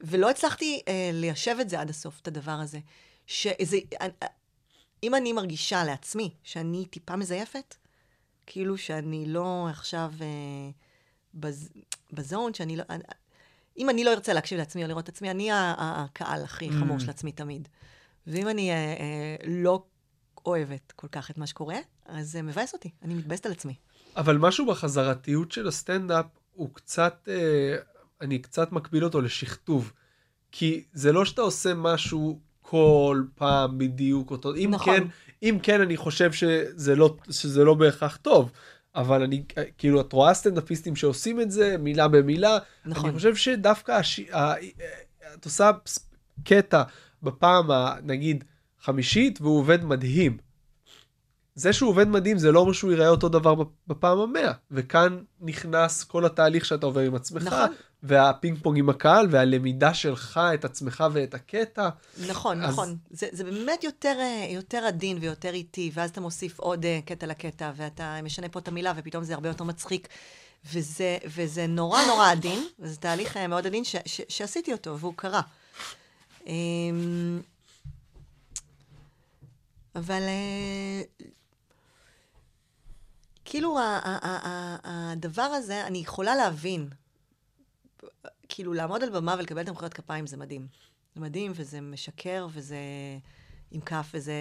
ולא 0.01 0.29
הצלחתי 0.29 0.81
אה, 0.87 1.09
ליישב 1.13 1.55
את 1.61 1.69
זה 1.69 1.79
עד 1.79 1.89
הסוף, 1.89 2.19
את 2.21 2.27
הדבר 2.27 2.51
הזה. 2.51 2.79
שזה, 3.27 3.77
אה, 4.01 4.07
אה, 4.23 4.27
אם 5.03 5.15
אני 5.15 5.33
מרגישה 5.33 5.83
לעצמי 5.83 6.33
שאני 6.43 6.85
טיפה 6.85 7.15
מזייפת, 7.15 7.75
כאילו 8.45 8.77
שאני 8.77 9.25
לא 9.25 9.67
עכשיו 9.69 10.11
אה, 10.21 10.69
בז, 11.33 11.69
בזון, 12.13 12.53
שאני 12.53 12.75
לא... 12.75 12.83
אני, 12.89 13.03
אם 13.77 13.89
אני 13.89 14.03
לא 14.03 14.13
ארצה 14.13 14.33
להקשיב 14.33 14.57
לעצמי 14.57 14.83
או 14.83 14.87
לראות 14.87 15.03
את 15.03 15.09
עצמי, 15.09 15.31
אני 15.31 15.49
הקהל 15.53 16.43
הכי 16.43 16.71
חמור 16.71 16.97
Mm. 16.97 16.99
של 16.99 17.09
עצמי 17.09 17.31
תמיד. 17.31 17.67
ואם 18.27 18.49
אני 18.49 18.71
אה, 18.71 18.75
אה, 18.75 19.35
לא 19.47 19.83
אוהבת 20.45 20.93
כל 20.95 21.07
כך 21.11 21.31
את 21.31 21.37
מה 21.37 21.47
שקורה, 21.47 21.77
אז 22.05 22.31
זה 22.31 22.41
מבאס 22.41 22.73
אותי, 22.73 22.89
אני 23.03 23.13
מתבאסת 23.13 23.45
על 23.45 23.51
עצמי. 23.51 23.73
אבל 24.17 24.37
משהו 24.37 24.65
בחזרתיות 24.65 25.51
של 25.51 25.67
הסטנדאפ 25.67 26.25
הוא 26.53 26.69
קצת, 26.73 27.29
אה, 27.31 27.75
אני 28.21 28.39
קצת 28.39 28.71
מקביל 28.71 29.03
אותו 29.03 29.21
לשכתוב. 29.21 29.93
כי 30.51 30.83
זה 30.93 31.11
לא 31.11 31.25
שאתה 31.25 31.41
עושה 31.41 31.73
משהו 31.73 32.39
כל 32.61 33.23
פעם 33.35 33.77
בדיוק 33.77 34.31
אותו, 34.31 34.55
אם 34.55 34.69
נכון. 34.73 34.95
כן, 34.97 35.03
אם 35.43 35.57
כן 35.63 35.81
אני 35.81 35.97
חושב 35.97 36.31
שזה 36.31 36.95
לא, 36.95 37.17
שזה 37.29 37.63
לא 37.63 37.73
בהכרח 37.73 38.17
טוב. 38.17 38.51
אבל 38.97 39.23
אני, 39.23 39.43
אה, 39.57 39.63
כאילו, 39.77 40.01
את 40.01 40.13
רואה 40.13 40.33
סטנדאפיסטים 40.33 40.95
שעושים 40.95 41.41
את 41.41 41.51
זה 41.51 41.75
מילה 41.79 42.07
במילה. 42.07 42.57
נכון. 42.85 43.09
אני 43.09 43.17
חושב 43.17 43.35
שדווקא, 43.35 43.91
הש... 43.91 44.19
ה... 44.19 44.53
את 45.33 45.45
עושה 45.45 45.71
קטע 46.43 46.83
בפעם, 47.23 47.71
ה... 47.71 47.95
נגיד, 48.03 48.43
חמישית, 48.81 49.41
והוא 49.41 49.59
עובד 49.59 49.85
מדהים. 49.85 50.37
זה 51.57 51.73
שהוא 51.73 51.89
עובד 51.89 52.07
מדהים 52.07 52.37
זה 52.37 52.51
לא 52.51 52.59
אומר 52.59 52.71
שהוא 52.73 52.91
ייראה 52.91 53.09
אותו 53.09 53.29
דבר 53.29 53.53
בפעם 53.87 54.19
המאה. 54.19 54.51
וכאן 54.71 55.19
נכנס 55.41 56.03
כל 56.03 56.25
התהליך 56.25 56.65
שאתה 56.65 56.85
עובר 56.85 57.01
עם 57.01 57.15
עצמך, 57.15 57.43
נכון. 57.43 57.73
והפינג 58.03 58.57
פונג 58.63 58.77
עם 58.79 58.89
הקהל, 58.89 59.27
והלמידה 59.31 59.93
שלך 59.93 60.39
את 60.53 60.65
עצמך 60.65 61.03
ואת 61.13 61.33
הקטע. 61.33 61.89
נכון, 62.27 62.63
אז- 62.63 62.69
נכון. 62.73 62.97
זה, 63.09 63.27
זה 63.31 63.43
באמת 63.43 63.83
יותר, 63.83 64.15
אה, 64.19 64.47
יותר 64.49 64.77
עדין 64.77 65.17
ויותר 65.21 65.53
איטי, 65.53 65.91
ואז 65.93 66.09
אתה 66.09 66.21
מוסיף 66.21 66.59
עוד 66.59 66.85
אה, 66.85 66.99
קטע 67.05 67.27
לקטע, 67.27 67.71
ואתה 67.75 68.19
משנה 68.23 68.49
פה 68.49 68.59
את 68.59 68.67
המילה, 68.67 68.93
ופתאום 68.97 69.23
זה 69.23 69.33
הרבה 69.33 69.49
יותר 69.49 69.63
מצחיק. 69.63 70.07
וזה, 70.73 71.17
וזה 71.25 71.67
נורא 71.67 72.05
נורא 72.07 72.31
עדין, 72.31 72.59
וזה 72.79 72.97
תהליך 72.97 73.37
אה, 73.37 73.47
מאוד 73.47 73.67
עדין 73.67 73.83
ש, 73.83 73.95
ש, 74.05 74.21
שעשיתי 74.29 74.71
אותו, 74.73 74.99
והוא 74.99 75.13
קרה. 75.15 75.41
אמ, 76.47 77.39
אבל 79.95 80.21
כאילו 83.49 83.77
הדבר 84.83 85.41
הזה, 85.41 85.87
אני 85.87 85.97
יכולה 85.97 86.35
להבין. 86.35 86.89
כאילו, 88.49 88.73
לעמוד 88.73 89.03
על 89.03 89.09
במה 89.09 89.35
ולקבל 89.39 89.61
את 89.61 89.69
המחיאות 89.69 89.93
כפיים 89.93 90.27
זה 90.27 90.37
מדהים. 90.37 90.67
זה 91.15 91.21
מדהים, 91.21 91.51
וזה 91.55 91.81
משקר, 91.81 92.47
וזה 92.51 92.77
עם 93.71 93.81
כף, 93.81 94.07
וזה... 94.13 94.33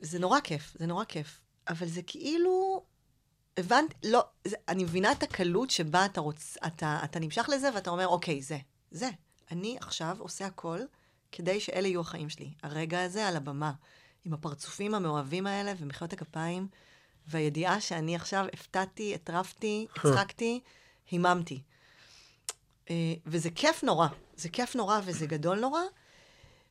זה 0.00 0.18
נורא 0.18 0.40
כיף, 0.40 0.76
זה 0.78 0.86
נורא 0.86 1.04
כיף. 1.04 1.40
אבל 1.68 1.86
זה 1.86 2.00
כאילו... 2.06 2.82
הבנתי, 3.56 3.94
לא, 4.04 4.24
זה, 4.44 4.56
אני 4.68 4.84
מבינה 4.84 5.12
את 5.12 5.22
הקלות 5.22 5.70
שבה 5.70 6.04
אתה 6.04 6.20
רוצ... 6.20 6.56
אתה, 6.66 7.00
אתה 7.04 7.20
נמשך 7.20 7.48
לזה 7.52 7.74
ואתה 7.74 7.90
אומר, 7.90 8.08
אוקיי, 8.08 8.42
זה, 8.42 8.58
זה. 8.90 9.10
אני 9.50 9.76
עכשיו 9.80 10.16
עושה 10.18 10.46
הכל 10.46 10.78
כדי 11.32 11.60
שאלה 11.60 11.88
יהיו 11.88 12.00
החיים 12.00 12.28
שלי. 12.28 12.50
הרגע 12.62 13.02
הזה 13.02 13.28
על 13.28 13.36
הבמה, 13.36 13.72
עם 14.24 14.34
הפרצופים 14.34 14.94
המאוהבים 14.94 15.46
האלה 15.46 15.72
ומחיאות 15.78 16.12
הכפיים, 16.12 16.68
והידיעה 17.28 17.80
שאני 17.80 18.16
עכשיו 18.16 18.46
הפתעתי, 18.52 19.14
הטרפתי, 19.14 19.86
הצחקתי, 19.96 20.60
היממתי. 21.10 21.62
אה, 22.90 23.14
וזה 23.26 23.50
כיף 23.50 23.84
נורא, 23.84 24.08
זה 24.36 24.48
כיף 24.48 24.76
נורא 24.76 25.00
וזה 25.04 25.26
גדול 25.26 25.60
נורא, 25.60 25.80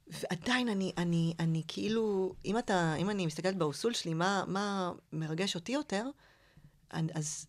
ועדיין 0.08 0.68
אני, 0.70 0.92
אני, 0.98 1.34
אני 1.40 1.64
כאילו, 1.68 2.36
אם 2.46 2.58
אתה, 2.58 2.96
אם 2.96 3.10
אני 3.10 3.26
מסתכלת 3.26 3.58
באוסול 3.58 3.94
שלי, 3.94 4.14
מה, 4.14 4.44
מה 4.48 4.92
מרגש 5.14 5.56
אותי 5.56 5.72
יותר, 5.72 6.06
אז 6.90 7.48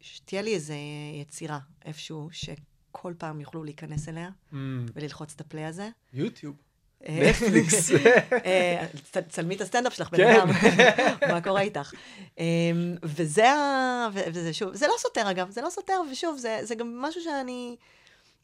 שתהיה 0.00 0.42
לי 0.42 0.54
איזו 0.54 0.74
יצירה 1.20 1.58
איפשהו, 1.84 2.28
שכל 2.32 3.14
פעם 3.18 3.40
יוכלו 3.40 3.64
להיכנס 3.64 4.08
אליה 4.08 4.30
וללחוץ 4.94 5.32
את 5.34 5.40
הפליי 5.40 5.64
הזה. 5.64 5.90
יוטיוב. 6.12 6.56
אה, 7.08 7.30
נטפליקס. 7.30 7.90
אה, 8.44 8.86
צלמי 9.28 9.56
את 9.56 9.60
הסטנדאפ 9.60 9.94
שלך, 9.94 10.10
בן 10.10 10.16
כן. 10.16 10.40
אדם. 10.40 10.48
מה 11.32 11.40
קורה 11.40 11.60
איתך? 11.60 11.92
אה, 12.38 12.44
וזה 13.02 13.46
וזה 14.14 14.52
שוב, 14.52 14.74
זה 14.74 14.86
לא 14.86 14.94
סותר 14.98 15.30
אגב, 15.30 15.50
זה 15.50 15.62
לא 15.62 15.70
סותר, 15.70 16.00
ושוב, 16.12 16.36
זה, 16.36 16.58
זה 16.62 16.74
גם 16.74 17.02
משהו 17.02 17.20
שאני... 17.22 17.76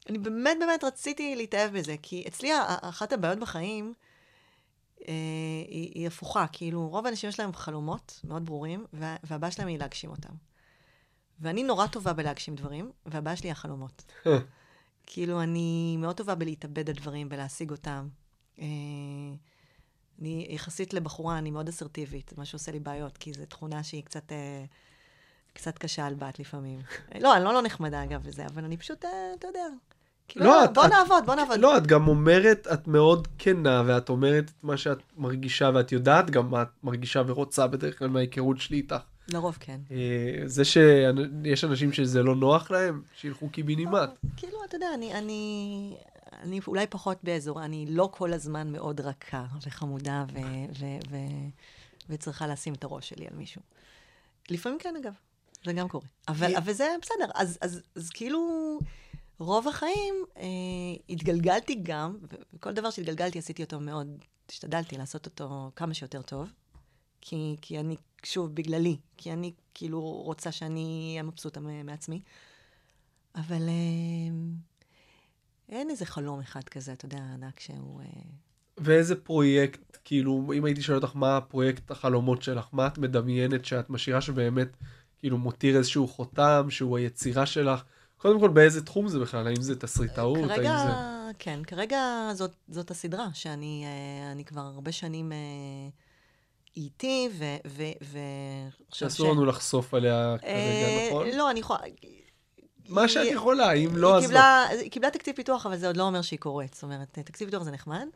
אני 0.08 0.18
באמת 0.18 0.56
באמת 0.60 0.84
רציתי 0.84 1.36
להתאהב 1.36 1.78
בזה, 1.78 1.94
כי 2.02 2.24
אצלי 2.28 2.50
אחת 2.82 3.12
הבעיות 3.12 3.38
בחיים 3.38 3.94
אה, 5.08 5.14
היא, 5.68 5.92
היא 5.94 6.06
הפוכה, 6.06 6.46
כאילו 6.52 6.88
רוב 6.88 7.06
האנשים 7.06 7.28
יש 7.28 7.40
להם 7.40 7.52
חלומות 7.52 8.20
מאוד 8.24 8.46
ברורים, 8.46 8.84
וה, 8.92 9.16
והבעיה 9.24 9.50
שלהם 9.50 9.68
היא 9.68 9.78
להגשים 9.78 10.10
אותם. 10.10 10.32
ואני 11.40 11.62
נורא 11.62 11.86
טובה 11.86 12.12
בלהגשים 12.12 12.54
דברים, 12.54 12.90
והבעיה 13.06 13.36
שלי 13.36 13.48
היא 13.48 13.52
החלומות. 13.52 14.12
כאילו, 15.06 15.42
אני 15.42 15.96
מאוד 15.98 16.16
טובה 16.16 16.34
בלהתאבד 16.34 16.90
על 16.90 16.96
דברים, 16.96 17.28
בלהשיג 17.28 17.70
אותם. 17.70 18.08
אה, 18.60 18.66
אני 20.20 20.46
יחסית 20.50 20.94
לבחורה, 20.94 21.38
אני 21.38 21.50
מאוד 21.50 21.68
אסרטיבית, 21.68 22.32
מה 22.38 22.44
שעושה 22.44 22.72
לי 22.72 22.80
בעיות, 22.80 23.16
כי 23.16 23.32
זו 23.32 23.46
תכונה 23.46 23.82
שהיא 23.82 24.02
קצת, 24.04 24.32
אה, 24.32 24.64
קצת 25.52 25.78
קשה 25.78 26.06
על 26.06 26.14
בת 26.14 26.38
לפעמים. 26.38 26.78
לא, 27.20 27.36
אני 27.36 27.44
לא 27.44 27.52
לא 27.54 27.62
נחמדה 27.62 28.04
אגב 28.04 28.20
וזה, 28.24 28.46
אבל 28.46 28.64
אני 28.64 28.76
פשוט, 28.76 29.04
אה, 29.04 29.10
אתה 29.38 29.46
יודע. 29.46 29.64
כאילו, 30.28 30.46
לא, 30.46 30.50
לא, 30.52 30.64
את- 30.64 30.74
בוא 30.74 30.86
את- 30.86 30.90
נעבוד, 30.92 31.26
בוא 31.26 31.34
נעבוד. 31.34 31.58
לא, 31.60 31.76
את 31.76 31.86
גם 31.86 32.08
אומרת, 32.08 32.66
את 32.72 32.88
מאוד 32.88 33.28
כנה, 33.38 33.82
ואת 33.86 34.08
אומרת 34.08 34.44
את 34.44 34.64
מה 34.64 34.76
שאת 34.76 34.98
מרגישה, 35.16 35.70
ואת 35.74 35.92
יודעת 35.92 36.30
גם 36.30 36.50
מה 36.50 36.62
את 36.62 36.68
מרגישה 36.82 37.22
ורוצה 37.26 37.66
בדרך 37.66 37.98
כלל 37.98 38.08
מההיכרות 38.08 38.58
שלי 38.60 38.76
איתך. 38.76 38.96
לרוב 39.32 39.56
כן. 39.60 39.80
אה, 39.90 39.96
זה 40.46 40.62
שיש 40.64 41.64
אנשים 41.64 41.92
שזה 41.92 42.22
לא 42.22 42.36
נוח 42.36 42.70
להם, 42.70 43.02
שילכו 43.14 43.48
קיבינימט. 43.48 44.10
כאילו, 44.36 44.58
אתה 44.68 44.76
יודע, 44.76 44.86
אני, 44.94 45.14
אני, 45.14 45.94
אני 46.42 46.60
אולי 46.66 46.86
פחות 46.86 47.18
באזור, 47.22 47.64
אני 47.64 47.86
לא 47.88 48.08
כל 48.12 48.32
הזמן 48.32 48.72
מאוד 48.72 49.00
רכה 49.00 49.46
וחמודה 49.66 50.24
ו, 50.32 50.38
ו, 50.78 50.86
ו, 51.10 51.16
וצריכה 52.08 52.46
לשים 52.46 52.74
את 52.74 52.84
הראש 52.84 53.08
שלי 53.08 53.26
על 53.26 53.36
מישהו. 53.36 53.62
לפעמים 54.50 54.78
כן, 54.78 54.94
אגב, 54.96 55.12
זה 55.64 55.72
גם 55.72 55.88
קורה. 55.88 56.06
אבל, 56.28 56.56
אבל 56.56 56.72
זה 56.72 56.88
בסדר, 57.02 57.30
אז, 57.34 57.58
אז, 57.60 57.82
אז 57.96 58.10
כאילו, 58.10 58.78
רוב 59.38 59.68
החיים 59.68 60.14
אה, 60.36 60.42
התגלגלתי 61.08 61.74
גם, 61.82 62.18
וכל 62.22 62.72
דבר 62.72 62.90
שהתגלגלתי 62.90 63.38
עשיתי 63.38 63.62
אותו 63.62 63.80
מאוד, 63.80 64.24
השתדלתי 64.50 64.96
לעשות 64.96 65.26
אותו 65.26 65.70
כמה 65.76 65.94
שיותר 65.94 66.22
טוב, 66.22 66.52
כי, 67.20 67.56
כי 67.60 67.80
אני, 67.80 67.96
שוב, 68.24 68.54
בגללי, 68.54 68.96
כי 69.16 69.32
אני 69.32 69.52
כאילו 69.74 70.00
רוצה 70.00 70.52
שאני 70.52 71.08
אהיה 71.10 71.22
מבסוטה 71.22 71.60
מעצמי. 71.60 72.22
אבל 73.34 73.68
אה, 73.68 74.34
אין 75.70 75.90
איזה 75.90 76.06
חלום 76.06 76.40
אחד 76.40 76.64
כזה, 76.64 76.92
אתה 76.92 77.04
יודע, 77.04 77.18
ענק 77.18 77.60
שהוא... 77.60 78.00
אה, 78.00 78.06
ואיזה 78.78 79.16
פרויקט, 79.16 79.98
כאילו, 80.04 80.52
אם 80.56 80.64
הייתי 80.64 80.82
שואל 80.82 80.98
אותך 80.98 81.16
מה 81.16 81.36
הפרויקט 81.36 81.90
החלומות 81.90 82.42
שלך, 82.42 82.68
מה 82.72 82.86
את 82.86 82.98
מדמיינת 82.98 83.64
שאת 83.64 83.90
משאירה 83.90 84.20
שבאמת, 84.20 84.76
כאילו, 85.18 85.38
מותיר 85.38 85.76
איזשהו 85.76 86.08
חותם, 86.08 86.66
שהוא 86.70 86.98
היצירה 86.98 87.46
שלך? 87.46 87.82
קודם 88.16 88.40
כל, 88.40 88.48
באיזה 88.48 88.84
תחום 88.84 89.08
זה 89.08 89.18
בכלל? 89.18 89.46
האם 89.46 89.60
זה 89.60 89.80
תסריטאות? 89.80 90.38
כרגע, 90.48 90.72
האם 90.72 90.88
זה... 90.88 91.32
כן, 91.38 91.60
כרגע 91.64 92.30
זאת, 92.34 92.52
זאת 92.68 92.90
הסדרה, 92.90 93.28
שאני 93.32 93.84
אה, 94.38 94.44
כבר 94.44 94.60
הרבה 94.60 94.92
שנים 94.92 95.32
אה, 95.32 95.38
איתי, 96.76 97.28
ו... 97.38 97.44
ו, 97.66 97.82
ו 98.04 98.18
עכשיו 98.88 99.10
שאסור 99.10 99.32
לנו 99.32 99.44
לחשוף 99.44 99.94
עליה 99.94 100.36
כרגע, 100.40 101.06
נכון? 101.08 101.26
לא, 101.28 101.50
אני 101.50 101.60
יכולה... 101.60 101.78
מה 102.90 103.08
שאת 103.08 103.26
יכולה, 103.32 103.72
אם 103.72 103.96
לא, 103.96 104.16
אז 104.16 104.22
לא. 104.22 104.26
קיבלה, 104.26 104.66
היא 104.68 104.90
קיבלה 104.90 105.10
תקציב 105.10 105.36
פיתוח, 105.36 105.66
אבל 105.66 105.76
זה 105.76 105.86
עוד 105.86 105.96
לא 105.96 106.02
אומר 106.02 106.22
שהיא 106.22 106.38
קורית. 106.38 106.74
זאת 106.74 106.82
אומרת, 106.82 107.18
תקציב 107.18 107.48
פיתוח 107.48 107.62
זה 107.62 107.70
נחמד, 107.70 108.06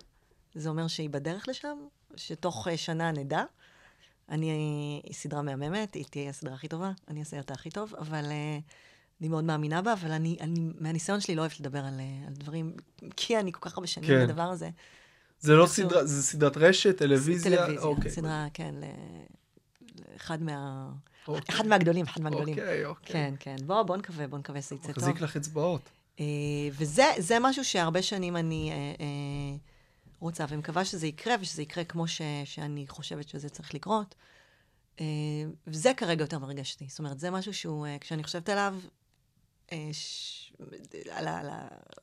זה 0.54 0.68
אומר 0.68 0.86
שהיא 0.86 1.10
בדרך 1.10 1.48
לשם, 1.48 1.78
שתוך 2.16 2.68
אה, 2.68 2.76
שנה 2.76 3.10
נדע. 3.12 3.44
אני, 4.28 4.50
היא 5.04 5.14
סדרה 5.14 5.42
מהממת, 5.42 5.94
היא 5.94 6.04
תהיה 6.10 6.30
הסדרה 6.30 6.54
הכי 6.54 6.68
טובה, 6.68 6.90
אני 7.08 7.20
אעשה 7.20 7.38
אותה 7.38 7.54
הכי 7.54 7.70
טוב, 7.70 7.94
אבל 7.98 8.24
אה, 8.24 8.58
אני 9.20 9.28
מאוד 9.28 9.44
מאמינה 9.44 9.82
בה, 9.82 9.92
אבל 9.92 10.10
אני, 10.10 10.36
אני 10.40 10.60
מהניסיון 10.80 11.20
שלי 11.20 11.34
לא 11.34 11.40
אוהבת 11.40 11.60
לדבר 11.60 11.78
על, 11.78 12.00
אה, 12.00 12.26
על 12.28 12.34
דברים, 12.34 12.72
כי 13.16 13.38
אני 13.38 13.52
כל 13.52 13.60
כך 13.60 13.74
הרבה 13.74 13.86
שנים 13.86 14.08
כן. 14.08 14.26
בדבר 14.26 14.42
הזה. 14.42 14.70
זה 15.40 15.54
לא 15.54 15.66
סדרה, 15.66 16.04
זה 16.04 16.22
סדרת 16.22 16.56
רשת, 16.56 16.98
טלוויזיה? 16.98 17.56
טלוויזיה, 17.56 17.82
אוקיי. 17.82 18.10
סדרה, 18.10 18.46
כן, 18.54 18.74
ל- 18.74 20.12
לאחד 20.12 20.42
מה... 20.42 20.88
אוקיי. 21.28 21.54
אחד 21.54 21.66
מהגדולים, 21.66 22.04
אחד 22.04 22.20
מהגדולים. 22.20 22.58
אוקיי, 22.58 22.84
אוקיי. 22.84 23.12
כן, 23.12 23.34
כן. 23.40 23.56
בוא, 23.66 23.82
בוא 23.82 23.96
נקווה, 23.96 24.26
בוא 24.26 24.38
נקווה 24.38 24.62
שזה 24.62 24.74
יצא 24.74 24.92
טוב. 24.92 25.04
מחזיק 25.04 25.20
לך 25.20 25.36
אצבעות. 25.36 25.90
אה, 26.20 26.24
וזה 26.72 27.04
זה 27.18 27.36
משהו 27.40 27.64
שהרבה 27.64 28.02
שנים 28.02 28.36
אני 28.36 28.70
אה, 28.70 28.76
אה, 28.76 29.56
רוצה, 30.20 30.44
ומקווה 30.48 30.84
שזה 30.84 31.06
יקרה, 31.06 31.34
ושזה 31.40 31.62
יקרה 31.62 31.84
כמו 31.84 32.08
ש, 32.08 32.22
שאני 32.44 32.84
חושבת 32.88 33.28
שזה 33.28 33.48
צריך 33.48 33.74
לקרות. 33.74 34.14
אה, 35.00 35.04
וזה 35.66 35.92
כרגע 35.96 36.22
יותר 36.22 36.38
מרגש 36.38 36.74
אותי. 36.74 36.86
זאת 36.88 36.98
אומרת, 36.98 37.18
זה 37.18 37.30
משהו 37.30 37.54
שהוא, 37.54 37.86
אה, 37.86 37.96
כשאני 38.00 38.24
חושבת 38.24 38.48
עליו, 38.48 38.76
אה, 39.72 39.88
ש... 39.92 40.52
על, 41.10 41.28
על 41.28 41.48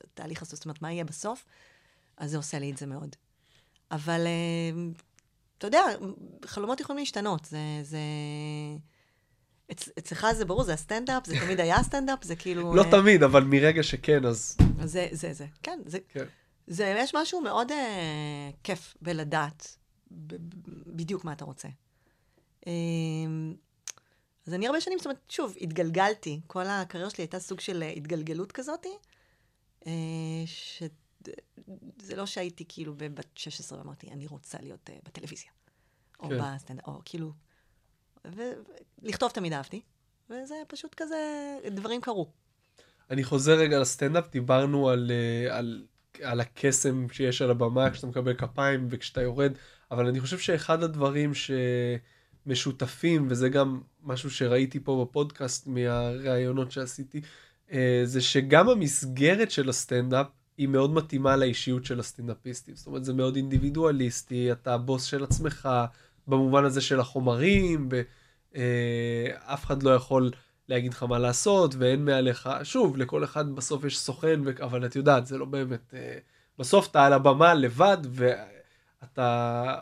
התהליך 0.03 0.41
הזה, 0.41 0.55
זאת 0.55 0.65
אומרת, 0.65 0.81
מה 0.81 0.91
יהיה 0.91 1.03
בסוף, 1.03 1.45
אז 2.17 2.31
זה 2.31 2.37
עושה 2.37 2.59
לי 2.59 2.71
את 2.71 2.77
זה 2.77 2.85
מאוד. 2.85 3.15
אבל, 3.91 4.21
אה, 4.27 4.91
אתה 5.57 5.67
יודע, 5.67 5.83
חלומות 6.45 6.79
יכולים 6.79 6.99
להשתנות. 6.99 7.45
זה... 7.45 7.59
זה... 7.83 7.97
אצ, 9.71 9.89
אצלך 9.99 10.27
זה 10.31 10.45
ברור, 10.45 10.63
זה 10.63 10.73
הסטנדאפ, 10.73 11.27
זה 11.27 11.35
תמיד 11.39 11.59
היה 11.59 11.75
הסטנדאפ, 11.75 12.23
זה 12.23 12.35
כאילו... 12.35 12.75
לא 12.75 12.83
אה, 12.83 12.91
תמיד, 12.91 13.23
אבל 13.23 13.43
מרגע 13.43 13.83
שכן, 13.83 14.25
אז... 14.25 14.57
זה, 14.83 15.07
זה, 15.11 15.33
זה. 15.33 15.45
כן, 15.63 15.79
זה, 15.85 15.99
כן. 16.09 16.25
זה, 16.67 16.95
יש 16.97 17.15
משהו 17.15 17.41
מאוד 17.41 17.71
אה, 17.71 18.49
כיף 18.63 18.97
בלדעת 19.01 19.77
ב- 20.11 20.35
בדיוק 20.87 21.25
מה 21.25 21.33
אתה 21.33 21.45
רוצה. 21.45 21.67
אה, 22.67 22.71
אז 24.47 24.53
אני 24.53 24.67
הרבה 24.67 24.81
שנים, 24.81 24.97
זאת 24.97 25.05
אומרת, 25.05 25.21
שוב, 25.29 25.55
התגלגלתי. 25.61 26.41
כל 26.47 26.63
הקריירה 26.67 27.09
שלי 27.09 27.21
הייתה 27.23 27.39
סוג 27.39 27.59
של 27.59 27.83
אה, 27.83 27.89
התגלגלות 27.89 28.51
כזאת, 28.51 28.85
אה, 29.87 29.91
שזה 30.45 32.15
לא 32.15 32.25
שהייתי 32.25 32.65
כאילו 32.67 32.93
בבת 32.97 33.37
16 33.37 33.79
ואמרתי, 33.79 34.07
אני 34.11 34.27
רוצה 34.27 34.57
להיות 34.61 34.89
אה, 34.89 34.97
בטלוויזיה. 35.03 35.51
או 36.19 36.29
כן. 36.29 36.37
בסטנדאפ, 36.39 36.87
או 36.87 37.01
כאילו... 37.05 37.31
ולכתוב 38.25 39.31
תמיד 39.31 39.53
אהבתי, 39.53 39.81
וזה 40.29 40.55
פשוט 40.67 40.95
כזה, 40.97 41.57
דברים 41.71 42.01
קרו. 42.01 42.31
אני 43.09 43.23
חוזר 43.23 43.53
רגע 43.53 43.79
לסטנדאפ, 43.79 44.31
דיברנו 44.31 44.89
על, 44.89 45.11
אה, 45.11 45.57
על, 45.57 45.85
על 46.21 46.39
הקסם 46.41 47.09
שיש 47.11 47.41
על 47.41 47.51
הבמה 47.51 47.89
כשאתה 47.89 48.07
מקבל 48.07 48.33
כפיים 48.33 48.87
וכשאתה 48.89 49.21
יורד, 49.21 49.51
אבל 49.91 50.07
אני 50.07 50.19
חושב 50.19 50.39
שאחד 50.39 50.83
הדברים 50.83 51.31
שמשותפים, 52.45 53.27
וזה 53.29 53.49
גם 53.49 53.81
משהו 54.03 54.31
שראיתי 54.31 54.79
פה 54.79 55.05
בפודקאסט 55.05 55.67
מהראיונות 55.67 56.71
שעשיתי, 56.71 57.21
אה, 57.71 58.01
זה 58.03 58.21
שגם 58.21 58.69
המסגרת 58.69 59.51
של 59.51 59.69
הסטנדאפ 59.69 60.27
היא 60.57 60.67
מאוד 60.67 60.93
מתאימה 60.93 61.35
לאישיות 61.35 61.85
של 61.85 61.99
הסטנדאפיסטים. 61.99 62.75
זאת 62.75 62.87
אומרת, 62.87 63.05
זה 63.05 63.13
מאוד 63.13 63.35
אינדיבידואליסטי, 63.35 64.51
אתה 64.51 64.73
הבוס 64.73 65.03
של 65.03 65.23
עצמך, 65.23 65.69
במובן 66.27 66.65
הזה 66.65 66.81
של 66.81 66.99
החומרים, 66.99 67.89
ב, 67.89 68.01
אה, 68.55 69.27
אחד 69.47 69.83
לא 69.83 69.89
יכול 69.89 70.31
להגיד 70.69 70.93
לך 70.93 71.03
מה 71.03 71.19
לעשות, 71.19 71.75
ואין 71.77 72.05
מעליך, 72.05 72.49
שוב, 72.63 72.97
לכל 72.97 73.23
אחד 73.23 73.55
בסוף 73.55 73.83
יש 73.83 73.99
סוכן, 73.99 74.39
אבל 74.61 74.85
את 74.85 74.95
יודעת, 74.95 75.25
זה 75.25 75.37
לא 75.37 75.45
באמת, 75.45 75.93
אה, 75.93 76.17
בסוף 76.59 76.87
אתה 76.87 77.05
על 77.05 77.13
הבמה 77.13 77.53
לבד, 77.53 77.97
ואתה 78.11 79.79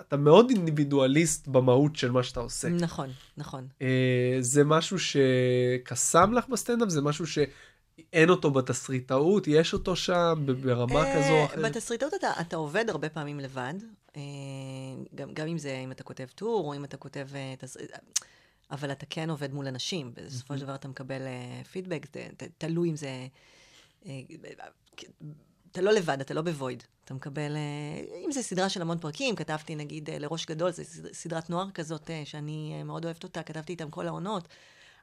אתה 0.00 0.16
מאוד 0.16 0.50
אינדיבידואליסט 0.50 1.48
במהות 1.48 1.96
של 1.96 2.10
מה 2.10 2.22
שאתה 2.22 2.40
עושה. 2.40 2.68
נכון, 2.68 3.10
נכון. 3.36 3.66
אה, 3.82 4.36
זה 4.40 4.64
משהו 4.64 4.96
שקסם 4.98 6.32
לך 6.32 6.48
בסטנדאפ? 6.48 6.88
זה 6.88 7.02
משהו 7.02 7.26
שאין 7.26 8.30
אותו 8.30 8.50
בתסריטאות? 8.50 9.46
יש 9.46 9.72
אותו 9.72 9.96
שם 9.96 10.46
ברמה 10.62 11.04
כזו 11.14 11.32
או 11.32 11.44
אחרת? 11.44 11.64
בתסריטאות 11.64 12.14
אתה, 12.14 12.30
אתה 12.40 12.56
עובד 12.56 12.84
הרבה 12.88 13.08
פעמים 13.08 13.40
לבד, 13.40 13.74
גם, 15.14 15.34
גם 15.34 15.48
אם 15.48 15.58
זה, 15.58 15.80
אם 15.84 15.92
אתה 15.92 16.02
כותב 16.02 16.26
טור, 16.34 16.68
או 16.68 16.74
אם 16.74 16.84
אתה 16.84 16.96
כותב 16.96 17.28
אה, 17.34 17.54
תסריט, 17.58 17.90
אבל 18.70 18.92
אתה 18.92 19.06
כן 19.10 19.30
עובד 19.30 19.52
מול 19.54 19.66
אנשים, 19.66 20.12
בסופו 20.14 20.54
של 20.58 20.64
דבר 20.64 20.74
אתה 20.74 20.88
מקבל 20.88 21.22
אה, 21.26 21.64
פידבק, 21.72 22.06
תלוי 22.58 22.90
אם 22.90 22.96
זה... 22.96 23.26
אה, 24.06 24.20
אתה 25.72 25.80
לא 25.80 25.92
לבד, 25.92 26.20
אתה 26.20 26.34
לא 26.34 26.42
בוויד. 26.42 26.82
אתה 27.04 27.14
מקבל, 27.14 27.56
אה, 27.56 28.20
אם 28.24 28.32
זה 28.32 28.42
סדרה 28.42 28.68
של 28.68 28.82
המון 28.82 28.98
פרקים, 28.98 29.36
כתבתי 29.36 29.76
נגיד 29.76 30.10
אה, 30.10 30.18
לראש 30.18 30.46
גדול, 30.46 30.70
זו 30.70 30.82
סד- 30.84 31.12
סדרת 31.12 31.50
נוער 31.50 31.70
כזאת 31.70 32.10
אה, 32.10 32.22
שאני 32.24 32.74
אה, 32.78 32.84
מאוד 32.84 33.04
אוהבת 33.04 33.24
אותה, 33.24 33.42
כתבתי 33.42 33.72
איתם 33.72 33.90
כל 33.90 34.06
העונות. 34.06 34.48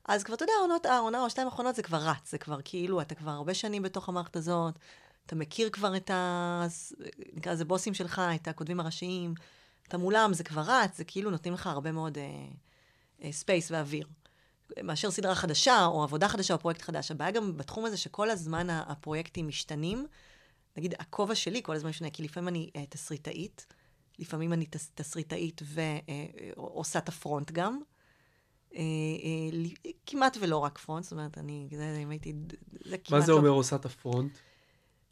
אז 0.05 0.23
כבר, 0.23 0.35
אתה 0.35 0.43
יודע, 0.43 0.53
העונות, 0.59 0.85
העונה 0.85 1.21
או 1.23 1.29
שתיים 1.29 1.47
האחרונות 1.47 1.75
זה 1.75 1.83
כבר 1.83 1.97
רץ, 1.97 2.31
זה 2.31 2.37
כבר 2.37 2.59
כאילו, 2.63 3.01
אתה 3.01 3.15
כבר 3.15 3.31
הרבה 3.31 3.53
שנים 3.53 3.81
בתוך 3.83 4.09
המערכת 4.09 4.35
הזאת, 4.35 4.73
אתה 5.25 5.35
מכיר 5.35 5.69
כבר 5.69 5.95
את 5.97 6.09
ה... 6.09 6.65
נקרא 7.33 7.51
לזה 7.53 7.65
בוסים 7.65 7.93
שלך, 7.93 8.21
את 8.35 8.47
הכותבים 8.47 8.79
הראשיים, 8.79 9.33
אתה 9.87 9.97
מולם, 9.97 10.33
זה 10.33 10.43
כבר 10.43 10.61
רץ, 10.61 10.97
זה 10.97 11.03
כאילו 11.03 11.31
נותנים 11.31 11.53
לך 11.53 11.67
הרבה 11.67 11.91
מאוד 11.91 12.17
אה, 12.17 12.23
אה, 13.23 13.31
ספייס 13.31 13.71
ואוויר. 13.71 14.07
מאשר 14.83 15.11
סדרה 15.11 15.35
חדשה, 15.35 15.85
או 15.85 16.03
עבודה 16.03 16.27
חדשה, 16.29 16.53
או 16.53 16.59
פרויקט 16.59 16.81
חדש. 16.81 17.11
הבעיה 17.11 17.31
גם 17.31 17.57
בתחום 17.57 17.85
הזה 17.85 17.97
שכל 17.97 18.29
הזמן 18.29 18.69
הפרויקטים 18.69 19.47
משתנים. 19.47 20.07
נגיד, 20.77 20.93
הכובע 20.99 21.35
שלי 21.35 21.61
כל 21.63 21.75
הזמן 21.75 21.89
משתנה, 21.89 22.09
כי 22.09 22.23
לפעמים 22.23 22.47
אני 22.47 22.69
אה, 22.75 22.85
תסריטאית, 22.89 23.65
לפעמים 24.19 24.53
אני 24.53 24.65
תס, 24.65 24.91
תסריטאית 24.95 25.61
ועושה 25.65 26.99
את 26.99 27.09
ה 27.09 27.16
front 27.16 27.51
גם. 27.51 27.79
אה, 28.75 28.79
אה, 28.79 29.49
לי- 29.51 29.73
כמעט 30.05 30.37
ולא 30.41 30.57
רק 30.57 30.77
front, 30.77 31.03
זאת 31.03 31.11
אומרת, 31.11 31.37
אני, 31.37 31.67
זה, 31.71 31.99
אם 32.03 32.09
הייתי, 32.09 32.33
זה 32.85 32.97
כמעט 32.97 33.11
מה 33.19 33.25
זה 33.25 33.31
לא... 33.31 33.37
אומר 33.37 33.49
עושה 33.49 33.75
את 33.75 33.85
ה 33.85 33.93
front? 33.93 34.37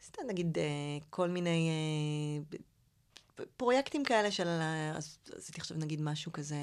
סתם 0.05 0.21
נגיד 0.27 0.57
אה, 0.57 0.63
כל 1.09 1.29
מיני 1.29 1.69
אה, 1.69 3.45
פרויקטים 3.57 4.03
כאלה 4.03 4.31
של, 4.31 4.47
אז 4.95 5.17
עשיתי 5.35 5.61
עכשיו 5.61 5.77
נגיד 5.77 6.01
משהו 6.01 6.31
כזה 6.31 6.55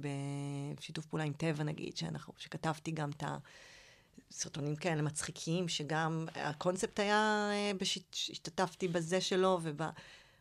בשיתוף 0.00 1.06
פעולה 1.06 1.24
עם 1.24 1.32
טבע 1.32 1.64
נגיד, 1.64 1.96
שאנחנו, 1.96 2.32
שכתבתי 2.38 2.90
גם 2.90 3.10
את 3.10 3.24
הסרטונים 4.30 4.76
כאלה 4.76 5.02
מצחיקים, 5.02 5.68
שגם 5.68 6.26
הקונספט 6.34 7.00
היה, 7.00 7.50
אה, 7.52 7.72
השתתפתי 8.12 8.88
בזה 8.88 9.20
שלו, 9.20 9.58
וב... 9.62 9.80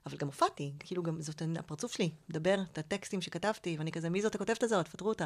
אבל 0.06 0.18
גם 0.18 0.28
הופעתי, 0.28 0.74
כאילו 0.80 1.04
גם 1.04 1.22
זאת 1.22 1.42
הפרצוף 1.60 1.92
שלי, 1.92 2.10
מדבר 2.30 2.56
את 2.72 2.78
הטקסטים 2.78 3.22
שכתבתי, 3.22 3.76
ואני 3.78 3.92
כזה, 3.92 4.10
מי 4.10 4.22
זאת 4.22 4.36
הכותבת 4.36 4.64
הזאת? 4.64 4.86
תפטרו 4.86 5.10
אותה. 5.10 5.26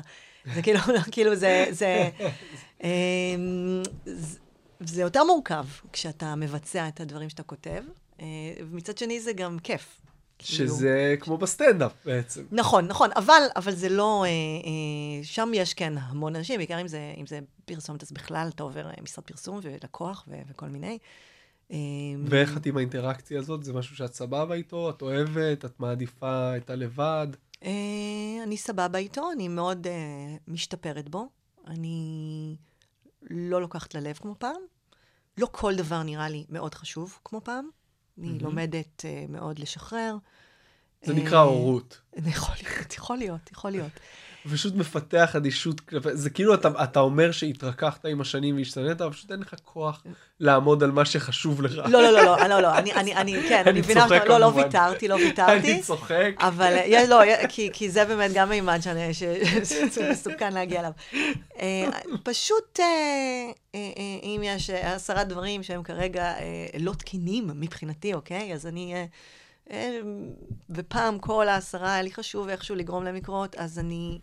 זה 0.56 0.62
כאילו, 0.62 0.80
כאילו 1.12 1.36
זה, 1.36 1.66
זה, 1.70 2.10
אמ, 2.84 3.84
זה, 4.80 5.02
יותר 5.02 5.24
מורכב 5.24 5.66
כשאתה 5.94 6.36
מבצע 6.36 6.88
את 6.88 7.00
הדברים 7.00 7.30
שאתה 7.30 7.44
כותב, 7.44 7.84
אה, 8.20 8.26
ומצד 8.72 8.98
שני 8.98 9.20
זה 9.20 9.34
גם 9.34 9.60
כיף. 9.60 10.02
כאילו. 10.40 10.70
שזה 10.70 11.16
כמו 11.20 11.38
בסטנדאפ 11.38 11.92
בעצם. 12.06 12.44
נכון, 12.52 12.88
נכון, 12.88 13.10
אבל, 13.16 13.42
אבל 13.56 13.76
זה 13.76 13.90
לא, 13.90 14.24
אה, 14.24 14.30
אה, 14.30 15.24
שם 15.24 15.52
יש 15.54 15.74
כן 15.74 15.94
המון 15.98 16.36
אנשים, 16.36 16.58
בעיקר 16.58 16.82
אם 16.82 16.88
זה, 16.88 17.14
אם 17.18 17.28
זה 17.28 17.40
פרסומת, 17.66 18.04
אז 18.04 18.12
בכלל 18.12 18.50
אתה 18.56 18.64
עובר 18.64 18.90
משרד 19.04 19.26
פרסום 19.26 19.60
ולקוח 19.64 20.26
ו- 20.28 20.42
וכל 20.50 20.66
מיני. 20.66 20.98
אה, 21.72 21.78
ואיך 22.26 22.58
את 22.58 22.66
עם 22.66 22.78
האינטראקציה 22.78 23.40
הזאת? 23.40 23.64
זה 23.64 23.74
משהו 23.74 23.96
שאת 23.96 24.14
סבבה 24.14 24.56
איתו? 24.56 24.90
את 24.90 25.02
אוהבת? 25.02 25.66
את 25.66 25.80
מעדיפה 25.80 26.58
את 26.58 26.70
הלבד? 26.70 27.28
אה, 27.64 28.44
אני 28.44 28.58
סבבה 28.58 29.00
איתו, 29.00 29.32
אני 29.32 29.48
מאוד 29.48 29.88
אה, 29.88 30.36
משתפרת 30.48 31.10
בו. 31.10 31.30
אני 31.68 32.56
לא 33.22 33.62
לוקחת 33.62 33.96
ללב 33.96 34.18
כמו 34.22 34.36
פעם. 34.40 34.62
לא 35.38 35.48
כל 35.52 35.76
דבר 35.76 36.04
נראה 36.04 36.30
לי 36.30 36.46
מאוד 36.50 36.76
חשוב 36.76 37.20
כמו 37.26 37.42
פעם. 37.44 37.70
אני. 38.18 38.40
לומדת 38.40 39.06
אה, 39.06 39.26
מאוד 39.30 39.60
לשחרר. 39.60 40.18
זה 41.04 41.14
אה, 41.14 41.18
נקרא 41.18 41.40
הורות. 41.40 42.02
יכול 42.26 42.56
להיות, 42.64 42.94
יכול 42.94 43.18
להיות, 43.18 43.52
יכול 43.52 43.72
להיות. 43.72 43.92
פשוט 44.52 44.76
מפתח 44.76 45.36
אדישות 45.36 45.80
כלפי, 45.80 46.10
זה 46.14 46.30
כאילו 46.30 46.54
אתה, 46.54 46.70
אתה 46.84 47.00
אומר 47.00 47.32
שהתרככת 47.32 48.06
עם 48.06 48.22
השנים 48.22 48.56
והשתנית, 48.58 49.02
אבל 49.02 49.12
פשוט 49.12 49.32
אין 49.32 49.40
לך 49.40 49.54
כוח 49.64 50.04
לעמוד 50.40 50.84
על 50.84 50.92
מה 50.92 51.06
שחשוב 51.06 51.62
לך. 51.62 51.72
לא, 51.76 52.02
לא, 52.02 52.12
לא, 52.12 52.24
לא, 52.24 52.48
לא, 52.48 52.60
לא, 52.60 52.78
אני, 52.78 52.94
אני, 52.94 53.16
אני, 53.16 53.36
כן, 53.50 53.64
אני 53.68 53.80
מבינה, 53.80 54.08
לא, 54.28 54.38
לא. 54.40 54.46
ויתרתי, 54.56 55.08
לא 55.08 55.14
ויתרתי. 55.24 55.52
אני 55.74 55.82
צוחק. 55.82 56.32
אבל 56.40 56.74
אה, 56.78 57.04
לא, 57.08 57.20
כי, 57.50 57.70
כי 57.74 57.90
זה 57.90 58.06
באמת 58.06 58.32
גם 58.34 58.50
מימד 58.50 58.80
שאני- 58.82 59.14
ש- 59.14 59.24
שזה 59.64 60.10
מסוכן 60.12 60.54
להגיע 60.54 60.80
אליו. 60.80 60.92
אה, 61.60 61.90
פשוט, 62.24 62.80
אה, 62.80 62.86
אה, 63.76 63.80
אה, 63.98 64.04
אם 64.24 64.42
יש 64.44 64.70
אה, 64.70 64.96
עשרה 64.96 65.24
דברים 65.24 65.64
שהם 65.64 65.84
כרגע 65.84 66.24
אה, 66.24 66.36
לא 66.80 66.92
תקינים 66.94 67.50
מבחינתי, 67.56 68.14
אוקיי? 68.14 68.54
אז 68.54 68.66
אני... 68.68 68.94
ופעם 70.70 71.20
כל 71.20 71.48
העשרה 71.48 71.94
היה 71.94 72.02
לי 72.02 72.12
חשוב 72.12 72.50
איכשהו 72.50 72.76
לגרום 72.76 73.04
להם 73.04 73.16
לקרות, 73.16 73.56
אז 73.56 73.80
אני 73.80 74.20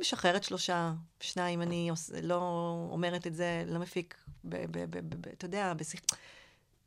משחררת 0.00 0.44
שלושה, 0.44 0.92
שניים, 1.20 1.62
אני. 1.62 1.90
לא 2.22 2.38
אומרת 2.90 3.26
את 3.26 3.34
זה 3.34 3.64
למפיק, 3.66 4.16
אתה 5.32 5.44
יודע, 5.44 5.74
בשיח... 5.74 6.00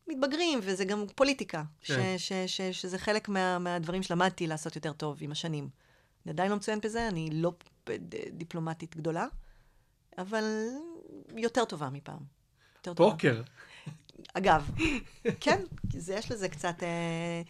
מתבגרים, 0.07 0.59
וזה 0.63 0.85
גם 0.85 1.05
פוליטיקה, 1.15 1.63
כן. 1.81 2.15
ש- 2.17 2.27
ש- 2.27 2.57
ש- 2.61 2.81
שזה 2.81 2.97
חלק 2.97 3.29
מה- 3.29 3.59
מהדברים 3.59 4.03
שלמדתי 4.03 4.47
לעשות 4.47 4.75
יותר 4.75 4.93
טוב 4.93 5.17
עם 5.21 5.31
השנים. 5.31 5.69
אני 6.25 6.31
עדיין 6.31 6.51
לא 6.51 6.57
מצוינת 6.57 6.85
בזה, 6.85 7.07
אני 7.07 7.29
לא 7.33 7.51
דיפלומטית 8.31 8.95
גדולה, 8.95 9.25
אבל 10.17 10.43
יותר 11.37 11.65
טובה 11.65 11.89
מפעם. 11.89 12.19
יותר 12.77 12.93
טובה. 12.93 13.09
אגב, 14.33 14.71
כן, 15.41 15.61
זה, 15.93 16.13
יש 16.13 16.31
לזה 16.31 16.49
קצת 16.49 16.83
אה, 16.83 17.41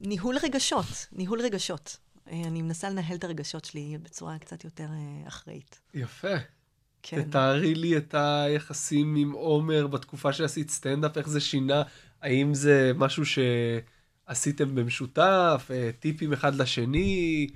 ניהול 0.00 0.36
רגשות, 0.42 1.06
ניהול 1.12 1.40
רגשות. 1.40 1.96
אה, 2.30 2.42
אני 2.46 2.62
מנסה 2.62 2.90
לנהל 2.90 3.16
את 3.16 3.24
הרגשות 3.24 3.64
שלי 3.64 3.98
בצורה 4.02 4.38
קצת 4.38 4.64
יותר 4.64 4.84
אה, 4.84 5.28
אחראית. 5.28 5.80
יפה. 5.94 6.36
כן. 7.02 7.22
תתארי 7.22 7.74
לי 7.74 7.96
את 7.96 8.14
היחסים 8.18 9.16
עם 9.16 9.32
עומר 9.32 9.86
בתקופה 9.86 10.32
שעשית 10.32 10.70
סטנדאפ, 10.70 11.18
איך 11.18 11.28
זה 11.28 11.40
שינה, 11.40 11.82
האם 12.22 12.54
זה 12.54 12.92
משהו 12.94 13.22
שעשיתם 13.26 14.74
במשותף, 14.74 15.70
אה, 15.70 15.90
טיפים 16.00 16.32
אחד 16.32 16.54
לשני? 16.54 17.46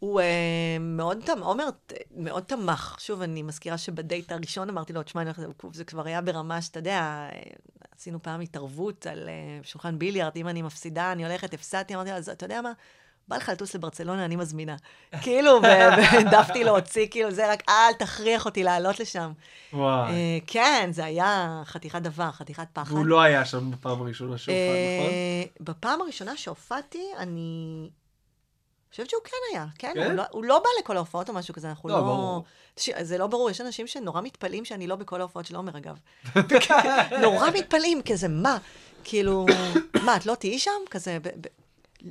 הוא 0.00 0.20
אה, 0.20 0.26
מאוד. 0.80 1.30
עומר 1.40 1.68
מאוד 2.16 2.42
תמך. 2.42 2.96
שוב, 2.98 3.22
אני 3.22 3.42
מזכירה 3.42 3.78
שבדייט 3.78 4.32
הראשון 4.32 4.68
אמרתי 4.68 4.92
לו, 4.92 5.02
תשמע, 5.02 5.22
אני 5.22 5.30
הולכת- 5.30 5.64
זה 5.72 5.84
כבר 5.84 6.06
היה 6.06 6.20
ברמה 6.20 6.62
שאתה 6.62 6.78
יודע, 6.78 7.00
אה, 7.32 7.40
עשינו 7.98 8.22
פעם 8.22 8.40
התערבות 8.40 9.06
על 9.06 9.28
אה, 9.28 9.32
שולחן 9.62 9.98
ביליארד, 9.98 10.32
אם 10.36 10.48
אני 10.48 10.62
מפסידה, 10.62 11.12
אני 11.12 11.26
הולכת, 11.26 11.54
הפסדתי, 11.54 11.94
אמרתי 11.94 12.10
לו, 12.10 12.16
אז 12.16 12.28
אתה 12.28 12.44
יודע 12.44 12.60
מה? 12.60 12.72
בא 13.28 13.36
לך 13.36 13.48
לטוס 13.48 13.74
לברצלונה, 13.74 14.24
אני 14.24 14.36
מזמינה. 14.36 14.76
כאילו, 15.22 15.62
והעדפתי 15.62 16.64
להוציא, 16.64 17.06
כאילו, 17.10 17.30
זה 17.30 17.52
רק, 17.52 17.62
אל 17.68 17.92
תכריח 17.98 18.44
אותי 18.44 18.62
לעלות 18.62 19.00
לשם. 19.00 19.32
וואי. 19.72 20.40
כן, 20.46 20.88
זה 20.92 21.04
היה 21.04 21.62
חתיכת 21.64 22.02
דבר, 22.02 22.30
חתיכת 22.30 22.66
פחד. 22.72 22.92
והוא 22.92 23.06
לא 23.06 23.20
היה 23.20 23.44
שם 23.44 23.70
בפעם 23.70 24.02
הראשונה 24.02 24.38
שהופעת, 24.38 24.56
נכון? 25.00 25.10
בפעם 25.60 26.00
הראשונה 26.02 26.36
שהופעתי, 26.36 27.04
אני 27.18 27.90
חושבת 28.90 29.10
שהוא 29.10 29.22
כן 29.24 29.36
היה, 29.52 29.66
כן? 29.78 29.92
כן? 29.94 30.04
הוא 30.06 30.12
לא- 30.12 30.22
הוא 30.30 30.44
לא 30.44 30.58
בא 30.58 30.68
לכל 30.80 30.96
ההופעות 30.96 31.28
או 31.28 31.34
משהו 31.34 31.54
כזה, 31.54 31.68
אנחנו 31.68 31.88
לא, 31.88 31.94
לא... 31.94 32.00
ברור. 32.02 32.44
ש- 32.76 32.90
זה 33.00 33.18
לא 33.18 33.26
ברור, 33.26 33.50
יש 33.50 33.60
אנשים 33.60 33.86
שנורא 33.86 34.20
מתפלאים 34.22 34.64
שאני 34.64 34.86
לא 34.86 34.96
בכל 34.96 35.20
ההופעות 35.20 35.46
של 35.46 35.56
עומר, 35.56 35.72
אגב. 35.78 35.98
נורא 37.22 37.50
מתפלאים, 37.54 38.02
כזה, 38.02 38.28
מה? 38.28 38.58
כאילו, 39.04 39.46
מה, 40.04 40.16
את 40.16 40.26
לא 40.26 40.34
תהיי 40.34 40.58
שם? 40.58 40.70
כזה, 40.90 41.18
ב- 41.22 41.28
ב- 41.28 41.46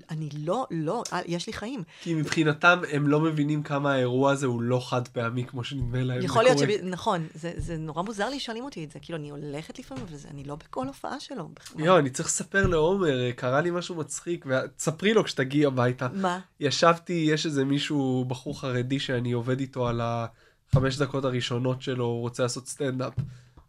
אני 0.10 0.30
לא, 0.38 0.68
לא, 0.72 1.04
אה, 1.14 1.20
יש 1.26 1.48
לי 1.48 1.54
חיים. 1.54 1.84
כי 2.02 2.14
מבחינתם 2.14 2.80
הם 2.92 3.08
לא 3.08 3.20
מבינים 3.20 3.64
כמה 3.64 3.94
האירוע 3.94 4.32
הזה 4.32 4.46
הוא 4.46 4.62
לא 4.62 4.88
חד 4.90 5.08
פעמי 5.08 5.46
כמו 5.46 5.64
שנדמה 5.64 6.04
להם. 6.04 6.22
יכול 6.22 6.44
להיות. 6.44 6.58
שב... 6.58 6.68
נכון, 6.84 7.28
זה, 7.34 7.54
זה 7.58 7.78
נורא 7.78 8.02
מוזר 8.02 8.30
לי 8.30 8.40
שואלים 8.40 8.64
אותי 8.64 8.84
את 8.84 8.92
זה. 8.92 9.00
כאילו, 9.02 9.20
אני 9.20 9.30
הולכת 9.30 9.80
לפעמים, 9.80 10.04
אבל 10.10 10.18
אני 10.32 10.44
לא 10.44 10.56
בכל 10.56 10.88
הופעה 10.88 11.20
שלו. 11.20 11.50
יואו, 11.78 11.98
אני 11.98 12.10
צריך 12.10 12.30
לספר 12.30 12.68
לעומר, 12.68 13.22
אה, 13.22 13.32
קרה 13.34 13.62
לי 13.62 13.72
משהו 13.72 13.96
מצחיק, 13.96 14.46
ותספרי 14.50 15.14
לו 15.14 15.24
כשתגיעי 15.24 15.66
הביתה. 15.66 16.08
מה? 16.14 16.40
ישבתי, 16.60 17.28
יש 17.32 17.46
איזה 17.46 17.66
מישהו, 17.66 18.26
בחור 18.28 18.62
חרדי 18.62 19.00
שאני 19.00 19.32
עובד 19.32 19.60
איתו 19.60 19.88
על 19.88 20.02
החמש 20.04 20.98
דקות 20.98 21.26
הראשונות 21.26 21.82
שלו, 21.82 22.06
הוא 22.06 22.22
רוצה 22.22 22.44
לעשות 22.44 22.68
סטנדאפ, 22.68 23.14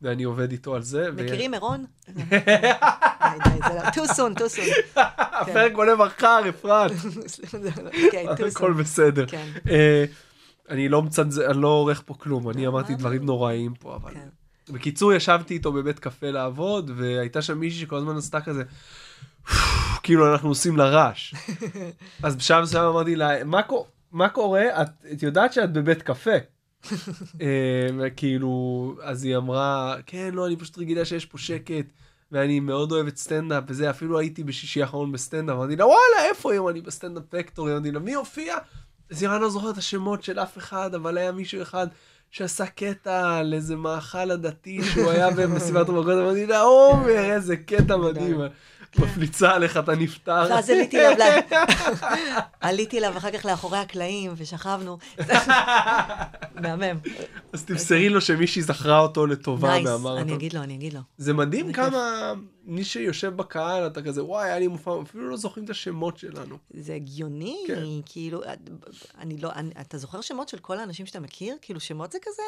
ואני 0.03 0.23
עובד 0.23 0.53
איתו 0.53 0.75
על 0.75 0.83
זה. 0.83 1.11
מכירים 1.13 1.51
מירון? 1.51 1.85
די, 2.09 2.25
די, 3.45 3.59
זה 3.69 3.75
לא... 3.75 3.81
too 3.81 4.09
soon, 4.11 4.39
too 4.39 4.57
soon. 4.57 4.99
הפרק 5.41 5.73
עולה 5.75 5.95
מחר, 5.97 6.41
אפרת. 6.49 6.91
כן, 8.13 8.25
too 8.39 8.47
הכל. 8.47 8.73
בסדר. 8.73 9.27
כן. 9.27 9.47
אה, 9.71 10.05
אני 10.71 10.89
לא 10.89 11.03
מצנזר, 11.03 11.51
אני 11.51 11.63
לא 11.63 11.69
עורך 11.69 12.03
פה 12.07 12.15
כלום, 12.15 12.51
אני 12.51 12.67
אמרתי 12.67 12.93
מה? 12.93 12.99
דברים 12.99 13.25
נוראיים 13.25 13.75
פה, 13.75 13.97
אבל... 13.97 14.15
כן. 14.15 14.29
בקיצור, 14.73 15.13
ישבתי 15.13 15.55
איתו 15.55 15.73
בבית 15.73 15.99
קפה 15.99 16.31
לעבוד, 16.31 16.91
והייתה 16.97 17.43
שם 17.43 17.59
מישהי 17.59 17.81
שכל 17.81 17.97
הזמן 17.97 18.17
עשתה 18.17 18.41
כזה, 18.41 18.63
כאילו 20.03 20.33
אנחנו 20.33 20.49
עושים 20.49 20.77
לה 20.77 20.85
רעש. 20.85 21.35
אז 22.23 22.37
בשלב 22.37 22.63
מסוים 22.63 22.85
אמרתי 22.85 23.17
לה, 23.17 23.45
"מה 23.45 23.63
קו- 23.63 23.87
מה 24.13 24.29
קורה? 24.29 24.63
את 25.13 25.23
יודעת 25.23 25.53
שאת 25.53 25.73
בבית 25.73 26.03
קפה. 26.03 26.31
אה, 27.41 27.87
וכאילו, 27.99 28.95
אז 29.03 29.25
היא 29.25 29.37
אמרה, 29.37 29.97
כן, 30.07 30.31
לא, 30.33 30.47
אני 30.47 30.57
פשוט 30.57 30.79
רגילה 30.79 31.05
שיש 31.05 31.27
פה 31.27 31.39
שקט, 31.39 31.87
ואני 32.33 32.61
מאוד 32.61 32.93
אוהבת 32.93 33.17
סטנדאפ, 33.17 33.65
וזה, 33.69 33.91
אפילו 33.91 34.19
הייתי 34.19 34.45
בשישי 34.45 34.83
האחרון 34.83 35.13
בסטנדאפ, 35.13 35.57
אמרתי 35.57 35.77
לה, 35.77 35.87
וואלה, 35.87 36.25
איפה 36.29 36.53
היום 36.53 36.69
אני 36.69 36.81
בסטנדאפ 36.81 37.25
פקטורי? 37.29 37.73
אמרתי 37.73 37.91
לה, 37.91 37.99
מי 37.99 38.15
הופיע? 38.15 38.57
אז 39.11 39.23
היא 39.23 39.31
לא 39.31 39.51
זוכרת 39.51 39.73
את 39.73 39.79
השמות 39.79 40.23
של 40.23 40.39
אף 40.39 40.59
אחד, 40.59 40.95
אבל 40.95 41.19
היה 41.19 41.33
מישהו 41.33 41.63
אחד 41.63 41.87
שעשה 42.31 42.67
קטע 42.67 43.37
על 43.37 43.55
איזה 43.55 43.77
מאכל 43.77 44.31
עדתי 44.31 44.83
שהוא 44.83 45.11
היה 45.11 45.31
במסיבת 45.37 45.89
רמקות, 45.89 46.19
אמרתי 46.19 46.47
לה, 46.47 46.61
עומר, 46.61 47.33
איזה 47.33 47.57
קטע 47.57 47.97
מדהים. 48.05 48.41
מפליצה 48.99 49.51
עליך, 49.55 49.77
אתה 49.77 49.95
נפטר. 49.95 50.47
ואז 50.51 50.71
עליתי 50.71 51.07
אליו, 51.07 51.41
עליתי 52.61 52.99
אליו 52.99 53.17
אחר 53.17 53.31
כך 53.31 53.45
לאחורי 53.45 53.79
הקלעים, 53.79 54.33
ושכבנו. 54.37 54.99
מהמם. 56.63 56.99
אז 57.53 57.65
תמסרי 57.65 58.09
לו 58.09 58.21
שמישהי 58.21 58.63
זכרה 58.63 58.99
אותו 58.99 59.27
לטובה 59.27 59.69
נייס, 59.69 59.87
מהמרתון. 59.87 60.19
אני 60.23 60.35
אגיד 60.35 60.53
לו, 60.53 60.63
אני 60.63 60.75
אגיד 60.75 60.93
לו. 60.93 61.01
זה 61.19 61.33
מדהים 61.33 61.73
כמה 61.73 62.33
מי 62.65 62.85
שיושב 62.85 63.37
בקהל, 63.37 63.87
אתה 63.87 64.03
כזה, 64.03 64.25
וואי, 64.25 64.49
היה 64.49 64.59
לי 64.59 64.69
מופע, 64.69 65.03
אפילו 65.03 65.31
לא 65.31 65.37
זוכרים 65.37 65.65
את 65.65 65.71
השמות 65.71 66.19
שלנו. 66.19 66.57
זה 66.71 66.95
הגיוני, 66.95 67.65
כן. 67.67 67.83
כאילו, 68.07 68.41
אני 69.19 69.37
לא, 69.39 69.51
אני, 69.55 69.71
אתה 69.81 69.99
זוכר 69.99 70.21
שמות 70.21 70.49
של 70.49 70.59
כל 70.59 70.79
האנשים 70.79 71.07
שאתה 71.07 71.21
מכיר? 71.21 71.57
כאילו, 71.63 71.81
שמות 71.81 72.13
זה 72.13 72.19
כזה 72.23 72.43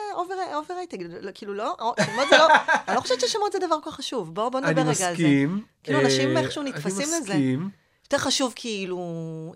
overrated, 0.54 0.98
כאילו, 1.34 1.54
לא, 1.54 1.76
שמות 2.04 2.26
זה 2.30 2.38
לא, 2.38 2.46
אני 2.88 2.96
לא 2.96 3.00
חושבת 3.00 3.20
ששמות 3.20 3.52
זה 3.52 3.58
דבר 3.58 3.76
כל 3.82 3.90
כך 3.90 3.96
חשוב. 3.96 4.34
בואו 4.34 4.50
בוא 4.50 4.60
נדבר 4.60 4.70
אני 4.82 4.90
רגע 4.90 4.90
על 4.90 4.94
זה. 4.94 5.10
מסכים. 5.12 5.64
כאילו, 5.84 6.00
אנשים 6.00 6.36
אה, 6.36 6.42
איכשהו 6.42 6.62
נתפסים 6.62 6.96
אני 6.96 7.06
לזה. 7.06 7.18
מסכים. 7.20 7.81
יותר 8.12 8.24
חשוב 8.24 8.52
כאילו, 8.56 8.98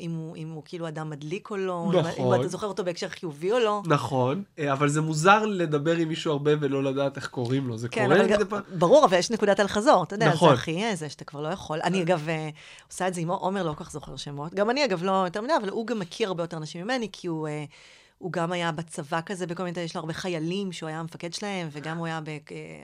אם 0.00 0.10
הוא, 0.10 0.36
אם 0.36 0.50
הוא 0.50 0.62
כאילו 0.64 0.88
אדם 0.88 1.10
מדליק 1.10 1.50
או 1.50 1.56
לא, 1.56 1.90
נכון. 1.94 2.34
אם 2.34 2.40
אתה 2.40 2.48
זוכר 2.48 2.66
אותו 2.66 2.84
בהקשר 2.84 3.08
חיובי 3.08 3.52
או 3.52 3.58
לא. 3.58 3.82
נכון, 3.86 4.42
אה, 4.58 4.72
אבל 4.72 4.88
זה 4.88 5.00
מוזר 5.00 5.46
לדבר 5.46 5.96
עם 5.96 6.08
מישהו 6.08 6.32
הרבה 6.32 6.50
ולא 6.60 6.84
לדעת 6.84 7.16
איך 7.16 7.28
קוראים 7.28 7.68
לו, 7.68 7.78
זה 7.78 7.88
כן, 7.88 8.04
קורה 8.04 8.16
אבל 8.16 8.34
מדי 8.34 8.44
פעם? 8.44 8.60
ברור, 8.78 9.04
אבל 9.04 9.18
יש 9.18 9.30
נקודת 9.30 9.60
אל 9.60 9.66
חזור, 9.66 10.02
אתה 10.02 10.14
יודע, 10.14 10.28
נכון. 10.28 10.48
זה 10.48 10.54
הכי 10.54 10.96
זה 10.96 11.08
שאתה 11.08 11.24
כבר 11.24 11.40
לא 11.40 11.48
יכול. 11.48 11.80
אני 11.84 12.02
אגב 12.02 12.28
אה, 12.28 12.48
עושה 12.90 13.08
את 13.08 13.14
זה 13.14 13.20
עם 13.20 13.30
עומר, 13.30 13.62
לא 13.62 13.72
כל 13.72 13.84
כך 13.84 13.90
זוכר 13.90 14.16
שמות. 14.16 14.54
גם 14.54 14.70
אני 14.70 14.84
אגב 14.84 15.04
לא 15.04 15.12
יותר 15.12 15.40
מדי, 15.40 15.52
אבל 15.60 15.68
הוא 15.68 15.86
גם 15.86 15.98
מכיר 15.98 16.28
הרבה 16.28 16.42
יותר 16.42 16.56
אנשים 16.56 16.84
ממני, 16.84 17.08
כי 17.12 17.26
הוא... 17.26 17.48
אה, 17.48 17.64
הוא 18.18 18.32
גם 18.32 18.52
היה 18.52 18.72
בצבא 18.72 19.20
כזה, 19.26 19.46
בכל 19.46 19.62
מיני, 19.62 19.80
יש 19.80 19.94
לו 19.94 20.00
הרבה 20.00 20.12
חיילים 20.12 20.72
שהוא 20.72 20.88
היה 20.88 21.00
המפקד 21.00 21.32
שלהם, 21.32 21.68
וגם 21.72 21.98
הוא 21.98 22.06
היה, 22.06 22.20
ב, 22.20 22.28
אה, 22.28 22.38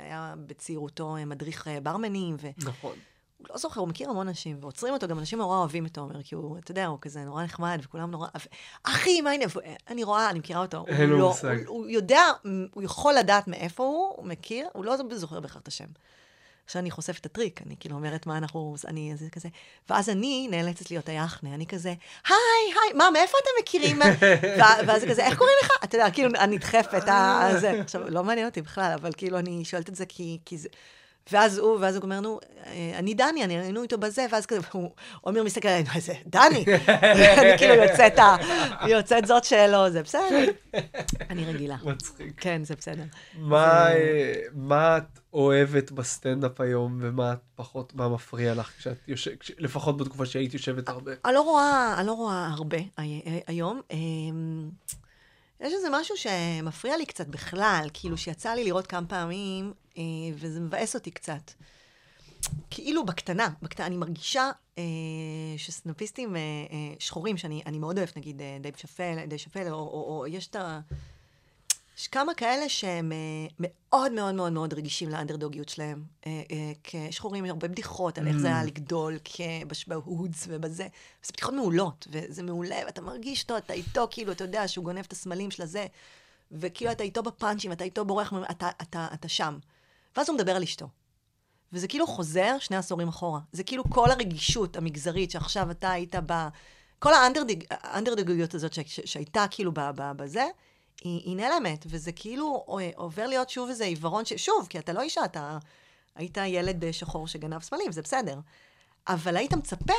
היה 0.04 0.34
בצעירותו 0.46 1.16
אה, 1.16 1.24
מדריך 1.24 1.68
אה, 1.68 1.80
ברמנים, 1.80 2.36
ו... 2.40 2.48
נכון. 2.58 2.94
הוא 3.42 3.48
לא 3.50 3.58
זוכר, 3.58 3.80
הוא 3.80 3.88
מכיר 3.88 4.10
המון 4.10 4.28
אנשים, 4.28 4.56
ועוצרים 4.60 4.94
אותו, 4.94 5.08
גם 5.08 5.18
אנשים 5.18 5.38
נורא 5.38 5.56
אוהבים 5.56 5.86
את 5.86 5.98
עומר, 5.98 6.22
כי 6.22 6.34
הוא, 6.34 6.58
אתה 6.58 6.70
יודע, 6.70 6.86
הוא 6.86 6.98
כזה 7.00 7.20
נורא 7.24 7.44
נחמד, 7.44 7.80
וכולם 7.84 8.10
נורא... 8.10 8.28
אחי, 8.84 9.20
מה 9.20 9.30
העניין? 9.30 9.50
אני 9.90 10.04
רואה, 10.04 10.30
אני 10.30 10.38
מכירה 10.38 10.60
אותו. 10.60 10.84
אין 10.88 10.96
הוא 10.96 11.04
לו 11.10 11.18
לא- 11.18 11.28
מושג. 11.28 11.66
הוא, 11.66 11.78
הוא 11.78 11.86
יודע, 11.88 12.22
הוא 12.74 12.82
יכול 12.82 13.14
לדעת 13.14 13.48
מאיפה 13.48 13.82
הוא, 13.82 14.14
הוא 14.16 14.26
מכיר, 14.26 14.68
הוא 14.72 14.84
לא 14.84 14.96
זוכר 15.12 15.40
בהכרח 15.40 15.62
את 15.62 15.68
השם. 15.68 15.86
עכשיו 16.64 16.80
אני 16.82 16.90
חושפת 16.90 17.20
את 17.20 17.26
הטריק, 17.26 17.62
אני 17.66 17.74
כאילו 17.80 17.96
אומרת 17.96 18.26
מה 18.26 18.38
אנחנו, 18.38 18.74
אני 18.88 19.12
זה 19.16 19.30
כזה, 19.32 19.48
ואז 19.90 20.08
אני 20.08 20.48
נאלצת 20.50 20.90
להיות 20.90 21.08
היחנה, 21.08 21.54
אני 21.54 21.66
כזה, 21.66 21.88
היי, 22.28 22.36
היי, 22.66 22.92
מה, 22.94 23.10
מאיפה 23.12 23.38
אתם 23.42 23.50
מכירים? 23.62 23.98
ואז 24.86 25.00
זה 25.00 25.08
כזה, 25.10 25.26
איך 25.26 25.38
קוראים 25.38 25.56
לך? 25.64 25.70
אתה 25.84 25.96
יודע, 25.96 26.10
כאילו, 26.10 26.30
אני 26.38 26.56
נדחפת, 26.56 27.08
ה- 27.08 27.48
זה. 27.60 27.80
עכשיו, 27.80 28.08
לא 28.10 28.24
מעניין 28.24 28.46
אותי 28.48 28.62
בכלל, 28.62 28.92
אבל 29.00 29.10
כאילו, 29.16 29.38
אני 29.38 29.64
שואלת 29.64 29.88
את 29.88 29.94
זה 29.94 30.06
כי, 30.06 30.38
כי 30.44 30.58
זה... 30.58 30.68
ואז 31.32 31.58
הוא, 31.58 31.78
ואז 31.80 31.96
הוא 31.96 32.02
אומר, 32.02 32.20
נו, 32.20 32.38
אה, 32.66 32.92
אני 32.98 33.14
דני, 33.14 33.44
אני 33.44 33.58
היינו 33.58 33.82
איתו 33.82 33.98
בזה, 33.98 34.26
ואז 34.32 34.46
כזה, 34.46 34.60
הוא 34.72 34.90
עומר 35.20 35.42
מסתכל 35.42 35.68
עלינו, 35.68 35.88
איזה, 35.94 36.14
דני. 36.26 36.64
אני 36.88 37.58
כאילו 37.58 37.74
יוצאת, 37.74 38.12
יוצאת 38.88 39.26
זאת 39.26 39.44
שלו, 39.44 39.90
זה 39.90 40.02
בסדר. 40.02 40.44
אני 41.30 41.44
רגילה. 41.44 41.76
מצחיק. 41.84 42.32
כן, 42.36 42.64
זה 42.64 42.74
בסדר. 42.76 43.02
מה, 43.38 43.92
אה, 43.92 44.32
מה 44.52 44.96
את 44.98 45.18
אוהבת 45.32 45.90
בסטנדאפ 45.90 46.60
היום, 46.60 46.98
ומה 47.02 47.32
את 47.32 47.38
פחות, 47.54 47.94
מה 47.94 48.08
מפריע 48.08 48.54
לך, 48.54 48.70
כשאת 48.78 49.08
יושבת, 49.08 49.38
לפחות 49.58 49.96
בתקופה 49.96 50.26
שהיית 50.26 50.54
יושבת 50.54 50.88
הרבה? 50.88 51.12
אני 51.24 51.34
לא 51.34 51.40
רואה, 51.40 51.94
אני 51.98 52.06
לא 52.06 52.12
רואה 52.12 52.46
הרבה 52.46 52.78
הי- 52.96 53.40
היום. 53.46 53.80
יש 55.62 55.72
איזה 55.72 55.88
משהו 55.90 56.14
שמפריע 56.16 56.96
לי 56.96 57.06
קצת 57.06 57.26
בכלל, 57.26 57.88
כאילו 57.92 58.16
שיצא 58.18 58.54
לי 58.54 58.64
לראות 58.64 58.86
כמה 58.86 59.06
פעמים, 59.06 59.72
אה, 59.98 60.02
וזה 60.34 60.60
מבאס 60.60 60.94
אותי 60.94 61.10
קצת. 61.10 61.52
כאילו 62.70 63.06
בקטנה, 63.06 63.48
בקטנה, 63.62 63.86
אני 63.86 63.96
מרגישה 63.96 64.50
אה, 64.78 64.84
שסטנדאפיסטים 65.56 66.36
אה, 66.36 66.40
אה, 66.40 66.94
שחורים, 66.98 67.36
שאני 67.36 67.62
אני 67.66 67.78
מאוד 67.78 67.98
אוהבת, 67.98 68.16
נגיד 68.16 68.40
אה, 68.40 68.56
דייב 68.60 68.76
שאפל, 68.76 69.26
דייב 69.26 69.40
שאפל, 69.40 69.68
או, 69.68 69.74
או, 69.74 70.18
או 70.18 70.26
יש 70.26 70.46
את 70.46 70.56
ה... 70.56 70.80
יש 72.02 72.08
כמה 72.08 72.34
כאלה 72.34 72.68
שהם 72.68 73.12
אה, 73.12 73.46
מאוד 73.58 74.12
מאוד 74.12 74.34
מאוד 74.34 74.52
מאוד 74.52 74.74
רגישים 74.74 75.08
לאנדרדוגיות 75.08 75.68
שלהם. 75.68 76.04
אה, 76.26 76.42
אה, 76.50 76.72
כשחורים, 76.84 77.44
הרבה 77.44 77.68
בדיחות 77.68 78.18
על 78.18 78.26
איך 78.26 78.36
זה 78.36 78.46
היה 78.46 78.64
לגדול 78.64 79.18
בהודס 79.86 80.46
ובזה. 80.48 80.86
זה 81.22 81.32
בדיחות 81.32 81.54
מעולות, 81.54 82.06
וזה 82.10 82.42
מעולה, 82.42 82.76
ואתה 82.86 83.00
מרגיש 83.00 83.42
אותו, 83.42 83.56
אתה 83.56 83.72
איתו, 83.72 84.08
כאילו, 84.10 84.32
אתה 84.32 84.44
יודע 84.44 84.68
שהוא 84.68 84.84
גונב 84.84 84.98
את 84.98 85.12
הסמלים 85.12 85.50
של 85.50 85.62
הזה, 85.62 85.86
וכאילו 86.52 86.92
אתה 86.92 87.04
איתו 87.04 87.22
בפאנצ'ים, 87.22 87.72
אתה 87.72 87.84
איתו 87.84 88.04
בורח, 88.04 88.32
אתה, 88.50 88.70
אתה, 88.82 89.08
אתה, 89.14 89.28
שם. 89.28 89.58
ואז 90.16 90.28
הוא 90.28 90.36
מדבר 90.36 90.56
על 90.56 90.62
אשתו. 90.62 90.88
וזה 91.72 91.88
כאילו 91.88 92.06
חוזר 92.06 92.56
שני 92.58 92.76
עשורים 92.76 93.08
אחורה. 93.08 93.40
זה 93.52 93.64
כאילו 93.64 93.84
כל 93.90 94.10
הרגישות 94.10 94.76
המגזרית 94.76 95.30
שעכשיו 95.30 95.70
אתה 95.70 95.90
היית 95.90 96.14
ב... 96.26 96.48
כל 96.98 97.12
האנדרדוגיות 97.70 98.54
הזאת 98.54 98.72
שהייתה 98.86 99.44
כאילו 99.50 99.72
בזה, 100.16 100.46
היא, 101.04 101.20
היא 101.24 101.36
נעלמת, 101.36 101.86
וזה 101.88 102.12
כאילו 102.12 102.66
אה, 102.80 102.90
עובר 102.96 103.26
להיות 103.26 103.50
שוב 103.50 103.68
איזה 103.68 103.84
עיוורון, 103.84 104.24
ש... 104.24 104.32
שוב, 104.32 104.66
כי 104.70 104.78
אתה 104.78 104.92
לא 104.92 105.00
אישה, 105.00 105.24
אתה 105.24 105.58
היית 106.14 106.36
ילד 106.46 106.92
שחור 106.92 107.28
שגנב 107.28 107.62
סמלים, 107.62 107.92
זה 107.92 108.02
בסדר. 108.02 108.38
אבל 109.08 109.36
היית 109.36 109.52
מצפה 109.54 109.94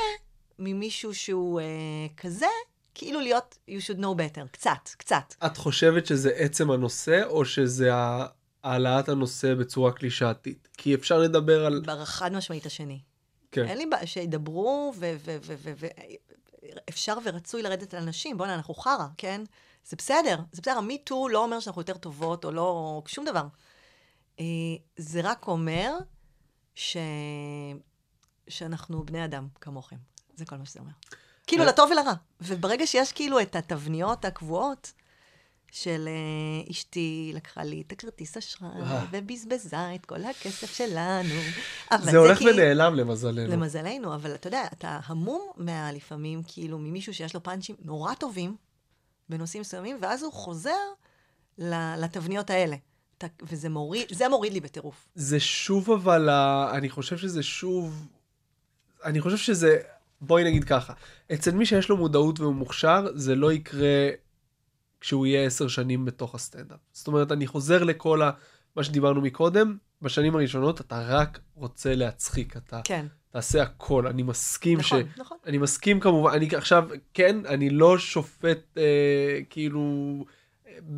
ממישהו 0.58 1.14
שהוא 1.14 1.60
אה, 1.60 1.66
כזה, 2.16 2.46
כאילו 2.94 3.20
להיות 3.20 3.58
you 3.68 3.72
should 3.72 3.98
know 3.98 4.16
better, 4.18 4.48
קצת, 4.50 4.88
קצת. 4.96 5.34
את 5.46 5.56
חושבת 5.56 6.06
שזה 6.06 6.30
עצם 6.30 6.70
הנושא, 6.70 7.24
או 7.24 7.44
שזה 7.44 7.90
העלאת 8.62 9.08
הנושא 9.08 9.54
בצורה 9.54 9.92
קלישאתית? 9.92 10.68
כי 10.76 10.94
אפשר 10.94 11.18
לדבר 11.18 11.66
על... 11.66 11.82
חד 12.04 12.32
משמעית 12.32 12.66
השני. 12.66 13.00
כן. 13.52 13.64
אין 13.64 13.78
לי 13.78 13.86
בעיה, 13.86 14.06
שידברו, 14.06 14.92
ואפשר 16.86 17.16
ורצוי 17.24 17.62
לרדת 17.62 17.94
על 17.94 18.02
אנשים, 18.02 18.38
בוא'נה, 18.38 18.54
אנחנו 18.54 18.74
חרא, 18.74 19.06
כן? 19.18 19.40
זה 19.84 19.96
בסדר, 19.96 20.36
זה 20.52 20.62
בסדר, 20.62 20.78
המיטו 20.78 21.28
לא 21.28 21.44
אומר 21.44 21.60
שאנחנו 21.60 21.80
יותר 21.80 21.96
טובות, 21.96 22.44
או 22.44 22.50
לא, 22.50 23.02
שום 23.06 23.24
דבר. 23.24 23.46
אה, 24.40 24.44
זה 24.96 25.20
רק 25.20 25.48
אומר 25.48 25.92
ש... 26.74 26.96
שאנחנו 28.48 29.06
בני 29.06 29.24
אדם 29.24 29.48
כמוכם. 29.60 29.96
זה 30.34 30.44
כל 30.46 30.56
מה 30.56 30.66
שזה 30.66 30.80
אומר. 30.80 30.92
כאילו, 31.46 31.64
ו- 31.64 31.66
לטוב 31.66 31.90
ולרע. 31.90 32.12
וברגע 32.40 32.86
שיש 32.86 33.12
כאילו 33.12 33.40
את 33.40 33.56
התבניות 33.56 34.24
הקבועות, 34.24 34.92
של 35.74 36.08
אה, 36.08 36.70
אשתי 36.70 37.32
לקחה 37.34 37.64
לי 37.64 37.82
את 37.86 37.92
הכרטיס 37.92 38.36
אשראי, 38.36 38.70
אה. 38.80 39.04
ובזבזה 39.10 39.94
את 39.94 40.06
כל 40.06 40.24
הכסף 40.24 40.74
שלנו. 40.74 41.34
זה 42.02 42.18
הולך 42.18 42.38
כאילו- 42.38 42.52
ונעלם 42.52 42.94
למזלנו. 42.94 43.52
למזלנו, 43.52 44.14
אבל 44.14 44.34
אתה 44.34 44.46
יודע, 44.46 44.66
אתה 44.72 45.00
המום 45.06 45.50
מה, 45.56 45.92
לפעמים, 45.92 46.42
כאילו, 46.46 46.78
ממישהו 46.78 47.14
שיש 47.14 47.34
לו 47.34 47.42
פאנצ'ים 47.42 47.76
נורא 47.82 48.14
טובים 48.14 48.56
בנושאים 49.28 49.60
מסוימים, 49.60 49.98
ואז 50.00 50.22
הוא 50.22 50.32
חוזר 50.32 50.70
לתבניות 51.98 52.50
האלה. 52.50 52.76
וזה 53.42 53.68
מוריד, 53.68 54.06
זה 54.12 54.28
מוריד 54.28 54.52
לי 54.52 54.60
בטירוף. 54.60 55.08
זה 55.14 55.40
שוב 55.40 55.90
אבל, 55.90 56.30
אני 56.72 56.90
חושב 56.90 57.16
שזה 57.16 57.42
שוב, 57.42 58.08
אני 59.04 59.20
חושב 59.20 59.36
שזה, 59.36 59.78
בואי 60.20 60.44
נגיד 60.44 60.64
ככה, 60.64 60.92
אצל 61.32 61.50
מי 61.50 61.66
שיש 61.66 61.88
לו 61.88 61.96
מודעות 61.96 62.40
והוא 62.40 62.54
מוכשר, 62.54 63.06
זה 63.14 63.34
לא 63.34 63.52
יקרה 63.52 64.10
כשהוא 65.00 65.26
יהיה 65.26 65.46
עשר 65.46 65.68
שנים 65.68 66.04
בתוך 66.04 66.34
הסטנדאפ. 66.34 66.78
זאת 66.92 67.06
אומרת, 67.06 67.32
אני 67.32 67.46
חוזר 67.46 67.84
לכל 67.84 68.22
ה... 68.22 68.30
מה 68.76 68.84
שדיברנו 68.84 69.20
מקודם, 69.20 69.76
בשנים 70.02 70.34
הראשונות 70.34 70.80
אתה 70.80 71.02
רק 71.08 71.40
רוצה 71.54 71.94
להצחיק, 71.94 72.56
אתה 72.56 72.80
כן, 72.84 73.06
תעשה 73.30 73.62
הכל, 73.62 74.06
אני 74.06 74.22
מסכים 74.22 74.82
ש... 74.82 74.92
נכון, 74.92 75.02
נכון. 75.16 75.38
אני 75.46 75.58
מסכים 75.58 76.00
כמובן, 76.00 76.32
אני 76.32 76.48
עכשיו, 76.56 76.84
כן, 77.14 77.46
אני 77.46 77.70
לא 77.70 77.98
שופט 77.98 78.78
אה, 78.78 78.82
כאילו 79.50 80.24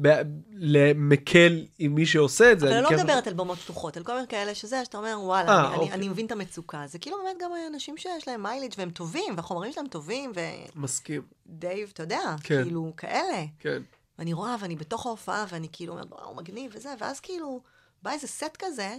ב- 0.02 0.22
למקל 0.52 1.64
עם 1.78 1.94
מי 1.94 2.06
שעושה 2.06 2.52
את 2.52 2.60
זה. 2.60 2.66
אבל 2.66 2.74
אני 2.74 2.82
לא 2.84 2.88
כן- 2.88 2.96
מדברת 2.96 3.26
על 3.26 3.34
במות 3.34 3.58
פתוחות, 3.58 3.96
על 3.96 4.02
כל 4.04 4.14
מיני 4.14 4.26
כאלה 4.28 4.54
שזה, 4.54 4.84
שאתה 4.84 4.98
אומר, 4.98 5.16
וואלה, 5.20 5.48
אה, 5.48 5.60
אני, 5.60 5.68
אני, 5.68 5.76
אוקיי. 5.76 5.92
אני 5.94 6.08
מבין 6.08 6.26
את 6.26 6.32
המצוקה. 6.32 6.82
זה 6.86 6.98
כאילו 6.98 7.16
באמת 7.24 7.36
גם 7.42 7.50
אנשים 7.74 7.96
שיש 7.96 8.28
להם 8.28 8.42
מיילג' 8.42 8.72
והם 8.78 8.90
טובים, 8.90 9.34
והחומרים 9.36 9.72
שלהם 9.72 9.86
טובים, 9.86 10.32
מסכים, 10.76 11.22
ודייב, 11.46 11.90
אתה 11.92 12.02
יודע, 12.02 12.20
כן. 12.42 12.62
כאילו, 12.62 12.92
כאלה. 12.96 13.44
כן. 13.58 13.82
ואני 14.18 14.32
רואה, 14.32 14.56
ואני 14.60 14.76
בתוך 14.76 15.06
ההופעה, 15.06 15.44
ואני 15.48 15.68
כאילו 15.72 15.92
אומרת, 15.92 16.12
וואו, 16.12 16.34
מגניב 16.34 16.70
וזה, 16.74 16.94
ואז 17.00 17.20
כאילו, 17.20 17.60
בא 18.02 18.10
איזה 18.10 18.26
סט 18.26 18.56
כזה, 18.58 18.96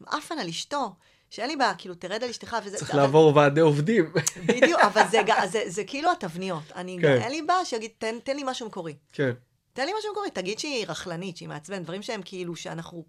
מעפן 0.00 0.38
על 0.38 0.48
אשתו, 0.48 0.94
שאין 1.30 1.48
לי 1.50 1.56
בעיה, 1.56 1.74
כאילו, 1.74 1.94
תרד 1.94 2.22
על 2.24 2.30
אשתך, 2.30 2.56
וזה... 2.64 2.76
צריך 2.76 2.90
אבל- 2.90 3.00
לעבור 3.00 3.36
ועדי 3.36 3.60
עובדים. 3.60 4.12
בדיוק, 4.46 4.80
אבל 4.80 5.02
זה, 5.10 5.22
ג- 5.28 5.46
זה, 5.46 5.62
זה 5.66 5.84
כאילו 5.84 6.12
התבניות. 6.12 6.72
אני. 6.74 6.98
כן. 7.02 7.20
אין 7.22 7.30
לי 7.32 7.42
בעיה 7.42 7.64
שיגיד, 7.64 7.90
תן, 7.98 8.18
תן 8.24 8.36
לי 8.36 8.42
משהו 8.46 8.66
מקורי. 8.66 8.96
כן. 9.12 9.30
תן 9.72 9.86
לי 9.86 9.92
משהו 9.98 10.12
מקורי, 10.12 10.30
תגיד 10.30 10.58
שהיא 10.58 10.86
רכלנית, 10.88 11.36
שהיא 11.36 11.48
מעצבנת, 11.48 11.82
דברים 11.82 12.02
שהם 12.02 12.20
כאילו, 12.24 12.56
שאנחנו... 12.56 13.04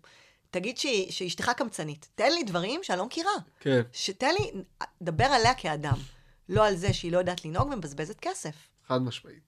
תגיד 0.52 0.78
שהיא, 0.78 1.12
שאשתך 1.12 1.52
קמצנית. 1.58 2.10
תן 2.16 2.32
לי 2.32 2.44
דברים 2.44 2.84
שאני 2.84 2.98
לא 3.00 3.06
מכירה. 3.06 3.32
כן, 3.60 3.82
שתן 3.94 4.34
לי, 4.40 4.52
דבר 5.02 5.26
עליה 5.26 5.54
כאדם. 5.54 5.98
לא 6.50 6.68
על 6.68 6.76
זה 6.76 6.94
שהיא 6.94 7.12
לא 7.12 7.18
יודעת 7.18 7.46
לנהוג 7.46 7.68
ומבזבזת 7.72 8.20
כסף. 8.20 8.56
חד 8.88 9.02
משמעית. 9.02 9.40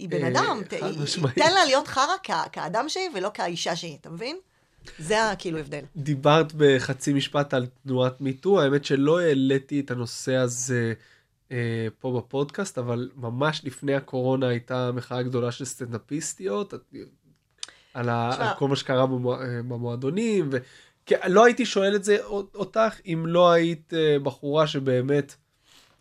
היא 0.00 0.08
בן 0.08 0.24
אה, 0.24 0.28
אדם. 0.28 0.60
תן 1.34 1.52
לה 1.54 1.64
להיות 1.64 1.88
חרא 1.88 2.14
כאדם 2.52 2.88
שהיא 2.88 3.08
ולא 3.14 3.30
כאישה 3.34 3.76
שהיא, 3.76 3.96
אתה 4.00 4.10
מבין? 4.10 4.36
זה 4.98 5.30
הכאילו 5.30 5.58
הבדל. 5.58 5.84
דיברת 5.96 6.52
בחצי 6.56 7.12
משפט 7.12 7.54
על 7.54 7.66
תנועת 7.82 8.20
מיטו, 8.20 8.60
האמת 8.60 8.84
שלא 8.84 9.20
העליתי 9.20 9.80
את 9.80 9.90
הנושא 9.90 10.34
הזה 10.34 10.92
אה, 11.52 11.86
פה 11.98 12.20
בפודקאסט, 12.20 12.78
אבל 12.78 13.10
ממש 13.16 13.60
לפני 13.64 13.94
הקורונה 13.94 14.48
הייתה 14.48 14.90
מחאה 14.92 15.22
גדולה 15.22 15.52
של 15.52 15.64
סטנדאפיסטיות, 15.64 16.74
על, 17.94 18.08
ה, 18.08 18.30
תשמע- 18.32 18.50
על 18.50 18.56
כל 18.58 18.68
מה 18.68 18.76
שקרה 18.76 19.02
אה, 19.02 19.06
במועדונים, 19.62 20.50
ולא 20.50 21.44
הייתי 21.44 21.66
שואל 21.66 21.96
את 21.96 22.04
זה 22.04 22.18
אותך 22.54 23.00
אם 23.06 23.24
לא 23.26 23.50
היית 23.50 23.92
בחורה 24.22 24.66
שבאמת 24.66 25.34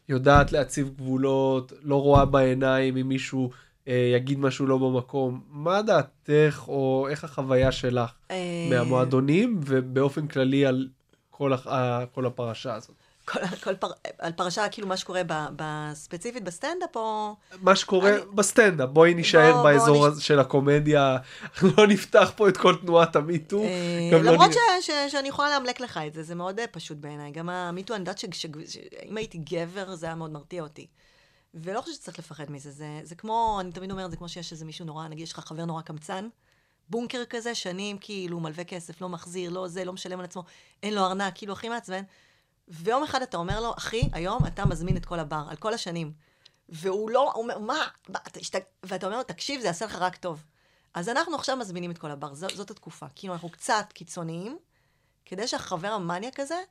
יודעת 0.10 0.52
להציב 0.52 0.90
גבולות, 0.98 1.74
לא 1.82 2.02
רואה 2.02 2.26
בעיניים 2.26 2.98
אם 2.98 3.10
מישהו 3.10 3.50
יגיד 3.94 4.40
משהו 4.40 4.66
לא 4.68 4.78
במקום. 4.78 5.42
מה 5.50 5.82
דעתך 5.82 6.64
או 6.68 7.08
איך 7.10 7.24
החוויה 7.24 7.72
שלך? 7.72 8.12
אה, 8.32 8.36
מהמועדונים 8.70 9.60
ובאופן 9.66 10.28
כללי 10.28 10.66
על 10.66 10.88
כל, 11.30 11.54
הח- 11.54 11.68
ה- 11.68 12.04
כל 12.14 12.26
הפרשה 12.26 12.74
הזאת. 12.76 12.96
כל, 13.26 13.40
כל 13.64 13.76
פר, 13.76 13.88
על 14.20 14.32
פרשה, 14.32 14.70
כאילו 14.70 14.88
מה 14.88 14.98
שקורה 14.98 15.22
ב, 15.28 15.34
בספציפית 15.56 16.44
בסטנדאפ, 16.44 16.96
או... 16.96 17.36
מה 17.62 17.76
שקורה 17.76 18.10
אני- 18.10 18.22
בסטנדאפ, 18.36 18.90
בואי 18.90 19.14
נישאר 19.14 19.54
בוא- 19.54 19.64
באזור 19.64 19.98
בוא 19.98 20.08
הזה 20.08 20.22
של 20.22 20.40
הקומדיה, 20.40 21.18
לא 21.78 21.88
נפתח 21.88 22.32
פה 22.36 22.50
את 22.50 22.58
כל 22.58 22.76
תנועת 22.82 23.16
המיטו. 23.16 23.64
אה, 23.64 24.10
לא 24.12 24.18
למרות 24.22 24.50
נראה- 24.50 24.82
ש, 24.82 24.88
ש, 24.88 25.12
שאני 25.12 25.28
יכולה 25.28 25.50
לאמלק 25.50 25.80
לך 25.80 26.00
את 26.08 26.14
זה, 26.14 26.24
זה 26.24 26.36
מאוד 26.36 26.60
אה, 26.60 26.66
פשוט 26.72 26.98
בעיניי. 26.98 27.32
גם 27.32 27.50
המיטו, 27.50 27.94
אני 27.94 28.02
יודעת 28.02 28.18
שאם 28.66 29.18
הייתי 29.18 29.38
גבר, 29.38 29.96
זה 29.96 30.06
היה 30.06 30.16
מאוד 30.16 30.32
מרתיע 30.32 30.64
אותי. 30.64 30.88
ולא 31.54 31.82
חושבת 31.82 31.96
שצריך 31.96 32.20
לפחד 32.20 32.52
מזה. 32.52 32.72
זה, 32.72 33.00
זה 33.04 33.16
כמו, 33.16 33.58
אני 33.62 33.72
תמיד 33.72 33.92
אומרת, 33.92 34.12
זה 34.12 34.18
כמו 34.18 34.30
שיש 34.30 34.52
איזה 34.52 34.66
מישהו 34.66 34.86
נורא, 34.86 35.08
נגיד 35.08 35.24
יש 35.24 35.34
לך 35.34 35.40
חבר 35.40 35.66
נורא 35.66 35.82
קמצן, 35.82 36.30
בונקר 36.90 37.26
כזה, 37.30 37.56
שנים 37.56 37.98
כאילו 37.98 38.40
מלווה 38.40 38.64
כסף, 38.64 39.02
לא 39.02 39.10
מחזיר, 39.10 39.50
לא 39.50 39.68
זה, 39.68 39.86
לא 39.86 39.94
משלם 39.94 40.20
על 40.20 40.26
עצמו, 40.26 40.44
אין 40.84 40.94
לו 40.94 41.02
ארנק, 41.02 41.34
כאילו 41.36 41.54
הכי 41.54 41.70
מעצבן. 41.70 42.04
ויום 42.68 43.04
אחד 43.04 43.22
אתה 43.22 43.38
אומר 43.38 43.62
לו, 43.62 43.74
אחי, 43.78 44.10
היום 44.14 44.46
אתה 44.48 44.66
מזמין 44.66 44.98
את 44.98 45.06
כל 45.06 45.20
הבר, 45.20 45.44
על 45.50 45.56
כל 45.56 45.74
השנים. 45.74 46.14
והוא 46.70 47.10
לא, 47.10 47.32
הוא 47.34 47.44
אומר, 47.44 47.60
מה? 47.60 47.88
ואתה 48.84 49.06
אומר 49.06 49.18
לו, 49.18 49.24
תקשיב, 49.24 49.62
זה 49.62 49.68
יעשה 49.68 49.86
לך 49.86 49.96
רק 49.96 50.16
טוב. 50.16 50.44
אז 50.94 51.10
אנחנו 51.10 51.36
עכשיו 51.36 51.58
מזמינים 51.58 51.92
את 51.92 51.98
כל 51.98 52.12
הבר, 52.12 52.34
ז, 52.34 52.46
זאת 52.56 52.72
התקופה. 52.72 53.06
כאילו, 53.16 53.34
אנחנו 53.34 53.50
קצת 53.50 53.86
קיצוניים, 53.94 54.58
כדי 55.26 55.48
שהחבר 55.48 55.88
המניאק 55.88 56.40
הזה 56.40 56.62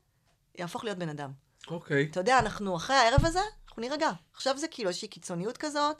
יהפוך 0.58 0.84
להיות 0.84 0.98
בן 0.98 1.08
אדם. 1.08 1.32
אוקיי. 1.68 2.08
אתה 2.10 2.20
יודע, 2.20 2.38
אנחנו 2.38 2.76
אחרי 2.76 2.96
הערב 2.96 3.24
הזה, 3.24 3.40
אנחנו 3.78 3.88
נירגע. 3.88 4.10
עכשיו 4.34 4.58
זה 4.58 4.68
כאילו 4.68 4.88
איזושהי 4.88 5.08
קיצוניות 5.08 5.56
כזאת, 5.56 5.96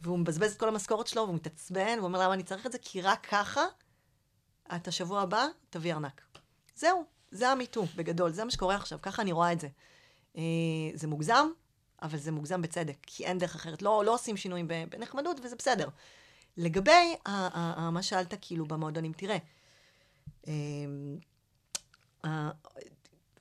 והוא 0.00 0.18
מבזבז 0.18 0.52
את 0.52 0.58
כל 0.58 0.68
המשכורת 0.68 1.06
שלו, 1.06 1.22
והוא 1.22 1.34
מתעצבן, 1.34 1.94
והוא 1.96 2.04
אומר, 2.04 2.22
למה 2.22 2.34
אני 2.34 2.42
צריך 2.42 2.66
את 2.66 2.72
זה? 2.72 2.78
כי 2.78 3.02
רק 3.02 3.26
ככה, 3.30 3.64
אתה 4.76 4.90
שבוע 4.90 5.20
הבא, 5.20 5.46
תביא 5.70 5.94
ארנק. 5.94 6.20
זהו, 6.76 7.04
זה 7.30 7.48
המיטו, 7.48 7.84
בגדול, 7.96 8.32
זה 8.32 8.44
מה 8.44 8.50
שקורה 8.50 8.76
עכשיו, 8.76 8.98
ככה 9.02 9.22
אני 9.22 9.32
רואה 9.32 9.52
את 9.52 9.60
זה. 9.60 9.68
אה, 10.36 10.42
זה 10.94 11.06
מוגזם, 11.06 11.48
אבל 12.02 12.18
זה 12.18 12.32
מוגזם 12.32 12.62
בצדק, 12.62 12.96
כי 13.02 13.26
אין 13.26 13.38
דרך 13.38 13.54
אחרת. 13.54 13.82
לא, 13.82 14.04
לא 14.04 14.14
עושים 14.14 14.36
שינויים 14.36 14.68
בנחמדות, 14.90 15.40
וזה 15.42 15.56
בסדר. 15.56 15.88
לגבי 16.56 17.14
מה 17.92 18.02
שאלת, 18.02 18.34
כאילו, 18.40 18.66
במועדונים, 18.66 19.12
תראה, 19.12 19.38
אה, 20.48 20.54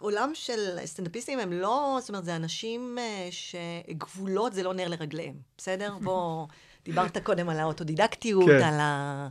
העולם 0.04 0.32
של 0.34 0.78
סטנדאפיסטים 0.86 1.40
הם 1.40 1.54
לא, 1.54 1.98
זאת 2.00 2.10
אומרת, 2.10 2.26
זה 2.26 2.36
אנשים 2.36 2.98
אה, 3.00 3.30
שגבולות 3.32 4.54
זה 4.54 4.64
לא 4.64 4.74
נר 4.74 4.88
לרגליהם, 4.88 5.36
בסדר? 5.58 5.98
בוא, 6.04 6.48
דיברת 6.86 7.18
קודם 7.18 7.50
על 7.50 7.60
האוטודידקטיות, 7.60 8.46
כן. 8.46 8.64
על 8.64 8.80
ה... 8.80 9.28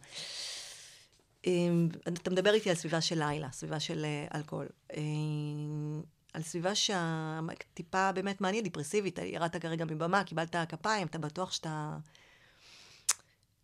אמ, 1.47 1.89
אתה 2.09 2.31
מדבר 2.31 2.55
איתי 2.55 2.71
על 2.71 2.77
סביבה 2.77 3.01
של 3.01 3.19
לילה, 3.19 3.49
סביבה 3.53 3.81
של 3.81 4.05
אה, 4.05 4.39
אלכוהול. 4.39 4.69
אמ, 4.97 6.03
על 6.35 6.43
סביבה 6.43 6.75
שהטיפה 6.75 8.13
באמת 8.13 8.41
מעניין, 8.41 8.65
דיפרסיבית, 8.65 9.19
ירדת 9.19 9.57
כרגע 9.57 9.85
מבמה, 9.85 10.25
קיבלת 10.25 10.57
כפיים, 10.69 11.07
אתה 11.07 11.19
בטוח 11.19 11.53
שאתה... 11.53 11.97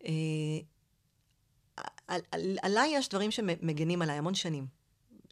אה, 0.05 0.11
על, 2.07 2.21
על, 2.31 2.57
עליי 2.61 2.89
יש 2.93 3.09
דברים 3.09 3.31
שמגנים 3.31 4.01
עליי 4.01 4.17
המון 4.17 4.35
שנים. 4.35 4.78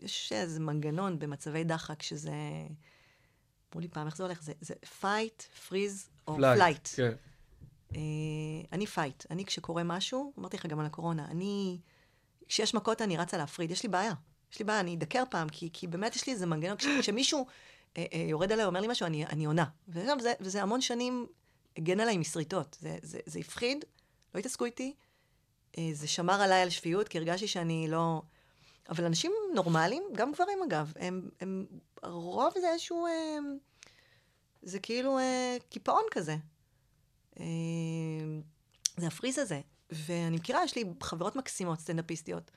יש 0.01 0.31
איזה 0.31 0.59
מנגנון 0.59 1.19
במצבי 1.19 1.63
דחק 1.63 2.01
שזה... 2.01 2.31
אמרו 3.71 3.81
לי 3.81 3.87
פעם, 3.87 4.07
איך 4.07 4.17
זה 4.17 4.23
הולך? 4.23 4.41
זה, 4.41 4.53
זה 4.61 4.73
fight, 5.01 5.69
freeze 5.69 6.09
או 6.27 6.37
flight. 6.57 6.95
כן. 6.95 7.11
אה, 7.95 7.99
אני 8.71 8.85
fight. 8.87 9.23
אני, 9.31 9.45
כשקורה 9.45 9.83
משהו, 9.83 10.33
אמרתי 10.39 10.57
לך 10.57 10.65
גם 10.65 10.79
על 10.79 10.85
הקורונה, 10.85 11.25
אני, 11.25 11.79
כשיש 12.47 12.73
מכות 12.73 13.01
אני 13.01 13.17
רצה 13.17 13.37
להפריד, 13.37 13.71
יש 13.71 13.83
לי 13.83 13.89
בעיה. 13.89 14.13
יש 14.53 14.59
לי 14.59 14.65
בעיה, 14.65 14.79
אני 14.79 14.95
אדקר 14.95 15.23
פעם, 15.29 15.49
כי, 15.49 15.69
כי 15.73 15.87
באמת 15.87 16.15
יש 16.15 16.27
לי 16.27 16.33
איזה 16.33 16.45
מנגנון, 16.45 16.77
כש- 16.77 16.85
כשמישהו 16.99 17.45
אה, 17.97 18.05
אה, 18.13 18.19
יורד 18.29 18.51
עליי, 18.51 18.65
אומר 18.65 18.79
לי 18.81 18.87
משהו, 18.87 19.05
אני, 19.05 19.25
אני 19.25 19.45
עונה. 19.45 19.65
ועכשיו, 19.87 20.17
זה, 20.21 20.33
וזה 20.39 20.61
המון 20.61 20.81
שנים 20.81 21.27
הגן 21.77 21.99
עליי 21.99 22.17
מסריטות. 22.17 22.77
זה, 22.79 22.97
זה, 23.01 23.19
זה 23.25 23.39
הפחיד, 23.39 23.85
לא 24.35 24.39
התעסקו 24.39 24.65
איתי, 24.65 24.93
אה, 25.77 25.89
זה 25.93 26.07
שמר 26.07 26.41
עליי 26.41 26.61
על 26.61 26.69
שפיות, 26.69 27.07
כי 27.07 27.17
הרגשתי 27.17 27.47
שאני 27.47 27.87
לא... 27.89 28.21
אבל 28.89 29.05
אנשים 29.05 29.31
נורמליים, 29.53 30.03
גם 30.15 30.31
גברים 30.31 30.59
אגב, 30.67 30.93
הם, 30.95 31.29
הם, 31.41 31.65
הרוב 32.03 32.53
זה 32.61 32.69
איזשהו, 32.71 33.05
אה, 33.05 33.37
זה 34.61 34.79
כאילו 34.79 35.17
אה, 35.17 35.57
קיפאון 35.69 36.03
כזה. 36.11 36.35
אה, 37.39 37.45
זה 38.97 39.07
הפריז 39.07 39.37
הזה. 39.37 39.61
ואני 39.89 40.35
מכירה, 40.35 40.63
יש 40.63 40.75
לי 40.75 40.83
חברות 41.03 41.35
מקסימות, 41.35 41.79
סטנדאפיסטיות, 41.79 42.51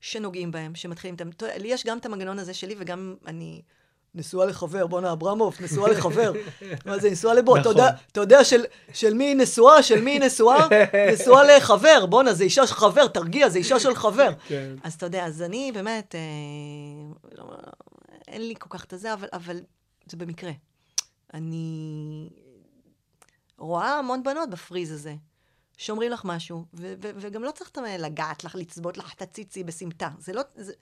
שנוגעים 0.00 0.50
בהם, 0.50 0.74
שמתחילים 0.74 1.16
לי 1.56 1.68
יש 1.68 1.86
גם 1.86 1.98
את 1.98 2.06
המנגנון 2.06 2.38
הזה 2.38 2.54
שלי, 2.54 2.74
וגם 2.78 3.16
אני 3.26 3.62
נשואה 4.14 4.46
לחבר, 4.46 4.86
בואנה, 4.86 5.12
אברמוב, 5.12 5.56
נשואה 5.60 5.90
לחבר. 5.90 6.32
מה 6.86 6.98
זה, 6.98 7.10
נשואה 7.10 7.34
לבוא? 7.34 7.58
אתה 7.58 7.68
יודע, 7.68 7.84
נכון. 7.84 7.98
אתה 8.12 8.20
יודע 8.20 8.44
של, 8.44 8.64
של 8.92 9.14
מי 9.14 9.24
היא 9.24 9.36
נשואה? 9.36 9.82
של 9.82 10.00
מי 10.00 10.10
היא 10.10 10.20
נשואה? 10.20 10.68
נשואה 11.12 11.56
לחבר, 11.56 12.06
בואנה, 12.06 12.32
זה 12.34 12.44
אישה 12.44 12.66
של 12.66 12.74
חבר, 12.74 13.06
תרגיע, 13.06 13.48
זה 13.48 13.58
אישה 13.58 13.80
של 13.80 13.94
חבר. 13.94 14.30
כן. 14.48 14.74
אז 14.82 14.94
אתה 14.94 15.06
יודע, 15.06 15.26
אז 15.26 15.42
אני 15.42 15.72
באמת, 15.74 16.14
אה, 16.14 16.20
לא, 17.38 17.56
אין 18.28 18.48
לי 18.48 18.54
כל 18.58 18.78
כך 18.78 18.84
את 18.84 18.92
הזה, 18.92 19.12
אבל, 19.12 19.28
אבל 19.32 19.60
זה 20.06 20.16
במקרה. 20.16 20.52
אני 21.34 22.28
רואה 23.58 23.98
המון 23.98 24.22
בנות 24.22 24.50
בפריז 24.50 24.92
הזה, 24.92 25.14
שאומרים 25.76 26.12
לך 26.12 26.22
משהו, 26.24 26.64
ו- 26.74 26.94
ו- 27.02 27.10
וגם 27.16 27.42
לא 27.42 27.50
צריך 27.50 27.70
את 27.70 27.78
לגעת 27.98 28.44
לך, 28.44 28.54
לצבות 28.54 28.98
לך 28.98 29.14
את 29.14 29.22
הציצי 29.22 29.64
בסמטה. 29.64 30.10
זה 30.18 30.32
לא, 30.32 30.42
זה, 30.54 30.72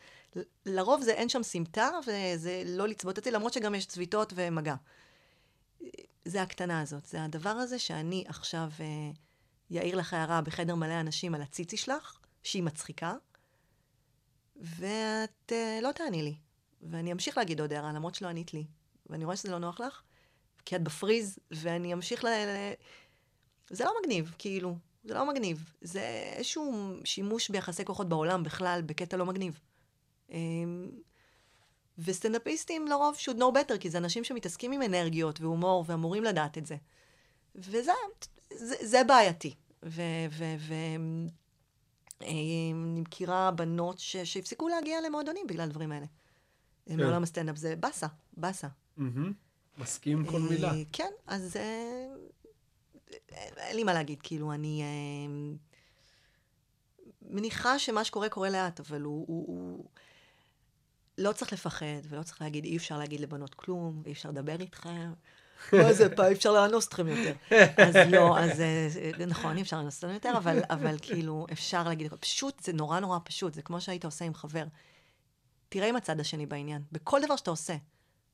לרוב 0.67 1.03
זה 1.03 1.13
אין 1.13 1.29
שם 1.29 1.43
סמטה, 1.43 1.91
וזה 2.07 2.63
לא 2.67 2.89
לצבות 2.89 3.19
אותי, 3.19 3.31
למרות 3.31 3.53
שגם 3.53 3.75
יש 3.75 3.87
צביטות 3.87 4.33
ומגע. 4.37 4.75
זה 6.25 6.43
הקטנה 6.43 6.81
הזאת, 6.81 7.07
זה 7.07 7.25
הדבר 7.25 7.51
הזה 7.51 7.79
שאני 7.79 8.25
עכשיו 8.29 8.71
אעיר 9.79 9.97
לך 9.97 10.15
הערה 10.15 10.41
בחדר 10.41 10.75
מלא 10.75 11.01
אנשים 11.01 11.35
על 11.35 11.43
הציצי 11.43 11.77
שלך, 11.77 12.19
שהיא 12.43 12.63
מצחיקה, 12.63 13.15
ואת 14.57 15.53
אה, 15.53 15.79
לא 15.83 15.93
תעני 15.93 16.23
לי. 16.23 16.35
ואני 16.83 17.13
אמשיך 17.13 17.39
להגיד 17.39 17.61
עוד 17.61 17.73
הערה, 17.73 17.93
למרות 17.93 18.15
שלא 18.15 18.29
ענית 18.29 18.55
לי. 18.55 18.67
ואני 19.07 19.25
רואה 19.25 19.37
שזה 19.37 19.51
לא 19.51 19.59
נוח 19.59 19.81
לך, 19.81 20.03
כי 20.65 20.77
את 20.77 20.83
בפריז, 20.83 21.39
ואני 21.51 21.93
אמשיך 21.93 22.25
ל... 22.25 22.29
ל... 22.29 22.73
זה 23.73 23.85
לא 23.85 23.93
מגניב, 24.03 24.35
כאילו. 24.39 24.77
זה 25.05 25.15
לא 25.15 25.29
מגניב. 25.29 25.75
זה 25.81 26.01
איזשהו 26.37 26.95
שימוש 27.05 27.51
ביחסי 27.51 27.85
כוחות 27.85 28.09
בעולם 28.09 28.43
בכלל, 28.43 28.83
בקטע 28.87 29.17
לא 29.17 29.27
מגניב. 29.27 29.61
אמ, 30.31 30.91
וסטנדאפיסטים 31.99 32.87
לרוב 32.87 33.17
should 33.17 33.39
know 33.39 33.55
better, 33.55 33.79
כי 33.79 33.91
זה 33.91 33.99
אנשים 33.99 34.25
שמתעסקים 34.25 34.73
עם 34.73 34.83
אנרגיות 34.83 35.41
והומור, 35.41 35.85
ואמורים 35.87 36.25
לדעת 36.25 36.59
את 36.59 36.67
זה. 36.67 36.77
וזה 37.55 37.93
זה, 38.55 38.75
זה 38.81 39.05
בעייתי. 39.05 39.55
ו... 39.83 40.03
ו, 40.31 40.45
ו 40.59 40.73
אה, 40.73 42.29
אני 42.29 42.73
מכירה 42.75 43.51
בנות 43.51 43.99
ש, 43.99 44.17
שהפסיקו 44.17 44.69
להגיע 44.69 45.01
למועדונים 45.01 45.47
בגלל 45.47 45.65
הדברים 45.65 45.93
האלה. 45.93 46.07
כן. 46.87 46.97
מעולם 46.97 47.23
הסטנדאפ 47.23 47.57
זה 47.57 47.77
באסה, 47.77 48.07
באסה. 48.37 48.69
מהמם. 48.97 49.33
מסכים 49.79 50.27
כל 50.27 50.41
מילה. 50.41 50.71
אה, 50.71 50.83
כן, 50.93 51.11
אז 51.27 51.57
אה, 51.57 52.07
אין 53.57 53.77
לי 53.77 53.85
מה 53.85 53.95
להגיד, 53.95 54.23
כאילו, 54.23 54.53
אני 54.53 54.83
אה, 54.83 55.57
מניחה 57.23 57.79
שמה 57.79 58.05
שקורה 58.05 58.29
קורה 58.29 58.51
לאט, 58.51 58.81
אבל 58.81 59.01
הוא, 59.01 59.25
הוא, 59.29 59.47
הוא 59.47 59.85
לא 61.19 61.33
צריך 61.33 61.53
לפחד, 61.53 61.87
ולא 62.09 62.23
צריך 62.23 62.43
להגיד, 62.43 62.65
אי 62.65 62.77
אפשר 62.77 62.99
להגיד 62.99 63.21
לבנות 63.21 63.55
כלום, 63.55 64.03
ואי 64.05 64.13
אפשר 64.13 64.29
לדבר 64.29 64.61
איתכם. 64.61 65.13
מה 65.73 65.93
זה, 65.93 66.17
פעם 66.17 66.27
אי 66.27 66.33
אפשר 66.33 66.53
לאנוס 66.53 66.89
אתכם 66.89 67.09
יותר. 67.09 67.33
אז 67.77 67.97
לא, 68.11 68.39
אז 68.39 68.61
אה, 68.61 68.89
זה 69.19 69.27
נכון, 69.27 69.57
אי 69.57 69.63
אפשר 69.63 69.77
לאנוס 69.77 69.99
אתכם 69.99 70.15
יותר, 70.15 70.33
אבל, 70.37 70.59
אבל 70.71 70.97
כאילו, 71.03 71.47
אפשר 71.53 71.85
להגיד, 71.85 72.15
פשוט, 72.15 72.63
זה 72.63 72.73
נורא 72.73 73.01
נורא 73.01 73.19
פשוט, 73.25 73.55
זה 73.55 73.63
כמו 73.63 73.81
שהיית 73.81 74.05
עושה 74.05 74.25
עם 74.25 74.35
חבר. 74.35 74.65
תראה 75.69 75.89
עם 75.89 75.97
הצד 75.97 76.21
השני 76.21 76.47
בעניין, 76.47 76.83
בכל 76.93 77.21
דבר 77.25 77.37
שאתה 77.37 77.51
עושה. 77.51 77.77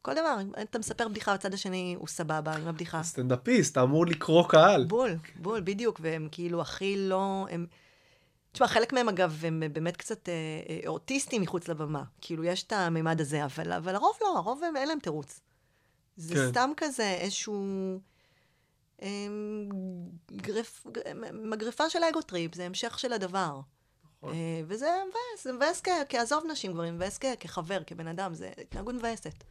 כל 0.03 0.15
דבר, 0.15 0.37
אם 0.43 0.53
אתה 0.63 0.79
מספר 0.79 1.09
בדיחה, 1.09 1.35
הצד 1.35 1.55
השני 1.55 1.95
הוא 1.99 2.09
סבבה 2.09 2.57
עם 2.57 2.69
הבדיחה. 2.69 3.03
סטנדאפיסט, 3.03 3.73
אתה 3.73 3.83
אמור 3.83 4.07
לקרוא 4.07 4.49
קהל. 4.49 4.85
בול, 4.85 5.17
בול, 5.37 5.61
בדיוק, 5.61 6.01
והם 6.03 6.29
כאילו 6.33 6.61
הכי 6.61 6.97
לא... 7.09 7.47
הם... 7.51 7.67
תשמע, 8.53 8.69
חלק 8.69 8.93
מהם 8.93 9.09
אגב, 9.09 9.45
הם 9.45 9.63
באמת 9.73 9.97
קצת 9.97 10.29
אה, 10.29 10.35
אה, 10.69 10.89
אוטיסטים 10.89 11.43
מחוץ 11.43 11.69
לבמה. 11.69 12.03
כאילו, 12.21 12.45
יש 12.45 12.63
את 12.63 12.73
הממד 12.73 13.21
הזה, 13.21 13.45
אבל, 13.45 13.73
אבל 13.73 13.95
הרוב 13.95 14.17
לא, 14.21 14.37
הרוב 14.37 14.65
הם, 14.65 14.77
אין 14.77 14.89
להם 14.89 14.99
תירוץ. 14.99 15.41
זה 16.17 16.35
כן. 16.35 16.49
סתם 16.51 16.71
כזה 16.77 17.17
איזשהו... 17.21 17.65
אה, 19.03 19.09
גרף, 20.33 20.87
מגרפה 21.33 21.91
של 21.91 21.99
ego 22.11 22.23
trip, 22.23 22.55
זה 22.55 22.67
המשך 22.67 22.99
של 22.99 23.13
הדבר. 23.13 23.61
נכון. 24.19 24.35
אה, 24.35 24.61
וזה 24.67 24.87
מבאס, 25.09 25.45
זה 25.45 25.53
מבאס 25.53 25.83
כעזוב 26.09 26.45
נשים 26.51 26.73
גברים, 26.73 26.95
מבאס 26.95 27.19
כחבר, 27.19 27.83
כבן 27.87 28.07
אדם, 28.07 28.35
זה 28.35 28.51
התנהגות 28.59 28.95
מבאסת. 28.95 29.45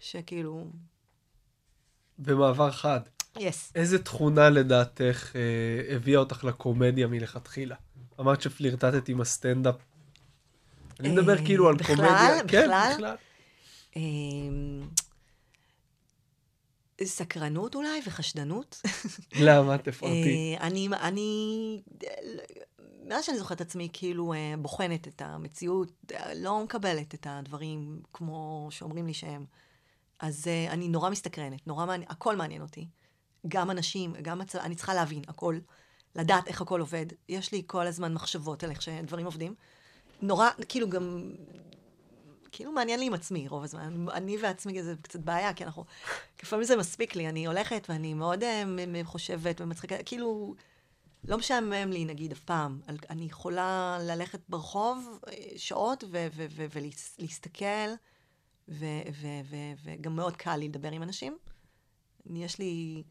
שכאילו, 0.00 0.70
במעבר 2.18 2.70
חד, 2.70 3.00
יס. 3.38 3.72
איזה 3.74 4.02
תכונה 4.02 4.50
לדעתך 4.50 5.36
אה, 5.36 5.96
הביאה 5.96 6.20
אותך 6.20 6.44
לקומדיה 6.44 7.06
מלכתחילה? 7.06 7.76
אמרת 8.20 8.42
שפלירטטת 8.42 9.08
עם 9.08 9.20
הסטנדאפ. 9.20 9.74
אני 11.00 11.08
מדבר 11.08 11.38
אה, 11.38 11.44
כאילו 11.44 11.68
על 11.68 11.74
בכלל? 11.76 11.96
קומדיה. 11.96 12.48
כן, 12.48 12.62
בכלל? 12.64 12.92
בכלל. 12.94 13.16
אמ, 13.96 14.88
סקרנות 17.04 17.74
אולי 17.74 18.00
וחשדנות. 18.06 18.82
למה? 19.40 19.78
תפרטי. 19.78 20.56
אה, 20.60 20.66
אני, 20.66 20.88
אני, 21.00 21.82
מאז 23.04 23.24
שאני 23.24 23.38
זוכרת 23.38 23.56
את 23.56 23.66
עצמי, 23.66 23.88
כאילו 23.92 24.32
אה, 24.32 24.54
בוחנת 24.58 25.08
את 25.08 25.22
המציאות, 25.22 25.92
אה, 26.14 26.34
לא 26.34 26.64
מקבלת 26.64 27.14
את 27.14 27.26
הדברים 27.30 28.02
כמו 28.12 28.68
שאומרים 28.70 29.06
לי 29.06 29.14
שהם. 29.14 29.44
אז 30.18 30.48
אה, 30.48 30.72
אני 30.72 30.88
נורא 30.88 31.10
מסתקרנת, 31.10 31.66
נורא 31.66 31.86
מעניין, 31.86 32.10
הכל 32.10 32.36
מעניין 32.36 32.62
אותי. 32.62 32.86
גם 33.48 33.70
אנשים, 33.70 34.14
גם 34.22 34.40
הצ... 34.40 34.56
אני 34.56 34.74
צריכה 34.74 34.94
להבין 34.94 35.22
הכל, 35.28 35.58
לדעת 36.16 36.48
איך 36.48 36.60
הכל 36.60 36.80
עובד. 36.80 37.06
יש 37.28 37.52
לי 37.52 37.62
כל 37.66 37.86
הזמן 37.86 38.14
מחשבות 38.14 38.64
על 38.64 38.70
איך 38.70 38.82
שדברים 38.82 39.26
עובדים. 39.26 39.54
נורא, 40.22 40.48
כאילו 40.68 40.88
גם, 40.88 41.32
כאילו 42.52 42.72
מעניין 42.72 43.00
לי 43.00 43.06
עם 43.06 43.14
עצמי 43.14 43.48
רוב 43.48 43.64
הזמן. 43.64 44.08
אני, 44.12 44.36
ועצמי 44.42 44.82
זה 44.82 44.94
קצת 45.02 45.20
בעיה, 45.20 45.54
כי 45.54 45.64
אנחנו, 45.64 45.84
לפעמים 46.42 46.64
זה 46.64 46.76
מספיק 46.76 47.16
לי, 47.16 47.28
אני 47.28 47.46
הולכת 47.46 47.86
ואני 47.88 48.14
מאוד 48.14 48.42
אה, 48.42 48.64
חושבת 49.04 49.60
ומצחיקה, 49.60 50.02
כאילו, 50.02 50.54
לא 51.24 51.38
משעמם 51.38 51.90
לי 51.92 52.04
נגיד 52.04 52.32
אף 52.32 52.40
פעם. 52.40 52.80
אני 53.10 53.24
יכולה 53.24 53.98
ללכת 54.00 54.40
ברחוב 54.48 55.18
אה, 55.28 55.34
שעות 55.56 56.04
ולהסתכל, 56.08 57.64
ו- 57.64 57.66
ו- 57.66 57.94
ו- 57.94 58.17
וגם 58.68 60.16
מאוד 60.16 60.36
קל 60.36 60.56
לי 60.56 60.68
לדבר 60.68 60.90
עם 60.92 61.02
אנשים. 61.02 61.38
יש 62.34 62.58
לי, 62.58 63.02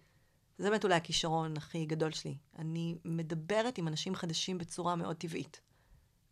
זה 0.58 0.70
באמת 0.70 0.84
אולי 0.84 0.96
הכישרון 0.96 1.58
הכי 1.58 1.86
גדול 1.86 2.12
שלי. 2.12 2.38
אני 2.60 2.96
מדברת 3.06 3.78
עם 3.78 3.88
אנשים 3.88 4.16
חדשים 4.16 4.58
בצורה 4.58 4.96
מאוד 4.96 5.16
טבעית 5.16 5.62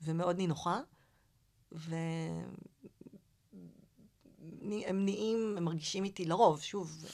ומאוד 0.01 0.37
נינוחה, 0.37 0.79
והם 1.71 2.55
נהיים, 5.05 5.55
הם 5.57 5.63
מרגישים 5.63 6.03
איתי 6.03 6.25
לרוב, 6.25 6.61
שוב, 6.61 7.05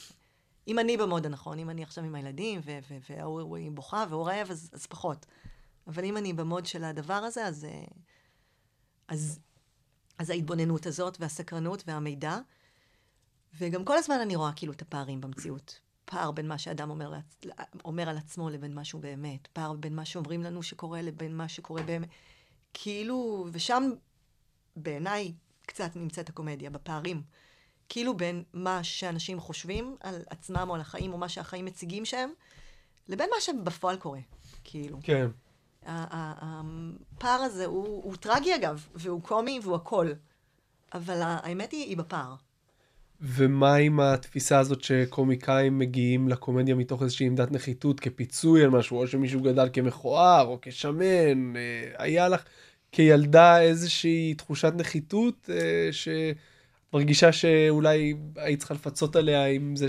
אם 0.68 0.78
אני 0.78 0.96
במוד 0.96 1.26
הנכון, 1.26 1.58
אם 1.58 1.70
אני 1.70 1.82
עכשיו 1.82 2.04
עם 2.04 2.14
הילדים, 2.14 2.60
ו- 2.64 2.78
ו- 2.90 2.98
והוא 3.10 3.40
הוא- 3.40 3.56
היא 3.56 3.70
בוכה 3.70 4.04
והוא 4.08 4.26
רעב, 4.26 4.50
אז, 4.50 4.70
אז 4.72 4.86
פחות. 4.86 5.26
אבל 5.86 6.04
אם 6.04 6.16
אני 6.16 6.32
במוד 6.32 6.66
של 6.66 6.84
הדבר 6.84 7.14
הזה, 7.14 7.46
אז, 7.46 7.64
אה, 7.64 7.84
אז, 9.08 9.40
אז 10.22 10.30
ההתבוננות 10.30 10.86
הזאת, 10.86 11.16
והסקרנות, 11.20 11.84
והמידע, 11.86 12.38
וגם 13.58 13.84
כל 13.84 13.96
הזמן 13.96 14.20
אני 14.22 14.36
רואה 14.36 14.52
כאילו 14.52 14.72
את 14.72 14.82
הפערים 14.82 15.20
במציאות. 15.20 15.80
פער 16.04 16.30
בין 16.30 16.48
מה 16.48 16.58
שאדם 16.58 16.90
אומר. 16.90 17.12
אומר 17.84 18.08
על 18.08 18.16
עצמו 18.16 18.50
לבין 18.50 18.74
מה 18.74 18.84
שהוא 18.84 19.02
באמת. 19.02 19.46
פער 19.52 19.72
בין 19.72 19.96
מה 19.96 20.04
שאומרים 20.04 20.42
לנו 20.42 20.62
שקורה 20.62 21.02
לבין 21.02 21.36
מה 21.36 21.48
שקורה 21.48 21.82
באמת. 21.82 22.08
כאילו, 22.74 23.46
ושם 23.52 23.90
בעיניי 24.76 25.34
קצת 25.66 25.96
נמצאת 25.96 26.28
הקומדיה, 26.28 26.70
בפערים. 26.70 27.22
כאילו 27.88 28.16
בין 28.16 28.44
מה 28.52 28.84
שאנשים 28.84 29.40
חושבים 29.40 29.96
על 30.00 30.22
עצמם 30.30 30.66
או 30.68 30.74
על 30.74 30.80
החיים, 30.80 31.12
או 31.12 31.18
מה 31.18 31.28
שהחיים 31.28 31.64
מציגים 31.64 32.04
שהם, 32.04 32.30
לבין 33.08 33.28
מה 33.34 33.40
שבפועל 33.40 33.96
קורה. 33.96 34.20
כאילו. 34.64 34.98
כן. 35.02 35.26
הפער 35.86 37.40
הזה 37.42 37.66
הוא, 37.66 38.02
הוא 38.04 38.16
טרגי 38.16 38.54
אגב, 38.54 38.86
והוא 38.94 39.22
קומי 39.22 39.60
והוא 39.62 39.76
הכל. 39.76 40.12
אבל 40.94 41.18
האמת 41.22 41.72
היא, 41.72 41.84
היא 41.84 41.96
בפער. 41.96 42.34
ומה 43.20 43.74
עם 43.74 44.00
התפיסה 44.00 44.58
הזאת 44.58 44.84
שקומיקאים 44.84 45.78
מגיעים 45.78 46.28
לקומדיה 46.28 46.74
מתוך 46.74 47.02
איזושהי 47.02 47.26
עמדת 47.26 47.52
נחיתות 47.52 48.00
כפיצוי 48.00 48.64
על 48.64 48.70
משהו, 48.70 48.98
או 48.98 49.06
שמישהו 49.06 49.40
גדל 49.40 49.68
כמכוער 49.72 50.46
או 50.46 50.58
כשמן, 50.62 51.56
אה, 51.56 51.90
היה 51.98 52.28
לך 52.28 52.44
כילדה 52.92 53.60
איזושהי 53.60 54.34
תחושת 54.34 54.72
נחיתות 54.76 55.50
אה, 55.52 55.88
שמרגישה 56.92 57.32
שאולי 57.32 58.14
היית 58.36 58.58
צריכה 58.58 58.74
לפצות 58.74 59.16
עליה 59.16 59.46
עם 59.46 59.76
זה 59.76 59.86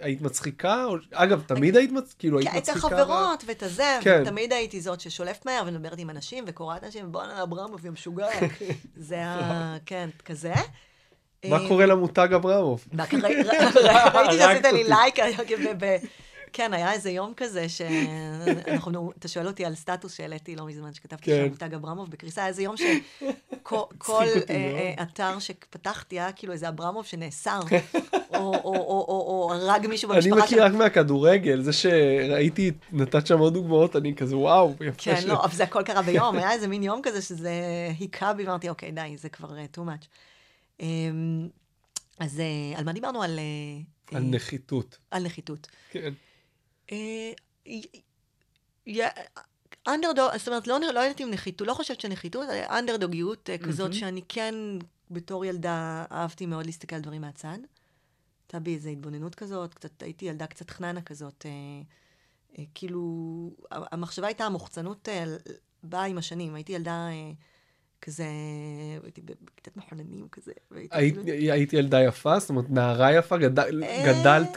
שהיית 0.00 0.20
מצחיקה? 0.22 0.84
או... 0.84 0.96
אגב, 1.12 1.42
תמיד 1.46 1.76
היית 1.76 1.92
מצחיקה? 1.92 2.18
כאילו, 2.18 2.38
היית 2.38 2.50
כי 2.50 2.58
את 2.58 2.62
מצחיקה? 2.68 2.86
החברות 2.86 3.44
ואת 3.46 3.62
הזה, 3.62 3.98
כן. 4.00 4.22
ותמיד 4.22 4.52
הייתי 4.52 4.80
זאת 4.80 5.00
ששולפת 5.00 5.46
מהר 5.46 5.62
ומדברת 5.66 5.98
עם 5.98 6.10
אנשים 6.10 6.44
וקוראת 6.46 6.84
אנשים, 6.84 7.12
בואנה 7.12 7.42
אברמוב, 7.42 7.86
יא 7.86 7.90
משוגע. 7.90 8.28
זה 8.96 9.24
ה... 9.24 9.76
כן, 9.86 10.08
כזה. 10.24 10.54
מה 11.48 11.62
אה, 11.62 11.68
קורה 11.68 11.86
למותג 11.86 12.28
אברמוב? 12.34 12.84
ר- 13.76 14.08
ראיתי 14.16 14.38
שעשית 14.38 14.64
לי. 14.64 14.84
לייק. 14.84 15.18
כן, 16.56 16.72
היה 16.74 16.92
איזה 16.92 17.10
יום 17.10 17.32
כזה 17.36 17.66
שאנחנו, 17.68 19.12
אתה 19.18 19.28
שואל 19.28 19.46
אותי 19.46 19.64
על 19.64 19.74
סטטוס 19.74 20.14
שהעליתי 20.14 20.56
לא 20.56 20.66
מזמן, 20.66 20.94
שכתבתי 20.94 21.24
כן. 21.24 21.42
שם 21.44 21.48
מותג 21.48 21.74
אברמוב 21.74 22.10
בקריסה, 22.10 22.40
היה 22.40 22.48
איזה 22.48 22.62
יום 22.62 22.74
שכל 22.76 23.84
אה. 24.24 24.40
אה, 24.50 25.02
אתר 25.02 25.38
שפתחתי 25.38 26.20
היה 26.20 26.32
כאילו 26.32 26.52
איזה 26.52 26.68
אברמוב 26.68 27.06
שנאסר, 27.06 27.60
או- 28.34 29.50
הרג 29.54 29.86
מישהו 29.86 30.12
אני 30.12 30.20
במשפחה 30.20 30.44
מכיר 30.44 30.64
רק 30.64 30.72
מהכדורגל, 30.72 31.62
זה 31.62 31.72
שראיתי, 31.72 32.70
נתת 32.92 33.26
שם 33.26 33.38
עוד 33.38 33.54
דוגמאות, 33.54 33.96
אני 33.96 34.14
כזה 34.14 34.36
וואו, 34.36 34.74
יפה 34.80 34.92
כן, 34.98 35.20
לא, 35.26 35.44
אבל 35.44 35.54
זה 35.54 35.64
הכל 35.64 35.82
קרה 35.82 36.02
ביום, 36.02 36.36
היה 36.36 36.52
איזה 36.52 36.68
מין 36.68 36.82
יום 36.82 37.00
כזה 37.02 37.22
שזה 37.22 37.52
היכה 37.98 38.32
בי, 38.32 38.46
אמרתי, 38.46 38.68
אוקיי, 38.68 38.92
די, 38.92 39.16
זה 39.16 39.28
כבר 39.28 39.48
uh, 39.48 39.78
too 39.78 39.80
much. 39.80 40.06
Um, 40.80 40.84
אז 42.18 42.42
על 42.76 42.84
מה 42.84 42.92
דיברנו? 42.92 43.22
על... 43.22 43.38
על 44.12 44.22
נחיתות. 44.22 44.98
על 45.10 45.24
נחיתות. 45.24 45.66
כן. 45.90 46.12
אנדרדוג, 49.88 50.36
זאת 50.36 50.48
אומרת, 50.48 50.66
לא, 50.66 50.78
לא 50.94 51.00
יודעת 51.00 51.20
אם 51.20 51.30
נחיתות, 51.30 51.68
לא 51.68 51.74
חושבת 51.74 52.00
שנחיתות, 52.00 52.48
אנדרדוגיות 52.50 53.50
אה, 53.50 53.58
כזאת. 53.58 53.94
שאני 53.94 54.22
כן, 54.28 54.54
בתור 55.10 55.44
ילדה, 55.44 56.04
אהבתי 56.12 56.46
מאוד 56.46 56.66
להסתכל 56.66 56.96
על 56.96 57.02
דברים 57.02 57.20
מהצד. 57.20 57.58
הייתה 58.46 58.58
בי 58.58 58.74
איזו 58.74 58.88
התבוננות 58.88 59.34
כזאת, 59.34 59.74
קצת, 59.74 60.02
הייתי 60.02 60.24
ילדה 60.24 60.46
קצת 60.46 60.70
חננה 60.70 61.02
כזאת, 61.02 61.46
אה, 61.46 61.50
אה, 62.58 62.64
כאילו, 62.74 63.00
המחשבה 63.70 64.26
הייתה, 64.26 64.44
המוחצנות 64.44 65.08
אה, 65.08 65.24
באה 65.82 66.04
עם 66.04 66.18
השנים, 66.18 66.54
הייתי 66.54 66.72
ילדה 66.72 67.08
אה, 67.08 67.30
כזה, 68.02 68.26
הייתי 69.02 69.20
בכיתת 69.20 69.76
מחוננים 69.76 70.28
כזה, 70.32 70.52
היית, 70.70 70.92
כאילו- 70.92 71.22
היית 71.52 71.72
ילדה 71.72 72.02
יפה? 72.02 72.38
זאת 72.38 72.50
אומרת, 72.50 72.70
נערה 72.70 73.14
יפה? 73.14 73.36
גדל, 73.36 73.84
אה. 73.84 74.04
גדלת 74.06 74.56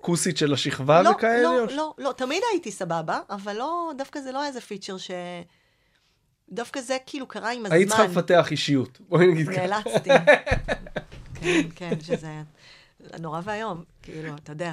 ככוסית 0.00 0.36
של 0.36 0.52
השכבה 0.52 1.02
לא, 1.02 1.10
וכאלה? 1.10 1.42
לא, 1.42 1.62
או 1.64 1.70
ש- 1.70 1.72
לא, 1.72 1.94
לא, 1.98 2.12
תמיד 2.16 2.42
הייתי 2.52 2.72
סבבה, 2.72 3.20
אבל 3.30 3.56
לא, 3.56 3.92
דווקא 3.98 4.20
זה 4.20 4.32
לא 4.32 4.44
איזה 4.44 4.60
פיצ'ר 4.60 4.98
ש... 4.98 5.10
דווקא 6.48 6.80
זה 6.80 6.96
כאילו 7.06 7.26
קרה 7.28 7.52
עם 7.52 7.66
הזמן. 7.66 7.76
היית 7.76 7.88
צריכה 7.88 8.04
לפתח 8.04 8.46
אישיות. 8.50 9.00
בואי 9.08 9.26
נגיד 9.26 9.48
ככה. 9.48 9.66
נאלצתי. 9.66 10.10
כן, 11.40 11.62
כן, 11.74 12.00
שזה 12.00 12.42
נורא 13.20 13.40
ואיום, 13.44 13.84
כאילו, 14.02 14.34
אתה 14.34 14.52
יודע. 14.52 14.72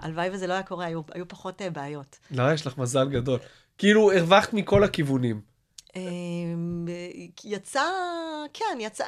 הלוואי 0.00 0.28
וזה 0.32 0.46
לא 0.46 0.52
היה 0.52 0.62
קורה, 0.62 0.86
היו, 0.86 1.00
היו 1.14 1.28
פחות 1.28 1.62
אה, 1.62 1.70
בעיות. 1.70 2.18
לא, 2.30 2.52
יש 2.52 2.66
לך 2.66 2.78
מזל 2.78 3.08
גדול. 3.08 3.38
כאילו, 3.78 4.12
הרווחת 4.12 4.52
מכל 4.52 4.84
הכיוונים. 4.84 5.40
אמ, 5.96 6.86
יצא, 7.44 7.84
כן, 8.52 8.78
יצא, 8.80 9.04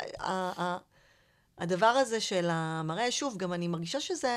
הדבר 1.59 1.87
הזה 1.87 2.21
של 2.21 2.49
המראה, 2.51 3.11
שוב, 3.11 3.37
גם 3.37 3.53
אני 3.53 3.69
מרגישה 3.69 4.01
שזה, 4.01 4.31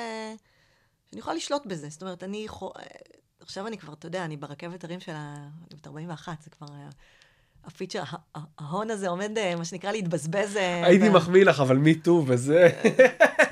שאני 1.13 1.19
יכולה 1.19 1.35
לשלוט 1.35 1.65
בזה. 1.65 1.89
זאת 1.89 2.01
אומרת, 2.01 2.23
אני, 2.23 2.37
יכול- 2.45 2.71
עכשיו 3.39 3.67
אני 3.67 3.77
כבר, 3.77 3.93
אתה 3.93 4.07
יודע, 4.07 4.25
אני 4.25 4.37
ברכבת 4.37 4.83
הרים 4.83 4.99
של 4.99 5.11
ה... 5.11 5.35
אני 5.71 5.77
בת 5.79 5.87
41, 5.87 6.41
זה 6.43 6.49
כבר... 6.49 6.67
אה, 6.67 6.89
הפיצ'ר, 7.65 8.03
ההון 8.59 8.91
הזה 8.91 9.09
עומד, 9.09 9.37
אה, 9.37 9.55
מה 9.55 9.65
שנקרא, 9.65 9.91
להתבזבז. 9.91 10.57
אה, 10.57 10.85
הייתי 10.85 11.09
מחמיא 11.09 11.45
לך, 11.45 11.59
אבל 11.59 11.77
מי 11.77 11.95
טו 11.95 12.23
וזה. 12.27 12.69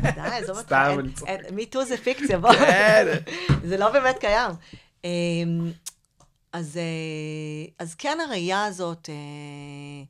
די, 0.01 0.21
עזוב 0.21 0.57
אותך. 0.57 0.67
סתם, 0.67 0.95
אני 0.99 1.13
צוחק. 1.13 1.37
מי 1.51 1.65
טו 1.65 1.85
זה 1.85 1.97
פיקציה, 1.97 2.39
בוא. 2.39 2.53
כן. 2.53 3.05
זה 3.69 3.77
לא 3.77 3.91
באמת 3.91 4.17
קיים. 4.17 4.51
אמ, 5.03 5.71
אז, 6.53 6.77
אה, 6.77 7.73
אז 7.79 7.95
כן 7.95 8.17
הראייה 8.27 8.65
הזאת 8.65 9.09
אה, 9.09 10.03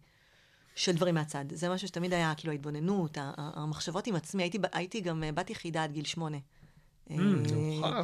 של 0.76 0.92
דברים 0.92 1.16
מהצד, 1.16 1.46
זה 1.54 1.70
משהו 1.70 1.88
שתמיד 1.88 2.14
היה, 2.14 2.34
כאילו 2.38 2.52
ההתבוננות, 2.54 3.18
המחשבות 3.38 4.08
עם 4.08 4.16
עצמי, 4.16 4.50
הייתי, 4.74 5.02
גם 5.02 5.24
אה, 5.24 5.32
בת 5.32 5.50
יחידה 5.50 5.84
עד 5.84 5.92
גיל 5.92 6.06
שמונה. 6.06 6.38
אה, 7.10 7.16
נוחה. 7.16 8.04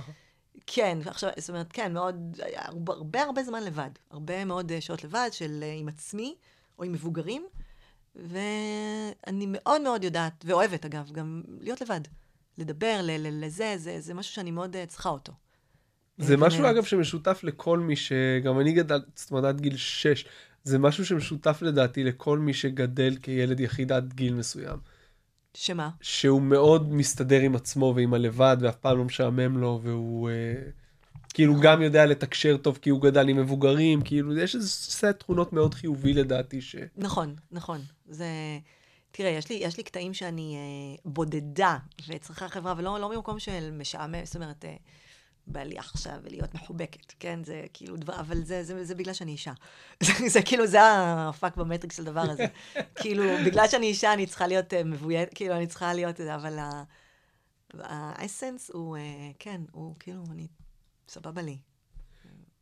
כן, 0.68 0.98
ועכשיו, 1.04 1.30
זאת 1.38 1.50
אומרת, 1.50 1.72
כן, 1.72 1.94
מאוד, 1.94 2.40
הרבה, 2.88 3.24
הרבה 3.24 3.44
זמן 3.44 3.64
לבד. 3.64 3.90
הרבה 4.12 4.46
מאוד 4.46 4.72
אה, 4.72 4.82
שעות 4.82 5.04
לבד 5.04 5.30
של 5.32 5.60
אה, 5.64 5.74
עם 5.74 5.88
עצמי, 5.88 6.36
או 6.80 6.84
עם 6.84 6.92
מבוגרים, 6.92 7.46
ואני 8.16 9.46
מאוד 9.48 9.82
מאוד 9.82 10.04
יודעת, 10.04 10.46
ואוהבת 10.48 10.86
אגב, 10.86 11.12
גם 11.12 11.42
להיות 11.60 11.82
לבד. 11.82 12.02
לדבר, 12.58 13.00
לזה, 13.04 13.74
זה, 13.78 14.00
זה 14.00 14.14
משהו 14.14 14.34
שאני 14.34 14.52
מאוד 14.52 14.76
אה, 14.76 14.86
צריכה 14.86 15.10
אותו. 15.10 15.34
זה 16.18 16.34
אה, 16.34 16.40
משהו. 16.40 16.70
אגב, 16.70 16.84
שמשותף 16.84 17.40
לכל 17.44 17.80
מי 17.80 17.96
שגם 17.96 18.60
אני 18.60 18.74
גדל, 18.74 19.02
זאת 19.16 19.32
אומרת, 19.32 19.44
עד 19.44 19.62
גיל 19.62 19.78
6. 19.78 20.26
זה 20.64 20.80
משהו 20.80 21.06
שמשותף 21.06 21.62
לדעתי 21.62 22.04
לכל 22.04 22.40
מי 22.40 22.54
שגדל 22.54 23.16
כילד 23.22 23.60
יחיד 23.60 23.92
עד 23.92 24.14
גיל 24.14 24.34
מסוים. 24.34 24.78
שמה? 25.60 25.90
שהוא 26.02 26.42
מאוד 26.42 26.94
מסתדר 26.94 27.40
עם 27.40 27.56
עצמו 27.56 27.94
ועם 27.96 28.14
הלבד, 28.14 28.58
ואף 28.60 28.76
פעם 28.76 28.98
לא 28.98 29.04
משעמם 29.04 29.58
לו, 29.58 29.80
והוא 29.84 30.30
אה, 30.30 30.34
כאילו 31.34 31.56
גם 31.62 31.82
יודע 31.82 32.06
לתקשר 32.06 32.58
טוב 32.58 32.80
כי 32.82 32.90
הוא 32.90 33.02
גדל 33.02 33.30
עם 33.30 33.38
מבוגרים, 33.38 34.02
כאילו 34.02 34.38
יש 34.38 34.56
איזה 34.56 34.70
סט 34.70 35.06
תכונות 35.06 35.54
מאוד 35.54 35.74
חיובי 35.74 36.14
לדעתי, 36.14 36.62
ש... 36.62 36.76
נכון, 36.98 37.36
נכון. 37.52 37.82
זה... 38.10 38.26
תראה, 39.12 39.30
יש 39.30 39.50
לי, 39.50 39.56
יש 39.56 39.78
לי 39.78 39.84
קטעים 39.84 40.14
שאני 40.14 40.56
אה, 40.56 41.12
בודדה 41.12 41.78
וצריכה 42.08 42.50
חברה, 42.50 42.74
ולא 42.78 43.00
לא 43.00 43.16
ממקום 43.16 43.40
של 43.40 43.72
משעמם, 43.72 44.26
זאת 44.26 44.36
אומרת, 44.36 44.66
אה, 44.66 44.76
בא 45.48 45.64
לי 45.64 45.78
עכשיו 45.78 46.14
להיות 46.26 46.56
מחובקת, 46.56 47.14
כן? 47.20 47.44
זה 47.44 47.66
כאילו 47.74 47.98
דבר, 47.98 48.20
אבל 48.20 48.44
זה, 48.44 48.64
זה, 48.64 48.84
זה 48.84 48.96
בגלל 48.96 49.14
שאני 49.14 49.32
אישה. 49.32 49.54
זה, 50.04 50.14
זה 50.28 50.42
כאילו, 50.42 50.68
זה 50.68 50.80
הפאק 50.84 51.58
במטריקס 51.58 51.96
של 51.96 52.08
הדבר 52.08 52.22
הזה. 52.22 52.46
כאילו, 53.02 53.24
בגלל 53.46 53.68
שאני 53.68 53.86
אישה, 53.86 54.14
אני 54.14 54.26
צריכה 54.26 54.48
להיות 54.48 54.74
אה, 54.74 54.84
מבויית, 54.84 55.34
כאילו, 55.34 55.56
אני 55.56 55.68
צריכה 55.68 55.94
להיות, 55.94 56.20
אבל 56.22 56.60
ה- 56.60 56.84
האסנס 57.74 58.72
הוא, 58.74 58.98
אה, 58.98 59.02
כן, 59.40 59.62
הוא 59.72 59.96
כאילו, 60.00 60.24
אני, 60.32 60.48
סבבה 61.10 61.42
לי. 61.42 61.58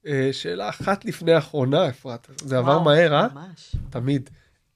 אה, 0.08 0.30
שאלה 0.32 0.70
אחת 0.70 1.06
לפני 1.06 1.34
האחרונה, 1.34 1.90
אפרת, 1.90 2.28
זה 2.42 2.58
עבר 2.58 2.72
וואו, 2.72 2.84
מהר, 2.84 3.14
אה? 3.14 3.28
ממש. 3.34 3.76
תמיד. 3.90 4.30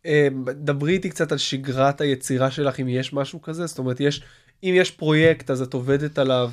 אה, 0.06 0.28
דברי 0.54 0.94
איתי 0.94 1.10
קצת 1.10 1.32
על 1.32 1.38
שגרת 1.38 2.02
היצירה 2.02 2.52
שלך, 2.52 2.80
אם 2.80 2.88
יש 2.88 3.14
משהו 3.14 3.42
כזה, 3.42 3.66
זאת 3.66 3.78
אומרת, 3.80 4.00
יש, 4.00 4.22
אם 4.64 4.74
יש 4.76 4.92
פרויקט 4.92 5.50
אז 5.50 5.62
את 5.62 5.74
עובדת 5.74 6.18
עליו, 6.18 6.52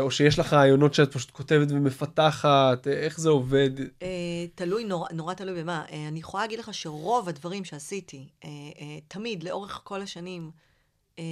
או 0.00 0.10
שיש 0.10 0.38
לך 0.38 0.52
רעיונות 0.52 0.94
שאת 0.94 1.12
פשוט 1.12 1.30
כותבת 1.30 1.68
ומפתחת, 1.70 2.86
אה, 2.86 2.92
איך 2.92 3.20
זה 3.20 3.28
עובד? 3.28 3.70
אה, 4.02 4.08
תלוי, 4.54 4.84
נורא, 4.84 5.08
נורא 5.12 5.34
תלוי 5.34 5.62
במה. 5.62 5.84
אה, 5.90 6.08
אני 6.08 6.18
יכולה 6.18 6.42
להגיד 6.44 6.58
לך 6.58 6.74
שרוב 6.74 7.28
הדברים 7.28 7.64
שעשיתי, 7.64 8.28
אה, 8.44 8.48
אה, 8.48 8.98
תמיד, 9.08 9.42
לאורך 9.42 9.80
כל 9.84 10.02
השנים, 10.02 10.50
אה, 11.18 11.24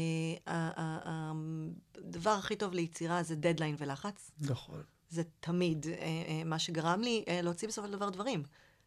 הדבר 1.97 2.31
הכי 2.31 2.57
טוב 2.57 2.75
ליצירה 2.75 3.23
זה 3.23 3.37
דדליין 3.37 3.77
ולחץ. 3.79 4.31
נכון. 4.41 4.83
זה 5.09 5.23
תמיד 5.41 5.87
אה, 5.87 5.93
אה, 5.93 6.43
מה 6.45 6.59
שגרם 6.59 7.01
לי 7.01 7.25
אה, 7.29 7.43
להוציא 7.43 7.69
בסופו 7.69 7.87
של 7.87 7.93
דבר 7.93 8.11
דברים. 8.11 8.43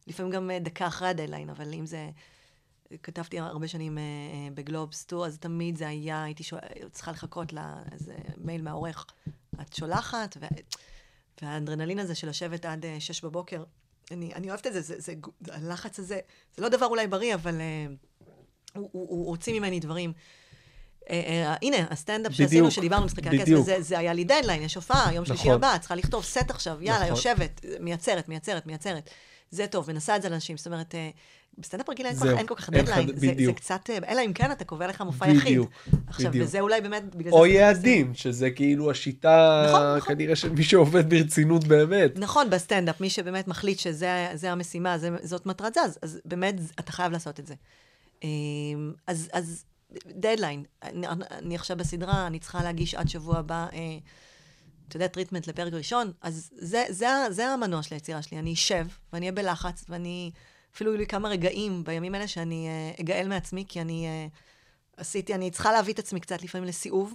לפעמים 0.06 0.32
גם 0.32 0.50
אה, 0.50 0.58
דקה 0.58 0.86
אחרי 0.86 1.08
הדדליין, 1.08 1.50
אבל 1.50 1.74
אם 1.74 1.86
זה... 1.86 2.10
כתבתי 3.02 3.38
הרבה 3.38 3.68
שנים 3.68 3.98
אה, 3.98 4.02
אה, 4.02 4.48
בגלובס 4.54 5.04
טו, 5.04 5.26
אז 5.26 5.38
תמיד 5.38 5.76
זה 5.76 5.88
היה, 5.88 6.24
הייתי 6.24 6.42
שואל, 6.42 6.88
צריכה 6.92 7.10
לחכות 7.12 7.52
לאיזה 7.52 8.14
מייל 8.36 8.62
מהעורך. 8.62 9.06
את 9.60 9.72
שולחת, 9.72 10.36
ו... 10.40 10.46
והאדרנלין 11.42 11.98
הזה 11.98 12.14
של 12.14 12.28
לשבת 12.28 12.64
עד 12.64 12.84
אה, 12.84 12.96
שש 13.00 13.24
בבוקר, 13.24 13.62
אני, 14.10 14.34
אני 14.34 14.48
אוהבת 14.48 14.66
את 14.66 14.72
זה, 14.72 14.80
זה, 14.80 14.94
זה, 15.00 15.14
זה, 15.40 15.54
הלחץ 15.54 15.98
הזה, 15.98 16.18
זה 16.56 16.62
לא 16.62 16.68
דבר 16.68 16.86
אולי 16.86 17.06
בריא, 17.06 17.34
אבל 17.34 17.60
אה, 17.60 17.86
הוא, 18.74 18.88
הוא, 18.92 19.08
הוא 19.08 19.30
הוציא 19.30 19.60
ממני 19.60 19.80
דברים. 19.80 20.12
אה, 21.10 21.22
אה, 21.26 21.54
הנה, 21.62 21.76
הסטנדאפ 21.90 22.32
שעשינו, 22.32 22.48
בדיוק, 22.48 22.70
שדיברנו 22.70 23.02
על 23.02 23.06
משחקי 23.06 23.28
הכס, 23.28 23.40
בדיוק. 23.40 23.60
וזה 23.60 23.76
זה 23.80 23.98
היה 23.98 24.12
לי 24.12 24.24
דדליין, 24.24 24.62
יש 24.62 24.74
הופעה, 24.74 25.14
יום 25.14 25.24
שלישי 25.24 25.42
נכון. 25.42 25.54
הבא, 25.54 25.78
צריכה 25.78 25.94
לכתוב 25.94 26.24
סט 26.24 26.50
עכשיו, 26.50 26.82
יאללה, 26.82 26.98
נכון. 26.98 27.08
יושבת, 27.08 27.60
מייצרת, 27.80 28.28
מייצרת, 28.28 28.66
מייצרת. 28.66 29.10
זה 29.50 29.66
טוב, 29.66 29.92
מנסה 29.92 30.16
את 30.16 30.22
זה 30.22 30.28
לאנשים. 30.28 30.56
זאת 30.56 30.66
אומרת, 30.66 30.94
בסטנדאפ 31.58 31.90
רגיל 31.90 32.06
אין, 32.06 32.16
כל- 32.16 32.28
אין 32.28 32.46
כל 32.46 32.54
כך 32.54 32.70
דדליין. 32.70 33.08
זה, 33.16 33.32
זה. 33.46 33.52
קצת, 33.52 33.90
אה, 33.90 33.98
אלא 34.08 34.20
אם 34.26 34.32
כן 34.32 34.52
אתה 34.52 34.64
קובע 34.64 34.86
לך 34.86 35.00
מופע 35.00 35.28
יחיד. 35.28 35.40
בדיוק, 35.42 35.70
עכשיו, 36.06 36.30
בדיוק. 36.30 36.44
וזה 36.48 36.60
אולי 36.60 36.80
באמת, 36.80 37.14
בגלל 37.14 37.30
זה... 37.30 37.36
או 37.36 37.42
זה- 37.42 37.48
יעדים, 37.48 38.14
שזה 38.14 38.50
כאילו 38.50 38.90
השיטה, 38.90 39.66
נכון, 39.68 39.96
נכון. 39.96 40.14
כנראה 40.14 40.36
של 40.36 40.52
מי 40.52 40.62
שעובד 40.64 41.10
ברצינות 41.10 41.64
באמת. 41.64 42.18
נכון, 42.18 42.50
בסטנדאפ, 42.50 43.00
מי 43.00 43.10
שבאמת 43.10 43.48
מחליט 43.48 43.78
שזה 43.78 44.28
זה 44.34 44.52
המשימה, 44.52 44.98
זה, 44.98 45.10
זאת 45.22 45.46
מטרת 45.46 45.74
זה, 45.74 45.80
אז, 45.80 45.98
אז 46.02 46.20
באמת 46.24 46.54
אתה 46.80 46.92
חייב 46.92 47.12
לעשות 47.12 47.40
את 47.40 47.46
זה. 47.46 47.54
אמ, 48.24 48.28
אז, 49.06 49.28
אז 49.32 49.64
דדליין, 50.06 50.64
אני, 50.82 51.06
אני 51.30 51.54
עכשיו 51.54 51.76
בסדרה, 51.76 52.26
אני 52.26 52.38
צריכה 52.38 52.62
להגיש 52.62 52.94
עד 52.94 53.08
שבוע 53.08 53.38
הבא, 53.38 53.66
אה, 53.72 53.78
אתה 54.88 54.96
יודע, 54.96 55.06
treatment 55.06 55.46
לפרק 55.46 55.72
ראשון, 55.72 56.12
אז 56.22 56.50
זה, 56.58 56.84
זה, 56.88 57.06
זה 57.30 57.46
המנוע 57.46 57.82
של 57.82 57.94
היצירה 57.94 58.22
שלי. 58.22 58.38
אני 58.38 58.52
אשב, 58.52 58.86
ואני 59.12 59.26
אהיה 59.26 59.32
בלחץ, 59.32 59.84
ואני, 59.88 60.30
אפילו 60.74 60.90
יהיו 60.90 60.98
לי 60.98 61.06
כמה 61.06 61.28
רגעים 61.28 61.84
בימים 61.84 62.14
האלה 62.14 62.28
שאני 62.28 62.68
אה, 62.68 63.02
אגאל 63.02 63.28
מעצמי, 63.28 63.64
כי 63.68 63.80
אני 63.80 64.06
אה, 64.06 64.26
עשיתי, 64.96 65.34
אני 65.34 65.50
צריכה 65.50 65.72
להביא 65.72 65.94
את 65.94 65.98
עצמי 65.98 66.20
קצת 66.20 66.42
לפעמים 66.42 66.68
לסיאוב, 66.68 67.14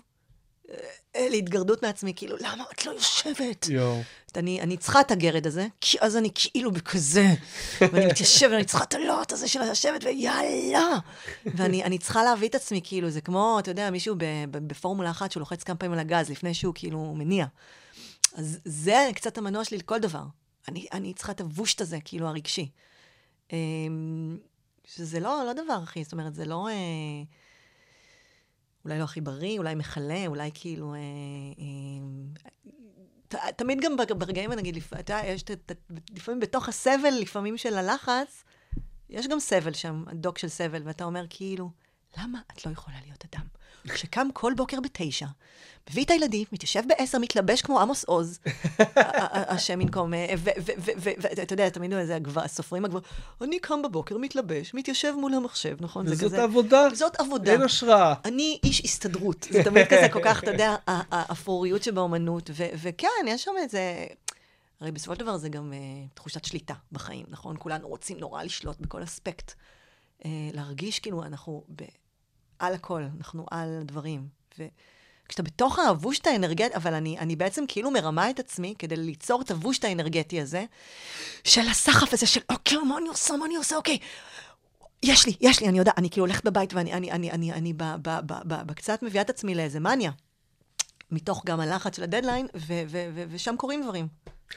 אה, 1.16 1.28
להתגרדות 1.30 1.84
מעצמי, 1.84 2.14
כאילו, 2.16 2.38
למה 2.39 2.64
את 2.74 2.86
לא 2.86 2.91
יושבת? 2.91 3.68
יואו. 3.70 4.01
אני, 4.36 4.62
אני 4.62 4.78
צריכה 4.78 5.01
את 5.01 5.12
הגרד 5.12 5.47
הזה, 5.47 5.68
כי 5.82 5.97
אז 6.01 6.18
אני 6.18 6.30
כאילו 6.36 6.72
בכזה, 6.72 7.28
ואני 7.82 8.05
מתיישבת, 8.05 8.51
ואני 8.51 8.66
צריכה 8.66 8.84
את 8.84 8.93
הלוט 8.93 9.32
הזה 9.32 9.47
של 9.47 9.72
לשבת, 9.72 10.03
ויאללה. 10.03 10.97
ואני 11.45 11.84
אני 11.84 11.97
צריכה 11.97 12.24
להביא 12.24 12.49
את 12.49 12.55
עצמי, 12.55 12.82
כאילו, 12.84 13.10
זה 13.10 13.22
כמו, 13.22 13.60
אתה 13.60 13.72
יודע, 13.72 13.89
מישהו 13.89 14.16
בפורמולה 14.51 15.12
אחת 15.12 15.32
שהוא 15.32 15.41
לוחץ 15.41 15.64
כמה 15.64 15.76
פעמים 15.76 15.93
על 15.93 15.99
הגז 15.99 16.30
לפני 16.30 16.53
שהוא 16.53 16.74
כאילו 16.76 17.16
מניע. 17.16 17.45
אז 18.34 18.60
זה 18.66 19.10
קצת 19.16 19.38
המנוע 19.38 19.64
שלי 19.64 19.78
לכל 19.78 19.99
דבר. 19.99 20.24
אני, 20.68 20.88
אני 20.93 21.14
צריכה 21.14 21.32
את 21.32 21.41
הוושט 21.41 21.82
הזה, 21.82 21.97
כאילו, 22.05 22.28
הרגשי. 22.28 22.70
אמ, 23.53 24.37
שזה 24.85 25.19
לא, 25.19 25.43
לא 25.45 25.53
דבר 25.53 25.79
הכי, 25.83 26.03
זאת 26.03 26.13
אומרת, 26.13 26.35
זה 26.35 26.45
לא... 26.45 26.67
אה, 26.67 26.73
אולי 28.85 28.99
לא 28.99 29.03
הכי 29.03 29.21
בריא, 29.21 29.57
אולי 29.57 29.75
מכלה, 29.75 30.27
אולי 30.27 30.51
כאילו... 30.53 30.93
אה, 30.93 30.99
אה, 31.59 32.71
ת- 33.27 33.57
תמיד 33.57 33.81
גם 33.81 33.91
ברגעים, 34.17 34.51
נגיד, 34.51 34.77
אתה 34.99 35.19
יש, 35.25 35.43
ת- 35.43 35.71
ת- 35.71 35.91
לפעמים 36.15 36.39
בתוך 36.39 36.69
הסבל, 36.69 37.13
לפעמים 37.21 37.57
של 37.57 37.77
הלחץ, 37.77 38.43
יש 39.09 39.27
גם 39.27 39.39
סבל 39.39 39.73
שם, 39.73 40.03
דוק 40.13 40.37
של 40.37 40.47
סבל, 40.47 40.81
ואתה 40.85 41.03
אומר 41.03 41.25
כאילו, 41.29 41.69
למה 42.17 42.39
את 42.51 42.65
לא 42.65 42.71
יכולה 42.71 42.97
להיות 43.05 43.25
אדם? 43.33 43.45
שקם 43.97 44.27
כל 44.33 44.53
בוקר 44.57 44.77
בתשע, 44.79 45.25
מביא 45.89 46.05
את 46.05 46.11
הילדים, 46.11 46.45
מתיישב 46.51 46.81
בעשר, 46.87 47.17
מתלבש 47.19 47.61
כמו 47.61 47.79
עמוס 47.81 48.03
עוז, 48.03 48.39
השם 49.53 49.81
ינקום, 49.81 50.13
אה, 50.13 50.33
ואתה 50.97 51.53
יודע, 51.53 51.69
תמיד 51.69 51.91
זה 52.05 52.15
הגבר- 52.15 52.41
הסופרים 52.43 52.85
הגבר, 52.85 52.99
אני 53.41 53.59
קם 53.59 53.81
בבוקר, 53.81 54.17
מתלבש, 54.17 54.73
מתיישב 54.73 55.13
מול 55.17 55.33
המחשב, 55.33 55.77
נכון? 55.79 56.07
זה 56.07 56.13
וזאת 56.13 56.25
כזה- 56.31 56.43
עבודה. 56.43 56.87
זאת 56.93 57.15
עבודה. 57.19 57.51
אין 57.51 57.61
השראה. 57.61 58.13
אני 58.25 58.59
איש 58.63 58.81
הסתדרות. 58.85 59.47
זה 59.51 59.63
תמיד 59.63 59.85
כזה 59.87 60.07
כל 60.11 60.21
כך, 60.23 60.43
אתה 60.43 60.51
יודע, 60.51 60.75
האפוריות 60.87 61.83
שבאומנות. 61.83 62.49
וכן, 62.55 63.07
יש 63.27 63.43
שם 63.43 63.51
איזה... 63.63 64.05
הרי 64.81 64.91
בסופו 64.91 65.15
של 65.15 65.21
דבר 65.21 65.37
זה 65.37 65.49
גם 65.49 65.73
uh, 65.73 66.15
תחושת 66.15 66.45
שליטה 66.45 66.73
בחיים, 66.91 67.25
נכון? 67.29 67.55
כולנו 67.59 67.87
רוצים 67.87 68.17
נורא 68.17 68.43
לשלוט 68.43 68.77
בכל 68.79 69.03
אספקט. 69.03 69.51
Uh, 69.51 70.25
להרגיש 70.53 70.99
כאילו 70.99 71.23
אנחנו 71.23 71.63
על 72.60 72.74
הכל, 72.74 73.03
אנחנו 73.18 73.45
על 73.51 73.78
הדברים. 73.82 74.28
וכשאתה 74.60 75.43
בתוך 75.43 75.80
הוושט 75.80 76.28
האנרגטי, 76.28 76.76
אבל 76.76 76.93
אני, 76.93 77.20
אני 77.20 77.36
בעצם 77.36 77.64
כאילו 77.68 77.91
מרמה 77.91 78.30
את 78.30 78.39
עצמי 78.39 78.74
כדי 78.80 78.95
ליצור 78.95 79.41
את 79.41 79.51
הוושט 79.51 79.86
האנרגטי 79.86 80.41
הזה, 80.41 80.66
של 81.43 81.68
הסחף 81.72 82.14
הזה 82.14 82.26
של, 82.26 82.41
אוקיי, 82.49 82.78
מה 82.78 82.97
אני 82.97 83.10
עושה, 83.10 83.38
מה 83.38 83.45
אני 83.45 83.55
עושה, 83.55 83.76
אוקיי. 83.76 83.97
יש 85.03 85.26
לי, 85.26 85.36
יש 85.41 85.62
לי, 85.62 85.68
אני 85.68 85.78
יודעת, 85.78 85.97
אני 85.97 86.10
כאילו 86.10 86.26
הולכת 86.26 86.45
בבית 86.45 86.74
ואני 86.74 86.93
אני, 86.93 87.12
אני, 87.12 87.32
אני, 87.32 87.53
אני 87.53 87.74
ב, 87.74 87.84
ב, 87.84 88.10
ב, 88.26 88.34
ב, 88.47 88.62
בקצת 88.66 89.03
מביאה 89.03 89.22
את 89.22 89.30
עצמי 89.30 89.55
לאיזה 89.55 89.80
מניה. 89.80 90.12
מתוך 91.12 91.45
גם 91.45 91.60
הלחץ 91.60 91.95
של 91.95 92.03
הדדליין, 92.03 92.47
ו- 92.55 92.84
ו- 92.88 93.10
ו- 93.14 93.24
ושם 93.30 93.55
קורים 93.57 93.84
דברים. 93.84 94.07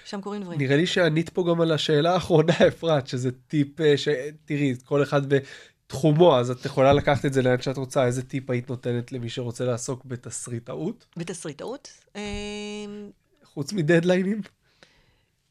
שם 0.05 0.21
קורים 0.21 0.43
דברים. 0.43 0.59
נראה 0.59 0.77
לי 0.77 0.87
שענית 0.87 1.29
פה 1.29 1.45
גם 1.51 1.61
על 1.61 1.73
השאלה 1.73 2.15
האחרונה, 2.15 2.53
אפרת, 2.69 3.07
שזה 3.07 3.31
טיפ 3.33 3.81
אה, 3.81 3.97
ש... 3.97 4.09
תראי, 4.45 4.75
כל 4.85 5.03
אחד 5.03 5.23
בתחומו, 5.93 6.36
אז 6.36 6.51
את 6.51 6.64
יכולה 6.64 6.93
לקחת 6.93 7.24
את 7.24 7.32
זה 7.32 7.43
לאן 7.43 7.61
שאת 7.61 7.76
רוצה, 7.76 8.07
איזה 8.07 8.22
טיפ 8.22 8.51
היית 8.51 8.70
נותנת 8.70 9.12
למי 9.12 9.28
שרוצה 9.28 9.64
לעסוק 9.64 10.05
בתסריטאות, 10.05 11.07
בתסריטאות. 11.16 11.88
אה, 12.16 12.22
חוץ 13.45 13.72
מדדליינים? 13.72 14.43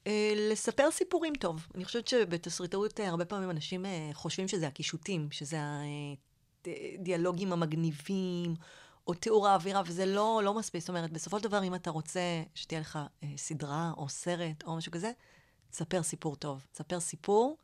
אה, 0.07 0.33
לספר 0.35 0.91
סיפורים 0.91 1.33
טוב. 1.35 1.67
אני 1.75 1.85
חושבת 1.85 2.07
שבתסריטאות 2.07 2.99
אה, 2.99 3.09
הרבה 3.09 3.25
פעמים 3.25 3.49
אנשים 3.49 3.85
אה, 3.85 4.09
חושבים 4.13 4.47
שזה 4.47 4.67
הקישוטים, 4.67 5.27
שזה 5.31 5.57
הדיאלוגים 6.99 7.53
המגניבים, 7.53 8.55
או 9.07 9.13
תיאור 9.13 9.47
האווירה, 9.47 9.81
וזה 9.85 10.05
לא, 10.05 10.41
לא 10.43 10.53
מספיק. 10.53 10.79
זאת 10.79 10.89
אומרת, 10.89 11.11
בסופו 11.11 11.39
של 11.39 11.43
דבר, 11.43 11.63
אם 11.63 11.75
אתה 11.75 11.89
רוצה 11.89 12.43
שתהיה 12.55 12.81
לך 12.81 12.99
סדרה 13.37 13.91
או 13.97 14.09
סרט 14.09 14.63
או 14.63 14.77
משהו 14.77 14.91
כזה, 14.91 15.11
תספר 15.71 16.03
סיפור 16.03 16.35
טוב. 16.35 16.65
תספר 16.71 16.99
סיפור 16.99 17.57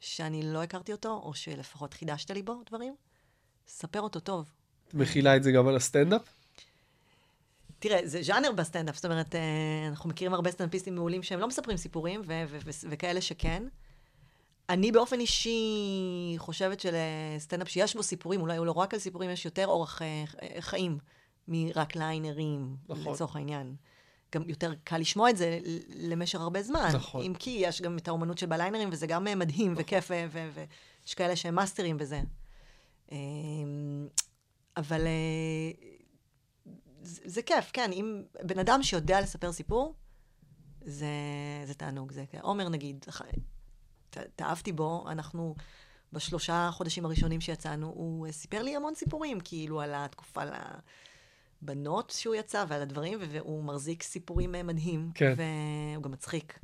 שאני 0.00 0.42
לא 0.42 0.62
הכרתי 0.62 0.92
אותו, 0.92 1.20
או 1.24 1.34
שלפחות 1.34 1.94
חידשת 1.94 2.30
לי 2.30 2.42
בו 2.42 2.62
דברים, 2.66 2.94
ספר 3.68 4.00
אותו 4.00 4.20
טוב. 4.20 4.52
את 4.88 4.94
מכילה 4.94 5.36
את 5.36 5.42
זה 5.42 5.52
גם 5.52 5.68
על 5.68 5.76
הסטנדאפ? 5.76 6.22
תראה, 7.78 8.00
זה 8.04 8.22
ז'אנר 8.22 8.52
בסטנדאפ, 8.52 8.94
זאת 8.94 9.04
אומרת, 9.04 9.34
אה, 9.34 9.40
אנחנו 9.88 10.10
מכירים 10.10 10.34
הרבה 10.34 10.50
סטנדאפיסטים 10.50 10.94
מעולים 10.94 11.22
שהם 11.22 11.40
לא 11.40 11.48
מספרים 11.48 11.76
סיפורים, 11.76 12.22
וכאלה 12.90 13.20
שכן. 13.20 13.62
אני 14.68 14.92
באופן 14.92 15.20
אישי 15.20 15.60
חושבת 16.38 16.80
שלסטנדאפ 16.80 17.68
שיש 17.68 17.96
בו 17.96 18.02
סיפורים, 18.02 18.40
אולי 18.40 18.56
הוא 18.56 18.66
לא 18.66 18.72
רק 18.72 18.94
על 18.94 19.00
סיפורים, 19.00 19.30
יש 19.30 19.44
יותר 19.44 19.66
אורך 19.66 20.02
אה, 20.02 20.24
חיים 20.60 20.98
מרק 21.48 21.96
one-linerים, 21.96 22.76
נכון. 22.88 23.12
לצורך 23.12 23.36
העניין. 23.36 23.74
גם 24.34 24.48
יותר 24.48 24.74
קל 24.84 24.98
לשמוע 24.98 25.30
את 25.30 25.36
זה 25.36 25.58
למשך 25.88 26.40
הרבה 26.40 26.62
זמן. 26.62 26.90
נכון. 26.94 27.24
אם 27.24 27.34
כי 27.38 27.50
יש 27.50 27.82
גם 27.82 27.98
את 27.98 28.08
האומנות 28.08 28.38
של 28.38 28.46
בליינרים, 28.46 28.88
וזה 28.92 29.06
גם 29.06 29.26
אה, 29.28 29.34
מדהים 29.34 29.74
וכיף, 29.76 30.10
ו- 30.10 30.24
ו- 30.30 30.48
ויש 31.02 31.14
כאלה 31.14 31.36
שהם 31.36 31.54
מאסטרים 31.54 31.96
בזה. 31.98 32.20
אמ, 33.12 34.08
אבל 34.76 35.06
אה, 35.06 35.70
זה, 37.02 37.20
זה 37.24 37.42
כיף, 37.42 37.70
כן. 37.72 37.90
אם 37.92 38.22
בן 38.42 38.58
אדם 38.58 38.82
שיודע 38.82 39.20
לספר 39.20 39.52
סיפור, 39.52 39.94
זה, 40.80 41.06
זה 41.64 41.74
תענוג. 41.74 42.12
זה, 42.12 42.24
עומר 42.42 42.68
נגיד, 42.68 43.04
ח- 43.10 43.22
ת- 44.10 44.16
התאהבתי 44.16 44.72
בו, 44.72 45.04
אנחנו 45.10 45.54
בשלושה 46.12 46.70
חודשים 46.72 47.04
הראשונים 47.04 47.40
שיצאנו, 47.40 47.86
הוא 47.86 48.26
אה, 48.26 48.32
סיפר 48.32 48.62
לי 48.62 48.76
המון 48.76 48.94
סיפורים, 48.94 49.38
כאילו 49.44 49.80
על 49.80 49.92
התקופה, 49.94 50.42
על 50.42 50.48
הבנות 51.62 52.12
שהוא 52.16 52.34
יצא 52.34 52.64
ועל 52.68 52.82
הדברים, 52.82 53.18
והוא 53.30 53.64
מחזיק 53.64 54.02
סיפורים 54.02 54.54
אה, 54.54 54.62
מדהים. 54.62 55.10
כן. 55.14 55.34
והוא 55.36 56.02
גם 56.02 56.10
מצחיק, 56.10 56.58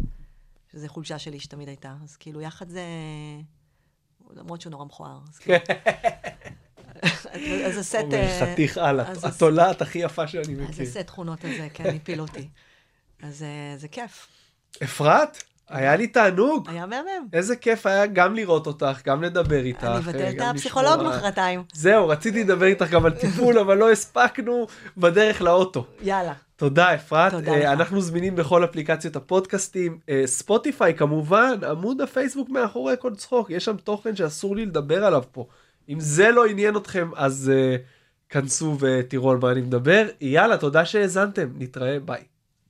שזו 0.72 0.88
חולשה 0.88 1.18
שלי 1.18 1.40
שתמיד 1.40 1.68
הייתה. 1.68 1.94
אז 2.02 2.16
כאילו, 2.16 2.40
יחד 2.40 2.68
זה... 2.68 2.82
למרות 4.30 4.60
שהוא 4.60 4.70
נורא 4.70 4.84
מכוער. 4.84 5.20
אז 5.28 5.38
כאילו... 5.38 5.58
אז 7.66 7.78
הסט... 7.78 7.94
אומר, 7.94 8.14
אה, 8.14 8.52
חתיך 8.52 8.78
הלאה, 8.78 9.10
אז 9.10 9.24
התולעת 9.24 9.82
הכי 9.82 9.98
יפה 9.98 10.28
שאני 10.28 10.42
אז 10.42 10.70
מכיר. 10.70 10.82
הסט 10.82 10.98
תכונות 10.98 11.44
הזה, 11.44 11.68
כן, 11.74 11.96
הפיל 11.96 12.20
אותי. 12.20 12.48
אז 13.22 13.42
אה, 13.42 13.74
זה 13.76 13.88
כיף. 13.88 14.28
אפרת, 14.82 15.42
היה 15.68 15.96
לי 15.96 16.06
תענוג. 16.06 16.68
היה 16.70 16.86
מהמם. 16.86 17.26
איזה 17.32 17.56
כיף 17.56 17.86
היה 17.86 18.06
גם 18.06 18.34
לראות 18.34 18.66
אותך, 18.66 19.00
גם 19.06 19.22
לדבר 19.22 19.64
איתך. 19.64 19.84
אני 19.84 19.92
אה, 19.92 19.98
אבטל 19.98 20.28
את 20.28 20.34
גם 20.34 20.48
הפסיכולוג. 20.48 21.02
מחרתיים. 21.02 21.62
זהו, 21.72 22.08
רציתי 22.08 22.44
לדבר 22.44 22.66
איתך 22.66 22.90
גם 22.90 23.06
על 23.06 23.12
טיפול, 23.12 23.58
אבל 23.58 23.78
לא 23.78 23.90
הספקנו 23.90 24.66
בדרך 24.96 25.42
לאוטו. 25.42 25.86
יאללה. 26.02 26.32
תודה 26.56 26.94
אפרת, 26.94 27.32
תודה 27.32 27.52
אה, 27.52 27.58
לך. 27.58 27.64
אנחנו 27.64 28.00
זמינים 28.00 28.36
בכל 28.36 28.64
אפליקציות 28.64 29.16
הפודקאסטים, 29.16 29.98
אה, 30.08 30.22
ספוטיפיי 30.26 30.94
כמובן, 30.94 31.64
עמוד 31.70 32.00
הפייסבוק 32.00 32.48
מאחורי 32.48 32.94
כל 32.98 33.14
צחוק, 33.14 33.50
יש 33.50 33.64
שם 33.64 33.76
תוכן 33.76 34.16
שאסור 34.16 34.56
לי 34.56 34.66
לדבר 34.66 35.04
עליו 35.04 35.22
פה. 35.32 35.46
אם 35.88 36.00
זה 36.00 36.30
לא 36.30 36.46
עניין 36.46 36.76
אתכם 36.76 37.10
אז 37.16 37.52
uh, 37.54 37.80
כנסו 38.28 38.76
ותראו 38.80 39.30
על 39.30 39.38
מה 39.38 39.50
אני 39.50 39.60
מדבר. 39.60 40.06
יאללה, 40.20 40.56
תודה 40.56 40.84
שהאזנתם, 40.84 41.48
נתראה, 41.58 42.00
ביי. 42.00 42.22